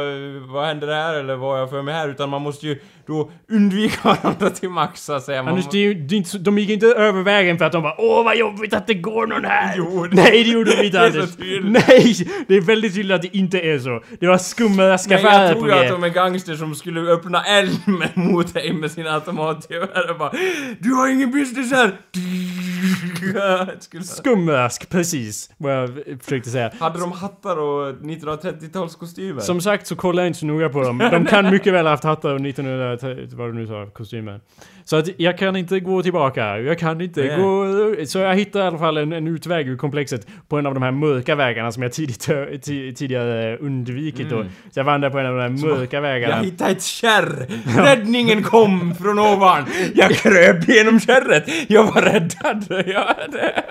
vad 0.52 0.66
händer 0.66 0.88
här 0.88 1.14
eller 1.14 1.36
vad 1.36 1.50
har 1.52 1.58
jag 1.58 1.70
för 1.70 1.82
mig 1.82 1.94
här 1.94 2.08
utan 2.08 2.28
man 2.30 2.42
måste 2.42 2.66
ju 2.66 2.78
då 3.06 3.30
undvika 3.52 4.08
varandra 4.22 4.50
till 4.50 4.68
max 4.68 5.04
så 5.04 5.12
att 5.12 5.22
säga. 5.24 5.42
Man, 5.42 5.52
Anders, 5.52 5.66
det 5.72 5.78
är 5.78 5.82
ju, 5.82 5.94
det 5.94 6.14
är 6.14 6.16
inte, 6.16 6.38
de 6.38 6.58
gick 6.58 6.70
inte 6.70 6.86
över 6.86 7.22
vägen 7.22 7.58
för 7.58 7.64
att 7.64 7.72
de 7.72 7.82
bara 7.82 7.94
Åh 7.98 8.24
vad 8.24 8.36
jobbigt 8.36 8.74
att 8.74 8.86
det 8.86 8.94
går 8.94 9.26
någon 9.26 9.44
här! 9.44 9.74
Jo, 9.76 10.06
det- 10.06 10.16
Nej 10.16 10.44
det 10.44 10.50
gjorde 10.50 10.76
de 10.76 10.84
inte 10.86 10.98
det 10.98 11.06
Anders! 11.06 11.30
Nej! 11.62 12.16
Det 12.48 12.54
är 12.56 12.60
väldigt 12.60 12.94
tydligt 12.94 13.14
att 13.14 13.22
det 13.22 13.36
inte 13.36 13.60
är 13.60 13.78
så. 13.78 14.02
Det 14.20 14.26
var 14.26 14.38
skumma 14.38 14.76
Men 14.76 14.86
jag 14.86 14.94
affärer 14.94 15.54
på 15.54 15.60
tror 15.60 15.72
att 15.72 15.88
de 15.88 16.04
är 16.04 16.08
gangster 16.08 16.54
som 16.56 16.74
skulle 16.74 17.00
öppna 17.00 17.44
eld 17.44 17.80
mot 18.14 18.54
dig 18.54 18.72
med 18.72 18.90
sina 18.90 19.10
automatgevär 19.10 20.10
och 20.10 20.18
bara 20.18 20.32
Du 20.78 20.92
har 20.94 21.08
ingen 21.08 21.30
business 21.30 21.72
här! 21.72 21.90
Skumrask, 24.04 24.88
precis. 24.90 25.50
Vad 25.56 25.72
jag 25.72 25.90
försökte 26.22 26.50
säga. 26.50 26.72
Hade 26.78 27.00
de 27.00 27.12
hattar 27.12 27.56
och 27.56 27.92
1930-talskostymer? 27.94 29.40
Som 29.40 29.60
sagt 29.60 29.86
så 29.86 29.96
kollar 29.96 30.22
jag 30.22 30.28
inte 30.28 30.38
så 30.38 30.46
noga 30.46 30.68
på 30.68 30.82
dem. 30.82 30.98
De 30.98 31.26
kan 31.26 31.50
mycket 31.50 31.72
väl 31.72 31.84
ha 31.86 31.90
haft 31.90 32.04
hattar 32.04 32.30
och 32.34 32.40
1900, 32.40 32.93
vad 33.36 33.48
du 33.48 33.52
nu 33.52 33.66
sa, 33.66 33.86
kostymer. 33.86 34.40
Så 34.84 34.96
att 34.96 35.08
jag 35.20 35.38
kan 35.38 35.56
inte 35.56 35.80
gå 35.80 36.02
tillbaka. 36.02 36.58
Jag 36.60 36.78
kan 36.78 37.00
inte 37.00 37.20
Nej. 37.22 37.36
gå... 37.36 38.06
Så 38.06 38.18
jag 38.18 38.34
hittar 38.34 38.60
i 38.60 38.62
alla 38.62 38.78
fall 38.78 38.96
en, 38.96 39.12
en 39.12 39.26
utväg 39.28 39.68
ur 39.68 39.76
komplexet 39.76 40.26
på 40.48 40.58
en 40.58 40.66
av 40.66 40.74
de 40.74 40.82
här 40.82 40.90
mörka 40.90 41.34
vägarna 41.34 41.72
som 41.72 41.82
jag 41.82 41.92
tidigt, 41.92 42.28
ti- 42.28 42.94
tidigare 42.94 43.56
undvikit 43.56 44.30
då. 44.30 44.36
Mm. 44.36 44.48
Så 44.70 44.78
jag 44.80 44.84
vandrar 44.84 45.10
på 45.10 45.18
en 45.18 45.26
av 45.26 45.36
de 45.36 45.40
här 45.42 45.68
mörka 45.68 45.96
Jag 45.96 46.02
vägarna. 46.02 46.36
hittade 46.42 46.70
ett 46.70 46.82
kärr! 46.82 47.46
Räddningen 47.84 48.42
kom 48.42 48.94
från 48.94 49.18
ovan! 49.18 49.64
Jag 49.94 50.10
kröp 50.10 50.68
genom 50.68 51.00
kärret! 51.00 51.44
Jag 51.70 51.84
var 51.84 52.02
räddad! 52.02 52.64
Ja, 52.86 53.14
det... 53.32 53.62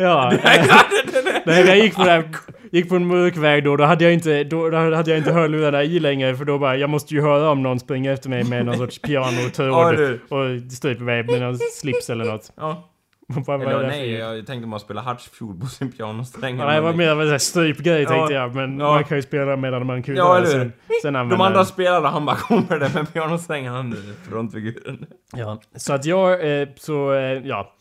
Ja. 0.00 0.32
Nej, 1.44 1.66
jag 1.66 1.78
gick 1.78 1.96
på, 1.96 2.04
det 2.04 2.10
här, 2.10 2.24
gick 2.72 2.88
på 2.88 2.96
en 2.96 3.06
mörk 3.06 3.36
väg 3.36 3.64
då, 3.64 3.76
då 3.76 3.84
hade 3.84 4.04
jag 4.04 4.12
inte, 4.12 4.44
då, 4.44 4.70
då 4.70 4.76
hade 4.76 5.10
jag 5.10 5.18
inte 5.18 5.32
hörlurarna 5.32 5.82
i 5.84 5.98
längre 6.00 6.36
för 6.36 6.44
då 6.44 6.58
bara, 6.58 6.76
jag 6.76 6.90
måste 6.90 7.14
ju 7.14 7.20
höra 7.20 7.50
om 7.50 7.62
någon 7.62 7.80
springer 7.80 8.12
efter 8.12 8.28
mig 8.28 8.44
med 8.44 8.66
någon 8.66 8.76
sorts 8.76 8.98
pianotråd 9.02 9.96
du. 9.96 10.20
och 10.28 10.72
stryper 10.72 11.04
mig 11.04 11.22
med 11.22 11.40
någon 11.40 11.58
slips 11.58 12.10
eller 12.10 12.24
något. 12.24 12.52
Ja. 12.56 12.86
Eller 13.48 13.86
nej, 13.86 14.12
jag 14.12 14.46
tänkte 14.46 14.68
man 14.68 14.80
spela 14.80 15.00
Hartsfjord 15.00 15.60
på 15.60 15.66
sin 15.66 15.92
pianosträng. 15.92 16.58
Ja, 16.58 16.72
det 16.72 16.80
var 16.80 16.92
mer 16.92 17.10
av 17.10 17.22
en 17.22 17.40
strypgrej 17.40 18.02
Ja. 18.02 18.08
tänkte 18.08 18.34
jag, 18.34 18.54
men 18.54 18.78
Ja. 18.78 18.92
man 18.92 19.04
kan 19.04 19.16
ju 19.18 19.22
spela 19.22 19.56
medan 19.56 19.86
man 19.86 20.02
kular. 20.02 20.18
Ja, 20.18 20.36
eller 20.36 20.46
sen, 20.46 20.72
sen 21.02 21.12
De 21.12 21.40
andra 21.40 21.64
spelade, 21.64 22.08
han 22.08 22.26
bara 22.26 22.36
kommer 22.36 22.78
där 22.78 22.90
med 22.94 23.12
pianosträngen, 23.12 23.72
han 23.72 23.92
är 23.92 24.30
frontfiguren. 24.30 25.06
Ja, 25.36 25.60
så 25.76 25.92
att 25.92 26.04
jag, 26.04 26.60
eh, 26.60 26.68
så, 26.76 27.12
eh, 27.12 27.20
ja. 27.22 27.72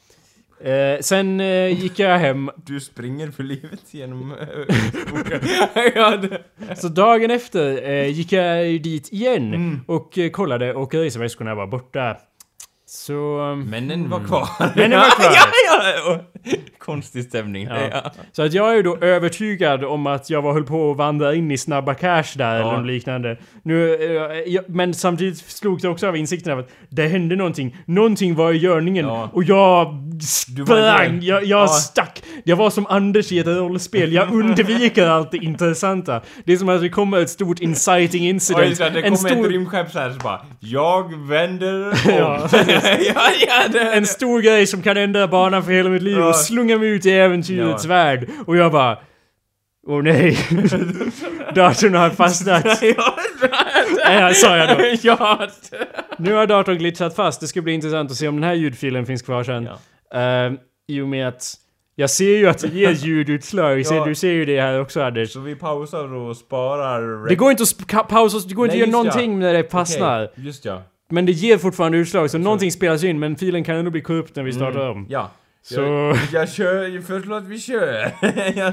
Eh, 0.64 1.00
sen 1.02 1.40
eh, 1.40 1.82
gick 1.82 2.00
jag 2.00 2.18
hem. 2.20 2.50
Du 2.66 2.80
springer 2.80 3.32
för 3.32 3.44
livet 3.44 3.94
genom 3.94 4.36
skogen. 5.08 5.40
ja, 5.96 6.18
det. 6.18 6.42
Så 6.76 6.88
dagen 6.88 7.32
efter 7.32 7.90
eh, 7.90 8.08
gick 8.08 8.32
jag 8.32 8.82
dit 8.82 9.14
igen 9.14 9.54
Mm. 9.54 9.80
och 9.88 10.18
eh, 10.18 10.30
kollade 10.30 10.74
och 10.74 10.94
reseväskorna 10.94 11.56
var 11.56 11.68
borta. 11.68 12.18
Så... 12.92 13.40
um, 13.40 13.70
Männen 13.70 14.10
var 14.10 14.20
kvar. 14.20 14.48
Männen 14.76 15.00
var 15.00 15.10
kvar. 15.10 15.32
ja, 15.36 15.46
ja, 15.68 15.94
ja. 16.06 16.20
Konstig 16.80 17.24
stämning. 17.24 17.68
Ja. 17.68 17.78
Ja. 17.92 18.12
Så 18.32 18.44
att 18.44 18.54
jag 18.54 18.72
är 18.72 18.76
ju 18.76 18.84
då 18.84 18.98
övertygad 18.98 19.84
om 19.84 20.08
att 20.08 20.30
jag 20.30 20.42
var 20.42 20.54
höll 20.54 20.64
på 20.64 20.92
att 20.92 20.98
vandra 20.98 21.36
in 21.36 21.52
i 21.52 21.58
Snabba 21.58 21.94
Cash 21.94 22.24
där 22.36 22.56
eller 22.56 22.66
Ja. 22.66 22.78
något 22.78 22.88
liknande. 22.88 23.38
Nu, 23.64 23.94
eh, 23.94 24.62
men 24.68 24.94
samtidigt 24.94 25.38
slogs 25.38 25.84
jag 25.84 25.92
också 25.94 26.08
av 26.08 26.18
insikten 26.18 26.54
av 26.54 26.60
att 26.60 26.70
det 26.90 27.08
hände 27.08 27.36
någonting. 27.36 27.78
Någonting 27.86 28.36
var 28.36 28.52
i 28.54 28.58
görningen 28.58 29.06
Ja. 29.06 29.30
och 29.34 29.44
jag 29.44 29.96
sprang, 30.22 31.20
jag, 31.22 31.46
jag 31.46 31.60
Ja. 31.64 31.68
stack. 31.68 32.24
Jag 32.44 32.56
var 32.56 32.70
som 32.70 32.88
Anders 32.88 33.32
i 33.32 33.40
ett 33.40 33.48
rollspel, 33.48 34.14
jag 34.14 34.34
undviker 34.34 35.08
allt 35.08 35.32
det 35.32 35.38
intressanta. 35.38 36.22
Det 36.46 36.54
är 36.54 36.58
som 36.58 36.70
att 36.70 36.82
det 36.82 36.90
kommer 36.90 37.22
ett 37.22 37.30
stort 37.30 37.60
inciting 37.60 38.28
incident. 38.28 38.68
just 38.70 38.82
det, 38.82 38.90
det 38.90 39.00
en 39.02 39.16
kommer 39.16 39.30
ett 39.30 39.38
stor, 39.38 39.50
rymdskepp 39.50 39.92
så 39.92 40.00
här 40.00 40.12
så 40.12 40.18
bara 40.20 40.42
Jag 40.60 41.28
vänder 41.28 41.88
om. 42.24 42.50
Ja. 43.48 43.68
det, 43.72 43.80
en 43.80 44.06
stor 44.06 44.42
grej 44.42 44.68
som 44.68 44.82
kan 44.82 44.98
ändra 44.98 45.28
banan 45.28 45.64
för 45.64 45.72
hela 45.72 45.90
mitt 45.90 46.02
liv 46.02 46.20
och 46.20 46.36
slunga 46.36 46.78
mig 46.78 46.90
ut 46.90 47.06
i 47.06 47.12
äventyrets 47.12 47.84
Ja. 47.84 47.90
värld. 47.90 48.30
Och 48.46 48.58
jag 48.58 48.72
bara... 48.72 48.98
Åh 49.88 50.04
nej. 50.04 50.38
Datorn 51.56 51.96
har 51.96 52.10
fastnat. 52.10 52.66
Ja, 54.04 54.34
sa 54.34 54.58
jag 54.58 54.78
då. 54.78 54.84
ja. 55.02 55.48
Nu 56.18 56.34
har 56.34 56.48
datorn 56.48 56.78
glitchat 56.78 57.16
fast. 57.16 57.42
Det 57.42 57.48
ska 57.48 57.62
bli 57.62 57.74
intressant 57.74 58.12
att 58.12 58.18
se 58.18 58.28
om 58.28 58.36
den 58.36 58.44
här 58.44 58.54
ljudfilen 58.54 59.06
finns 59.06 59.22
kvar 59.22 59.44
sen. 59.44 59.70
Ja. 60.12 60.48
Uh, 60.48 60.54
I 60.88 61.02
och 61.02 61.08
med 61.08 61.28
att 61.28 61.54
jag 61.96 62.10
ser 62.10 62.38
ju 62.38 62.48
att 62.48 62.58
det 62.60 62.68
ger 62.68 62.92
ljudutslag. 62.92 63.80
Ja. 63.80 64.06
Du 64.06 64.16
ser 64.16 64.32
ju 64.32 64.46
det 64.46 64.62
här 64.62 64.82
också 64.82 65.02
Anders. 65.02 65.32
Så 65.34 65.40
vi 65.40 65.56
pausar 65.56 66.14
och 66.14 66.38
sparar... 66.38 67.28
Det 67.28 67.36
går 67.36 67.52
inte 67.52 67.64
att 67.64 68.08
pausa, 68.10 68.38
det 68.48 68.54
går 68.54 68.66
inte 68.66 68.78
Nej, 68.78 68.84
att 68.84 68.90
göra 68.90 69.04
just 69.04 69.16
ja. 69.16 69.22
någonting 69.22 69.40
när 69.40 69.54
det 69.54 69.72
fastnar. 69.72 70.24
Okej, 70.24 70.46
just 70.46 70.66
ja. 70.66 70.84
Men 71.10 71.26
det 71.26 71.32
ger 71.32 71.58
fortfarande 71.58 71.98
utslag, 71.98 72.30
så, 72.32 72.38
någonting 72.38 72.72
spelas 72.72 73.04
in 73.04 73.20
men 73.20 73.36
filen 73.36 73.64
kan 73.64 73.76
ändå 73.76 73.92
bli 73.92 74.02
korrupt 74.02 74.36
när 74.36 74.44
vi 74.44 74.54
startar 74.54 74.90
om. 74.90 75.06
Ja. 75.10 75.32
Så... 75.62 75.82
Jag, 75.82 76.18
jag 76.32 76.50
kör, 76.50 76.88
jag 76.96 77.04
föreslår 77.04 77.38
att 77.38 77.48
vi 77.48 77.60
kör. 77.60 78.12
ja, 78.56 78.72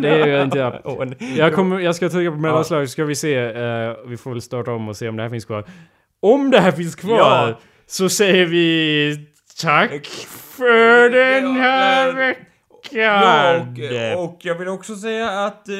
det, 0.00 0.08
gör 0.08 0.26
jag 0.26 0.42
inte 0.44 0.58
jag. 0.58 1.14
Jag, 1.36 1.54
kommer, 1.54 1.80
jag 1.80 1.96
ska 1.96 2.08
trycka 2.08 2.30
på 2.30 2.36
mellanslag 2.36 2.88
så 2.88 2.92
ska 2.92 3.04
vi 3.04 3.14
se. 3.14 3.34
eh, 3.36 3.92
vi 4.06 4.16
får 4.16 4.30
väl 4.30 4.42
starta 4.42 4.72
om 4.72 4.88
och 4.88 4.96
se 4.96 5.08
om 5.08 5.16
det 5.16 5.22
här 5.22 5.30
finns 5.30 5.44
kvar. 5.44 5.64
Om 6.20 6.50
det 6.50 6.60
här 6.60 6.72
finns 6.72 6.94
kvar 6.96 7.18
Ja. 7.18 7.58
så 7.86 8.08
säger 8.08 8.46
vi 8.46 9.26
tack 9.60 10.04
för 10.56 11.10
den 11.10 11.56
här 11.56 12.06
Ja, 12.06 12.12
veckan. 12.12 13.74
Ja, 13.96 14.16
och, 14.16 14.24
och 14.24 14.38
jag 14.42 14.54
vill 14.54 14.68
också 14.68 14.96
säga 14.96 15.30
att 15.30 15.68
eh, 15.68 15.74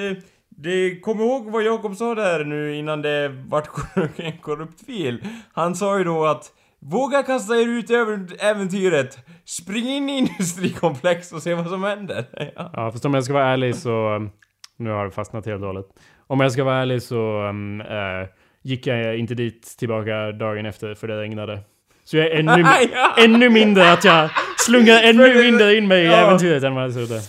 det, 0.63 1.01
kom 1.01 1.21
ihåg 1.21 1.51
vad 1.51 1.63
Jakob 1.63 1.97
sa 1.97 2.15
där 2.15 2.45
nu 2.45 2.75
innan 2.77 3.03
det 3.03 3.29
vart 3.49 3.69
en 4.17 4.39
korrupt 4.39 4.87
fil. 4.87 5.25
Han 5.53 5.75
sa 5.75 5.99
ju 5.99 6.05
då 6.05 6.25
att 6.27 6.53
Våga 6.85 7.23
kasta 7.23 7.57
er 7.57 7.67
ut 7.69 7.91
över 7.91 8.27
äventyret. 8.41 9.19
Spring 9.45 9.89
in 9.89 10.09
i 10.09 10.19
industrikomplex 10.19 11.33
och 11.33 11.43
se 11.43 11.55
vad 11.55 11.69
som 11.69 11.83
händer. 11.85 12.25
Ja. 12.57 12.71
Ja, 12.73 12.91
fast 12.93 13.05
om 13.05 13.15
jag 13.15 13.25
ska 13.25 13.33
vara 13.35 13.45
ärlig 13.53 13.75
så... 13.75 14.15
um, 14.15 14.31
Nu 14.77 14.91
har 14.91 15.05
det 15.05 15.11
fastnat 15.11 15.47
helt 15.47 15.61
och 15.61 15.67
hållet. 15.67 15.87
Om 16.27 16.41
jag 16.41 16.53
ska 16.53 16.65
vara 16.65 16.77
ärlig 16.83 17.03
så 17.03 17.47
eh, 17.91 18.29
gick 18.63 18.87
jag 18.87 19.19
inte 19.19 19.35
dit 19.35 19.75
tillbaka 19.79 20.33
dagen 20.33 20.67
efter 20.67 20.95
för 20.95 21.09
det 21.09 21.21
regnade. 21.21 21.61
Så 22.05 22.17
jag 22.17 22.27
är 22.27 22.39
ännu, 22.39 22.65
Ja. 22.93 23.15
ännu 23.25 23.49
mindre 23.49 23.93
att 23.93 24.05
jag 24.05 24.31
slungar 24.59 25.03
ännu 25.03 25.43
mindre 25.43 25.75
in 25.75 25.89
mig 25.89 26.03
i 26.05 26.07
äventyret 26.07 26.63
än 26.63 26.75
vad 26.75 26.85
jag 26.85 26.95
trodde. 26.95 27.21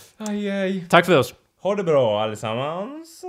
Tack 0.90 1.06
för 1.06 1.20
oss! 1.20 1.34
Ha 1.64 1.76
det 1.76 1.84
bra 1.84 2.24
allesammans. 2.24 3.26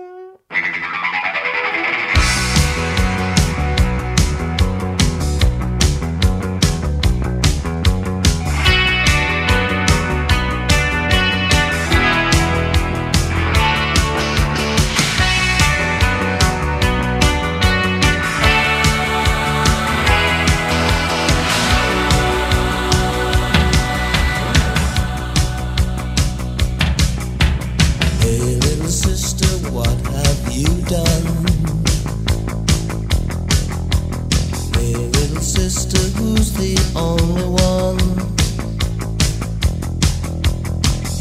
Only 37.05 37.49
one? 37.69 37.99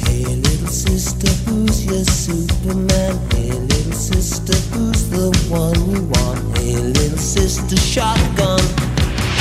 Hey, 0.04 0.24
little 0.46 0.68
sister, 0.68 1.32
who's 1.46 1.86
your 1.86 2.06
Superman? 2.06 3.14
Hey, 3.32 3.52
little 3.52 3.92
sister, 3.92 4.56
who's 4.72 5.10
the 5.10 5.28
one 5.50 5.78
you 5.92 6.04
want? 6.16 6.58
Hey, 6.58 6.76
little 6.78 7.18
sister, 7.18 7.76
shotgun. 7.76 8.64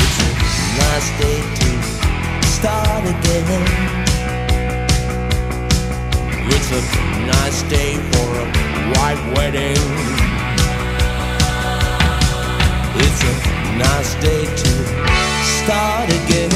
It's 0.02 0.18
a 0.18 0.66
nice 0.82 1.10
day 1.22 1.40
to 1.60 1.70
start 2.56 3.04
again. 3.14 4.02
It's 6.54 6.70
a 6.78 6.82
nice 7.34 7.62
day 7.74 7.92
for 8.10 8.28
a 8.42 8.46
white 8.94 9.22
wedding. 9.36 9.82
It's 13.04 13.22
a 13.30 13.34
nice 13.78 14.14
day 14.20 14.44
to 14.62 15.21
start 15.64 16.08
again. 16.10 16.50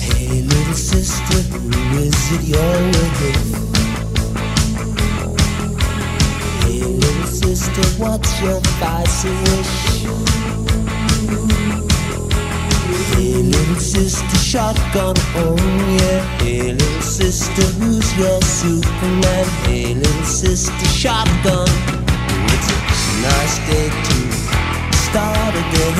Hey, 0.00 0.40
little 0.40 0.74
sister, 0.74 1.40
who 1.52 1.68
is 1.98 2.32
it 2.32 2.42
you're 2.52 2.82
with? 2.94 3.16
Hey, 6.62 6.80
little 6.80 7.26
sister, 7.26 7.84
what's 8.02 8.40
your 8.40 8.60
spicy 8.64 9.28
wish? 9.44 9.74
Hey, 13.12 13.42
little 13.42 13.76
sister, 13.76 14.38
shotgun, 14.38 15.14
oh 15.42 15.56
yeah. 15.98 16.20
Hey, 16.38 16.72
little 16.72 17.02
sister, 17.02 17.66
who's 17.78 18.08
your 18.16 18.40
Superman? 18.42 19.44
Hey, 19.64 19.94
little 19.94 20.24
sister, 20.24 20.86
shotgun. 20.86 21.68
It's 22.54 22.68
a 22.70 23.20
nice 23.28 23.58
day 23.68 23.88
to 23.90 24.25
start 25.16 25.54
again. 25.54 25.96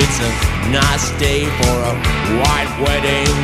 It's 0.00 0.18
a 0.28 0.30
nice 0.72 1.10
day 1.20 1.44
for 1.58 1.76
a 1.92 1.94
white 2.40 2.72
wedding. 2.84 3.36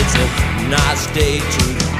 It's 0.00 0.14
a 0.24 0.26
nice 0.70 1.04
day 1.12 1.40
to 1.40 1.99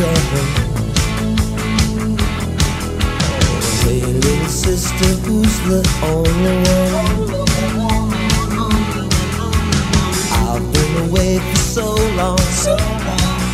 done? 0.00 0.46
Hey, 3.84 4.00
little 4.00 4.48
sister, 4.48 5.10
who's 5.24 5.56
the 5.68 5.80
only 6.02 6.56
one? 6.74 7.40
I've 10.48 10.66
been 10.72 10.94
away 11.08 11.38
for 11.38 11.62
so 11.76 11.86
long. 12.16 12.40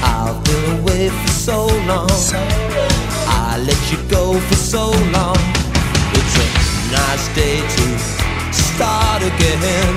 I've 0.03 0.39
been 0.45 0.81
away 0.81 1.09
for 1.09 1.33
so 1.33 1.67
long. 1.91 2.11
I 3.27 3.59
let 3.67 3.83
you 3.91 3.99
go 4.09 4.39
for 4.39 4.55
so 4.55 4.91
long. 5.17 5.39
It's 6.19 6.37
a 6.45 6.49
nice 6.93 7.27
day 7.35 7.59
to 7.75 7.87
start 8.53 9.23
again. 9.23 9.95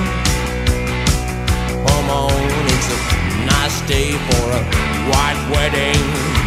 Come 1.85 2.09
on, 2.09 2.41
it's 2.73 2.89
a 2.95 2.99
nice 3.45 3.81
day 3.87 4.11
for 4.27 4.45
a 4.59 4.61
white 5.11 5.41
wedding. 5.51 6.38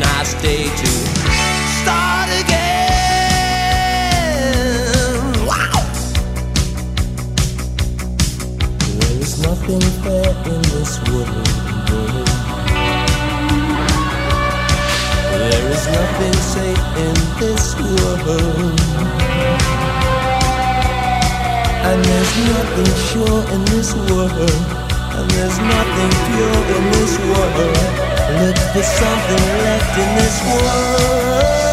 Nice 0.00 0.34
day 0.42 0.64
to 0.64 0.86
start 1.80 2.28
again. 2.42 2.60
Wow! 5.46 5.82
There 8.98 9.16
is 9.20 9.32
nothing 9.40 9.80
fair 10.02 10.30
in 10.50 10.62
this 10.74 10.92
world. 11.06 11.46
There 15.30 15.66
is 15.70 15.84
nothing 15.86 16.36
safe 16.54 16.84
in 17.06 17.16
this 17.40 17.74
world. 17.80 18.80
And 21.88 21.98
there's 22.04 22.34
nothing 22.52 22.92
sure 23.08 23.42
in 23.54 23.62
this 23.66 23.90
world. 23.94 24.54
And 25.16 25.26
there's 25.30 25.58
nothing 25.58 26.10
pure 26.26 26.62
in 26.76 26.84
this 26.92 27.12
world. 27.18 28.09
Look 28.38 28.56
for 28.72 28.82
something 28.82 29.44
left 29.64 29.98
in 29.98 30.14
this 30.14 30.36
world. 30.46 31.69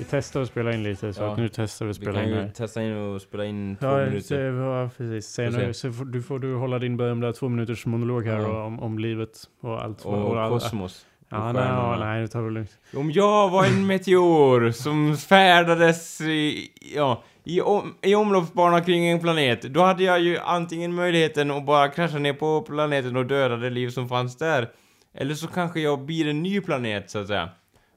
Vi 0.00 0.06
testar 0.10 0.40
att 0.42 0.48
spela 0.48 0.72
in 0.74 0.82
lite 0.82 1.12
så 1.12 1.22
Ja. 1.22 1.32
att 1.32 1.38
nu 1.38 1.48
testar 1.48 1.86
vi 1.86 1.90
att 1.90 1.96
Vi 1.98 2.02
spela 2.02 2.18
kan 2.20 2.28
in 2.28 2.34
ju 2.34 2.40
här. 2.40 2.48
testa 2.48 2.82
in 2.82 2.96
och 2.96 3.22
spela 3.22 3.44
in 3.44 3.76
två 3.80 3.86
Ja, 3.86 3.96
minuter. 3.96 4.20
så, 4.20 4.34
ja, 4.34 4.90
precis. 4.96 5.26
Sen, 5.30 5.52
Får 5.52 5.60
se. 5.60 5.74
så 5.74 5.92
får, 5.92 6.04
du 6.04 6.22
får 6.22 6.38
du 6.38 6.54
hålla 6.54 6.78
din 6.78 6.96
berömda 6.96 7.32
två 7.32 7.48
minuters 7.48 7.86
monolog 7.86 8.26
här 8.26 8.38
Ja. 8.40 8.46
och, 8.48 8.66
om, 8.66 8.80
om 8.80 8.98
livet 8.98 9.30
och 9.62 9.82
allt. 9.84 10.04
Och 10.04 10.40
all- 10.42 10.50
kosmos. 10.50 11.06
Ja, 11.28 11.52
nej, 11.52 11.62
stjärnorna. 11.62 11.96
ja, 12.00 12.04
nej, 12.04 12.20
det 12.22 12.28
tar 12.28 12.42
vi 12.42 12.50
lugnt. 12.50 12.78
Om 12.96 13.10
jag 13.10 13.50
var 13.50 13.64
en 13.64 13.86
meteor 13.86 14.70
som 14.70 15.16
färdades 15.16 16.20
i, 16.20 16.68
ja, 16.96 17.22
i, 17.44 17.60
om, 17.60 17.94
i 18.02 18.14
omloppsbana 18.14 18.80
kring 18.80 19.06
en 19.08 19.20
planet, 19.20 19.62
då 19.62 19.82
hade 19.82 20.04
jag 20.04 20.20
ju 20.20 20.38
antingen 20.38 20.94
möjligheten 20.94 21.50
att 21.50 21.66
bara 21.66 21.88
krascha 21.88 22.18
ner 22.18 22.32
på 22.32 22.62
planeten 22.62 23.16
och 23.16 23.26
döda 23.26 23.56
det 23.56 23.70
liv 23.70 23.88
som 23.88 24.08
fanns 24.08 24.36
där. 24.38 24.68
Eller 25.14 25.34
så 25.34 25.46
kanske 25.46 25.80
jag 25.80 26.04
blir 26.04 26.28
en 26.28 26.42
ny 26.42 26.60
planet, 26.60 27.10
så 27.10 27.18
att 27.18 27.26
säga. 27.26 27.48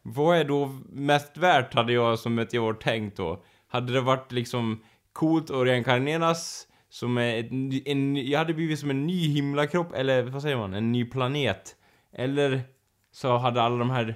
Vad 0.04 0.38
är 0.38 0.44
då 0.44 0.72
mest 0.90 1.38
värt, 1.38 1.74
hade 1.74 1.94
jag 1.94 2.20
som 2.20 2.36
meteor 2.36 2.74
tänkt 2.74 3.18
då? 3.18 3.44
Hade 3.68 3.94
det 3.94 4.02
varit 4.02 4.32
liksom 4.32 4.84
coolt 5.14 5.52
att 5.52 5.66
reinkarneras 5.66 6.68
som 6.90 7.18
ett, 7.18 7.52
ny- 7.52 7.84
en, 7.86 8.16
jag 8.16 8.40
hade 8.40 8.54
blivit 8.54 8.80
som 8.80 8.90
en 8.90 9.08
ny 9.08 9.28
himlakropp, 9.28 9.94
eller 9.94 10.24
vad 10.24 10.42
säger 10.42 10.58
man, 10.58 10.74
en 10.74 10.92
ny 10.92 11.06
planet. 11.06 11.76
Eller 12.14 12.62
så 13.12 13.38
hade 13.38 13.62
alla 13.62 13.78
de 13.78 13.90
här 13.90 14.16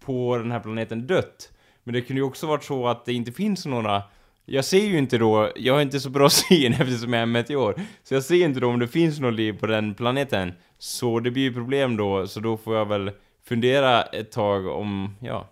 på 0.00 0.38
den 0.38 0.50
här 0.50 0.60
planeten 0.60 1.06
dött. 1.06 1.52
Men 1.84 1.94
det 1.94 2.00
kunde 2.00 2.20
ju 2.20 2.26
också 2.26 2.46
varit 2.46 2.64
så 2.64 2.88
att 2.88 3.04
det 3.04 3.12
inte 3.12 3.32
finns 3.32 3.66
några 3.66 4.02
jag 4.46 4.64
ser 4.64 4.86
ju 4.86 4.98
inte 4.98 5.18
då, 5.18 5.52
jag 5.56 5.74
har 5.74 5.80
inte 5.80 6.00
så 6.00 6.10
bra 6.10 6.30
syn 6.30 6.72
eftersom 6.72 7.12
jag 7.12 7.18
är 7.18 7.22
en 7.22 7.32
meteor. 7.32 7.80
Så 8.02 8.14
jag 8.14 8.22
ser 8.22 8.44
inte 8.44 8.60
då 8.60 8.68
om 8.68 8.78
det 8.78 8.88
finns 8.88 9.20
något 9.20 9.34
liv 9.34 9.52
på 9.52 9.66
den 9.66 9.94
planeten. 9.94 10.52
Så 10.78 11.20
det 11.20 11.30
blir 11.30 11.42
ju 11.42 11.52
problem 11.52 11.96
då, 11.96 12.26
så 12.26 12.40
då 12.40 12.56
får 12.56 12.76
jag 12.76 12.86
väl 12.86 13.10
fundera 13.44 14.02
ett 14.02 14.32
tag 14.32 14.66
om, 14.66 15.16
ja. 15.20 15.48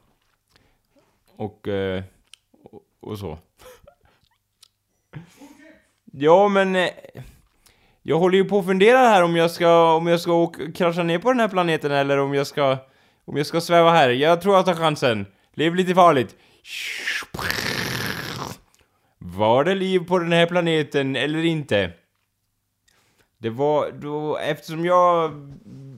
Och, 1.36 1.68
eh, 1.68 2.02
och, 2.62 2.82
och 3.00 3.18
så. 3.18 3.38
Ja 6.12 6.48
men... 6.48 6.76
Eh, 6.76 6.90
jag 8.04 8.18
håller 8.18 8.38
ju 8.38 8.44
på 8.44 8.58
att 8.58 8.66
fundera 8.66 8.98
här 8.98 9.22
om 9.22 9.36
jag 9.36 9.50
ska, 9.50 9.94
om 9.94 10.06
jag 10.06 10.20
ska 10.20 10.32
åka, 10.32 10.72
krascha 10.72 11.02
ner 11.02 11.18
på 11.18 11.28
den 11.28 11.40
här 11.40 11.48
planeten 11.48 11.92
eller 11.92 12.18
om 12.18 12.34
jag 12.34 12.46
ska, 12.46 12.76
om 13.24 13.36
jag 13.36 13.46
ska 13.46 13.60
sväva 13.60 13.90
här. 13.90 14.10
Jag 14.10 14.40
tror 14.40 14.54
jag 14.54 14.64
tar 14.64 14.74
chansen. 14.74 15.26
Lev 15.54 15.74
lite 15.74 15.94
farligt. 15.94 16.36
Var 19.18 19.64
det 19.64 19.74
liv 19.74 19.98
på 19.98 20.18
den 20.18 20.32
här 20.32 20.46
planeten 20.46 21.16
eller 21.16 21.44
inte? 21.44 21.90
Det 23.42 23.50
var 23.50 23.90
då, 23.90 24.38
eftersom 24.38 24.84
jag... 24.84 25.32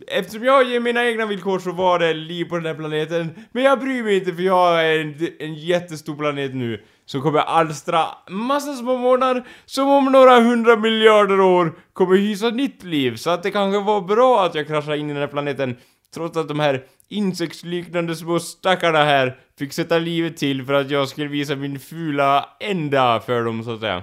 Eftersom 0.06 0.44
jag 0.44 0.64
ger 0.64 0.80
mina 0.80 1.04
egna 1.04 1.26
villkor 1.26 1.58
så 1.58 1.72
var 1.72 1.98
det 1.98 2.14
liv 2.14 2.44
på 2.44 2.56
den 2.56 2.66
här 2.66 2.74
planeten. 2.74 3.34
Men 3.52 3.62
jag 3.62 3.80
bryr 3.80 4.02
mig 4.02 4.16
inte 4.16 4.34
för 4.34 4.42
jag 4.42 4.86
är 4.86 5.00
en, 5.00 5.28
en 5.38 5.54
jättestor 5.54 6.16
planet 6.16 6.54
nu. 6.54 6.82
Som 7.06 7.22
kommer 7.22 7.38
alstra 7.38 8.04
massa 8.28 8.74
små 8.74 8.96
månader 8.96 9.44
som 9.64 9.88
om 9.88 10.04
några 10.04 10.40
hundra 10.40 10.76
miljarder 10.76 11.40
år 11.40 11.72
kommer 11.92 12.16
hysa 12.16 12.50
nytt 12.50 12.84
liv. 12.84 13.16
Så 13.16 13.30
att 13.30 13.42
det 13.42 13.50
kanske 13.50 13.80
var 13.80 14.00
bra 14.00 14.44
att 14.44 14.54
jag 14.54 14.66
kraschade 14.66 14.98
in 14.98 15.10
i 15.10 15.12
den 15.12 15.22
här 15.22 15.28
planeten. 15.28 15.76
Trots 16.14 16.36
att 16.36 16.48
de 16.48 16.60
här 16.60 16.84
insektsliknande 17.08 18.16
små 18.16 18.38
stackarna 18.40 19.04
här 19.04 19.36
fick 19.58 19.72
sätta 19.72 19.98
livet 19.98 20.36
till 20.36 20.64
för 20.64 20.72
att 20.72 20.90
jag 20.90 21.08
skulle 21.08 21.28
visa 21.28 21.56
min 21.56 21.78
fula 21.78 22.48
ända 22.60 23.20
för 23.20 23.44
dem 23.44 23.64
så 23.64 23.74
att 23.74 23.80
säga. 23.80 24.02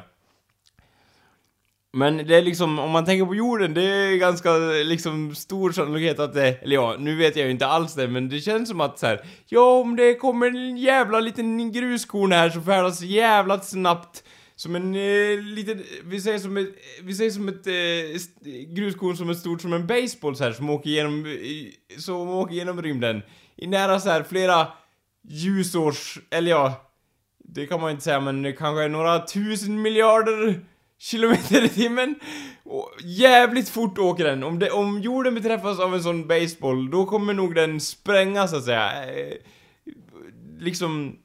Men 1.93 2.17
det 2.17 2.35
är 2.35 2.41
liksom, 2.41 2.79
om 2.79 2.91
man 2.91 3.05
tänker 3.05 3.25
på 3.25 3.35
jorden, 3.35 3.73
det 3.73 3.83
är 3.83 4.17
ganska 4.17 4.53
liksom 4.83 5.35
stor 5.35 5.71
sannolikhet 5.71 6.19
att 6.19 6.33
det, 6.33 6.47
eller 6.61 6.75
ja, 6.75 6.95
nu 6.99 7.15
vet 7.15 7.35
jag 7.35 7.45
ju 7.45 7.51
inte 7.51 7.67
alls 7.67 7.93
det, 7.93 8.07
men 8.07 8.29
det 8.29 8.39
känns 8.39 8.69
som 8.69 8.81
att 8.81 8.99
så 8.99 9.05
här, 9.07 9.25
ja 9.45 9.79
om 9.79 9.95
det 9.95 10.15
kommer 10.15 10.47
en 10.47 10.77
jävla 10.77 11.19
liten 11.19 11.71
gruskorn 11.71 12.31
här 12.31 12.49
så 12.49 12.61
färdas 12.61 13.01
jävla 13.01 13.59
snabbt 13.59 14.23
som 14.55 14.75
en 14.75 14.95
eh, 14.95 15.41
liten, 15.41 15.83
vi 16.03 16.21
säger 16.21 16.39
som 16.39 16.57
ett, 16.57 16.69
vi 17.01 17.13
säger 17.13 17.31
som 17.31 17.47
ett 17.47 17.67
eh, 17.67 18.51
gruskorn 18.67 19.17
som 19.17 19.29
är 19.29 19.33
stort 19.33 19.61
som 19.61 19.73
en 19.73 19.87
baseball 19.87 20.35
så 20.35 20.43
här 20.43 20.51
som 20.51 20.69
åker 20.69 20.89
genom, 20.89 21.37
som 21.97 22.29
åker 22.29 22.55
genom 22.55 22.81
rymden. 22.81 23.21
I 23.55 23.67
nära 23.67 23.99
så 23.99 24.09
här 24.09 24.23
flera 24.23 24.67
ljusårs, 25.27 26.19
eller 26.29 26.51
ja, 26.51 26.91
det 27.43 27.65
kan 27.65 27.81
man 27.81 27.91
inte 27.91 28.03
säga, 28.03 28.19
men 28.19 28.55
kanske 28.55 28.87
några 28.87 29.19
tusen 29.19 29.81
miljarder 29.81 30.65
kilometer 31.01 31.63
i 31.63 31.69
timmen. 31.69 32.15
Och 32.63 32.91
jävligt 33.03 33.69
fort 33.69 33.97
åker 33.97 34.23
den. 34.23 34.43
Om, 34.43 34.59
det, 34.59 34.69
om 34.69 35.01
jorden 35.01 35.35
beträffas 35.35 35.79
av 35.79 35.95
en 35.95 36.03
sån 36.03 36.27
baseball, 36.27 36.89
då 36.89 37.05
kommer 37.05 37.33
nog 37.33 37.55
den 37.55 37.79
sprängas 37.79 38.51
så 38.51 38.57
att 38.57 38.65
säga. 38.65 39.13
Eh, 39.13 39.33
liksom... 40.59 41.15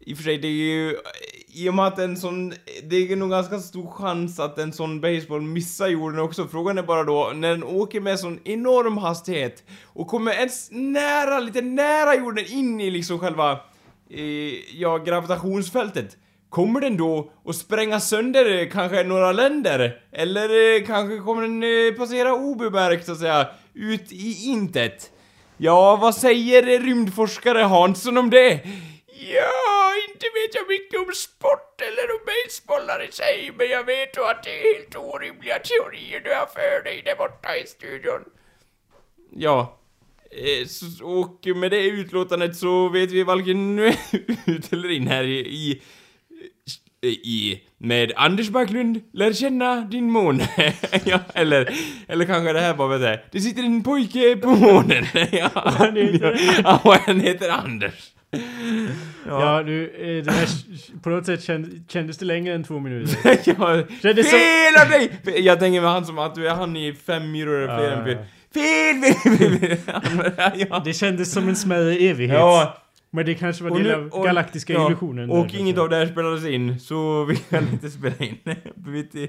I 0.00 0.12
och 0.12 0.16
för 0.16 0.24
sig, 0.24 0.38
det 0.38 0.48
är 0.48 0.52
ju... 0.52 0.90
Eh, 0.90 1.00
I 1.48 1.68
och 1.68 1.74
med 1.74 1.86
att 1.86 1.98
en 1.98 2.16
sån... 2.16 2.54
Det 2.82 2.96
är 2.96 3.16
nog 3.16 3.30
ganska 3.30 3.58
stor 3.58 3.90
chans 3.90 4.40
att 4.40 4.58
en 4.58 4.72
sån 4.72 5.00
baseball 5.00 5.42
missar 5.42 5.88
jorden 5.88 6.20
också. 6.20 6.48
Frågan 6.48 6.78
är 6.78 6.82
bara 6.82 7.04
då, 7.04 7.32
när 7.34 7.50
den 7.50 7.64
åker 7.64 8.00
med 8.00 8.20
sån 8.20 8.40
enorm 8.44 8.98
hastighet 8.98 9.64
och 9.84 10.08
kommer 10.08 10.32
ens 10.32 10.68
nära, 10.70 11.38
lite 11.38 11.60
nära 11.60 12.14
jorden 12.14 12.44
in 12.48 12.80
i 12.80 12.90
liksom 12.90 13.18
själva... 13.18 13.60
Eh, 14.10 14.80
ja, 14.80 14.98
gravitationsfältet. 14.98 16.16
Kommer 16.54 16.80
den 16.80 16.96
då 16.96 17.32
att 17.44 17.56
spränga 17.56 18.00
sönder 18.00 18.58
eh, 18.58 18.68
kanske 18.68 19.02
några 19.02 19.32
länder? 19.32 20.02
Eller 20.12 20.76
eh, 20.76 20.86
kanske 20.86 21.18
kommer 21.18 21.42
den 21.42 21.62
eh, 21.62 21.98
passera 21.98 22.34
obemärkt 22.34 23.06
så 23.06 23.12
att 23.12 23.18
säga, 23.18 23.48
ut 23.74 24.12
i 24.12 24.44
intet? 24.44 25.10
Ja, 25.56 25.96
vad 25.96 26.14
säger 26.14 26.62
rymdforskare 26.80 27.58
Hansson 27.62 28.18
om 28.18 28.30
det? 28.30 28.50
Ja, 29.06 29.94
inte 30.08 30.26
vet 30.34 30.54
jag 30.54 30.68
mycket 30.68 31.00
om 31.00 31.14
sport 31.14 31.80
eller 31.80 32.10
om 32.14 32.20
basebollar 32.26 33.08
i 33.08 33.12
sig, 33.12 33.52
men 33.58 33.68
jag 33.68 33.84
vet 33.86 34.16
ju 34.16 34.24
att 34.24 34.42
det 34.42 34.50
är 34.50 34.74
helt 34.74 34.96
orimliga 34.96 35.58
teorier 35.58 36.20
du 36.20 36.30
har 36.30 36.46
för 36.46 36.84
dig 36.84 37.02
där 37.04 37.16
borta 37.16 37.56
i 37.56 37.66
studion. 37.66 38.24
Ja, 39.30 39.78
eh, 40.30 41.06
och 41.06 41.56
med 41.56 41.70
det 41.70 41.86
utlåtandet 41.86 42.56
så 42.56 42.88
vet 42.88 43.10
vi 43.10 43.22
varken 43.22 43.78
ut 44.46 44.72
eller 44.72 44.90
in 44.90 45.06
här 45.06 45.24
i, 45.24 45.82
i 47.08 47.60
med 47.78 48.12
Anders 48.16 48.48
Backlund 48.48 49.00
lär 49.12 49.32
känna 49.32 49.80
din 49.80 50.10
måne. 50.10 50.48
ja, 51.04 51.18
eller, 51.34 51.68
eller 52.08 52.24
kanske 52.24 52.52
det 52.52 52.60
här 52.60 52.74
bara 52.74 52.98
vet 52.98 53.08
jag. 53.10 53.18
Det 53.30 53.40
sitter 53.40 53.62
en 53.62 53.82
pojke 53.82 54.36
på 54.36 54.50
månen. 54.50 55.04
ja, 55.32 55.50
han 55.54 55.96
heter... 55.96 56.40
ja, 56.64 56.80
och 56.84 56.94
han 56.94 57.20
heter 57.20 57.48
Anders. 57.50 58.10
Ja, 59.26 59.62
du, 59.62 59.84
eh, 59.84 60.24
det 60.24 60.32
här, 60.32 60.48
på 61.02 61.08
något 61.10 61.26
sätt 61.26 61.42
känd, 61.42 61.84
kändes 61.88 62.18
det 62.18 62.24
längre 62.24 62.54
än 62.54 62.64
två 62.64 62.78
minuter. 62.80 63.16
ja, 63.44 63.82
Kändes 64.02 64.30
fel 64.30 64.74
av 64.84 64.88
dig! 64.90 65.10
Jag 65.44 65.58
tänker 65.60 65.80
med 65.80 65.90
han 65.90 66.06
som 66.06 66.18
att 66.18 66.34
du 66.34 66.48
är 66.48 66.54
han 66.54 66.76
i 66.76 66.94
fem 67.06 67.32
myror 67.32 67.54
eller 67.62 67.76
fler 67.76 67.90
Ja, 67.90 67.92
än 67.92 68.08
ja, 68.08 68.14
fyra. 68.14 68.26
Fel, 68.54 69.14
fel, 69.38 69.58
fel! 69.58 69.78
Han- 70.36 70.52
ja. 70.70 70.82
Det 70.84 70.92
kändes 70.94 71.32
som 71.32 71.48
en 71.48 71.56
smärre 71.56 71.94
evighet. 71.94 72.38
Ja, 72.38 72.76
men 73.14 73.26
det 73.26 73.34
kanske 73.34 73.64
var 73.64 73.70
och 73.70 73.78
del 73.78 74.10
av 74.12 74.24
galaktiska 74.24 74.72
ja, 74.72 74.86
illusionen. 74.86 75.30
Och 75.30 75.46
där, 75.46 75.58
inget 75.58 75.78
av 75.78 75.88
det 75.88 75.96
här 75.96 76.06
spelades 76.06 76.44
in, 76.44 76.80
så 76.80 77.24
vi 77.24 77.36
kan 77.50 77.68
inte 77.68 77.90
spela 77.90 78.16
in. 78.18 78.38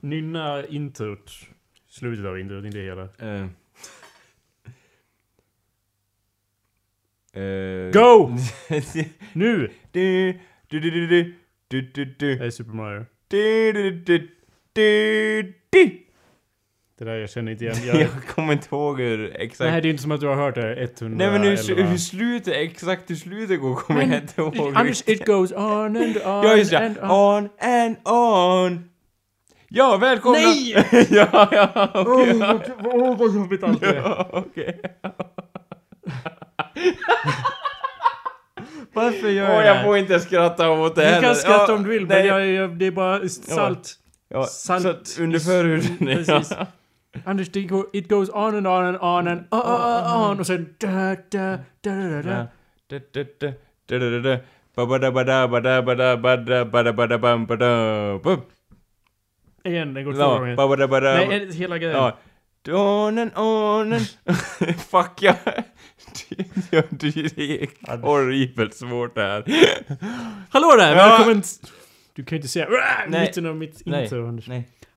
Nynna 0.00 0.66
introt. 0.66 1.32
Slutet 1.88 2.26
av 2.26 2.38
introt, 2.38 2.64
inte 2.64 2.78
hela. 2.78 3.02
Uh. 3.02 3.46
Uh. 7.36 7.92
Go! 7.92 8.36
nu! 9.32 9.70
Du, 9.92 10.32
du, 10.68 10.80
du, 10.80 10.90
du, 10.90 11.06
du, 11.06 11.34
du, 11.68 11.82
du, 11.82 12.04
du. 12.04 12.38
Det 12.38 12.46
är 12.46 12.50
Super 12.50 12.72
Mario. 12.72 13.06
Du, 13.28 13.72
du, 13.72 13.90
du, 13.90 14.28
du, 14.72 15.54
du. 15.70 16.07
Det 16.98 17.04
där 17.04 17.14
jag 17.14 17.30
känner 17.30 17.52
inte 17.52 17.64
igen. 17.64 17.76
Jag, 17.86 18.00
Jag 18.00 18.08
kommer 18.34 18.52
inte 18.52 18.68
ihåg 18.74 19.00
hur 19.00 19.36
exakt... 19.40 19.70
nej, 19.70 19.80
det 19.82 19.88
är 19.88 19.90
inte 19.90 20.02
som 20.02 20.12
att 20.12 20.20
du 20.20 20.26
har 20.26 20.34
hört 20.34 20.54
det 20.54 20.82
100 21.00 21.16
Nej 21.26 21.30
men 21.38 21.42
hur, 21.42 21.82
hur 21.90 21.98
slutet, 21.98 22.54
exakt 22.56 23.10
hur 23.10 23.14
slutet 23.14 23.60
går 23.60 23.74
kommer 23.74 24.02
jag 24.02 24.14
inte 24.22 24.40
ihåg 24.40 24.72
Anders, 24.76 25.02
it 25.08 25.26
goes 25.26 25.52
on 25.52 25.96
and 25.96 26.16
on 26.16 26.22
Ja 26.24 26.56
just 26.56 26.72
and 26.72 26.96
ja, 27.02 27.36
on. 27.38 27.44
on 27.44 27.50
and 27.60 27.96
on. 28.08 28.90
Ja, 29.68 29.96
välkomna! 29.96 30.38
Nej! 30.38 30.72
ja, 31.10 31.48
ja, 31.52 31.90
okej. 31.94 32.40
Åh, 32.84 33.18
vad 33.18 33.34
jobbigt 33.34 33.62
allt 33.62 33.82
är. 33.82 33.94
Ja, 33.94 34.28
okej. 34.32 34.80
Varför 38.92 39.28
gör 39.28 39.48
Åh, 39.50 39.54
jag 39.54 39.62
det 39.64 39.66
jag 39.68 39.84
får 39.84 39.96
inte 39.96 40.20
skratta 40.20 40.70
åt 40.70 40.94
det 40.94 41.00
Du 41.02 41.06
heller. 41.06 41.26
kan 41.26 41.36
skratta 41.36 41.64
Ja, 41.68 41.74
om 41.74 41.82
du 41.82 41.88
vill, 41.90 42.06
men 42.06 42.18
nej. 42.18 42.26
jag, 42.26 42.46
jag, 42.46 42.78
det 42.78 42.86
är 42.86 42.90
bara 42.90 43.28
salt. 43.28 43.94
Ja, 44.28 44.44
salt. 44.44 44.82
så 44.82 44.88
att 44.88 45.16
under 45.20 45.38
förhuden. 45.38 45.96
Precis. 45.98 46.52
Anders, 47.24 47.48
det 47.48 47.68
går, 47.68 47.86
it 47.92 48.08
goes 48.08 48.28
on 48.28 48.54
and 48.54 48.66
on 48.66 48.84
and 48.84 48.96
on 49.00 49.28
and 49.28 49.40
on, 49.50 49.60
on, 49.62 50.30
on 50.30 50.40
och 50.40 50.46
sen 50.46 50.74
da, 50.80 51.14
da, 51.14 51.58
da, 51.82 51.94
da, 51.94 52.08
da, 52.08 52.22
da. 52.22 52.46
Da, 52.90 52.98
da, 53.14 53.24
da, 53.40 53.52
da, 53.86 53.98
da, 53.98 54.10
da, 54.10 54.18
da. 54.18 54.38
Ba-ba-da-ba-da, 54.76 55.48
ba-da-ba-da, 55.48 56.16
ba-da, 56.64 56.92
ba-da, 56.92 57.18
bam, 57.18 57.46
ba-da, 57.46 58.18
bum. 58.18 58.40
Igen, 59.64 59.94
den 59.94 60.04
går 60.04 60.12
två 60.12 60.28
gånger. 60.28 61.00
Nej, 61.28 61.52
hela 61.52 61.78
grejen. 61.78 62.12
On 62.70 63.18
and 63.18 63.30
on 63.36 63.92
and... 63.92 64.06
Fuck 64.78 65.22
ja. 65.22 65.34
Det, 66.90 67.16
det, 67.36 67.62
är 67.62 67.96
horribelt 68.02 68.74
svårt 68.74 69.14
det 69.14 69.22
här. 69.22 69.44
Hallå 70.50 70.76
där! 70.78 70.94
Välkommen! 70.94 71.42
Du 72.14 72.24
kan 72.24 72.36
ju 72.36 72.36
inte 72.36 72.48
säga 72.48 72.68
mitten 73.08 73.46
av 73.46 73.56
mitt 73.56 73.80
intro, 73.80 74.28
Anders. 74.28 74.48
Nej. 74.48 74.68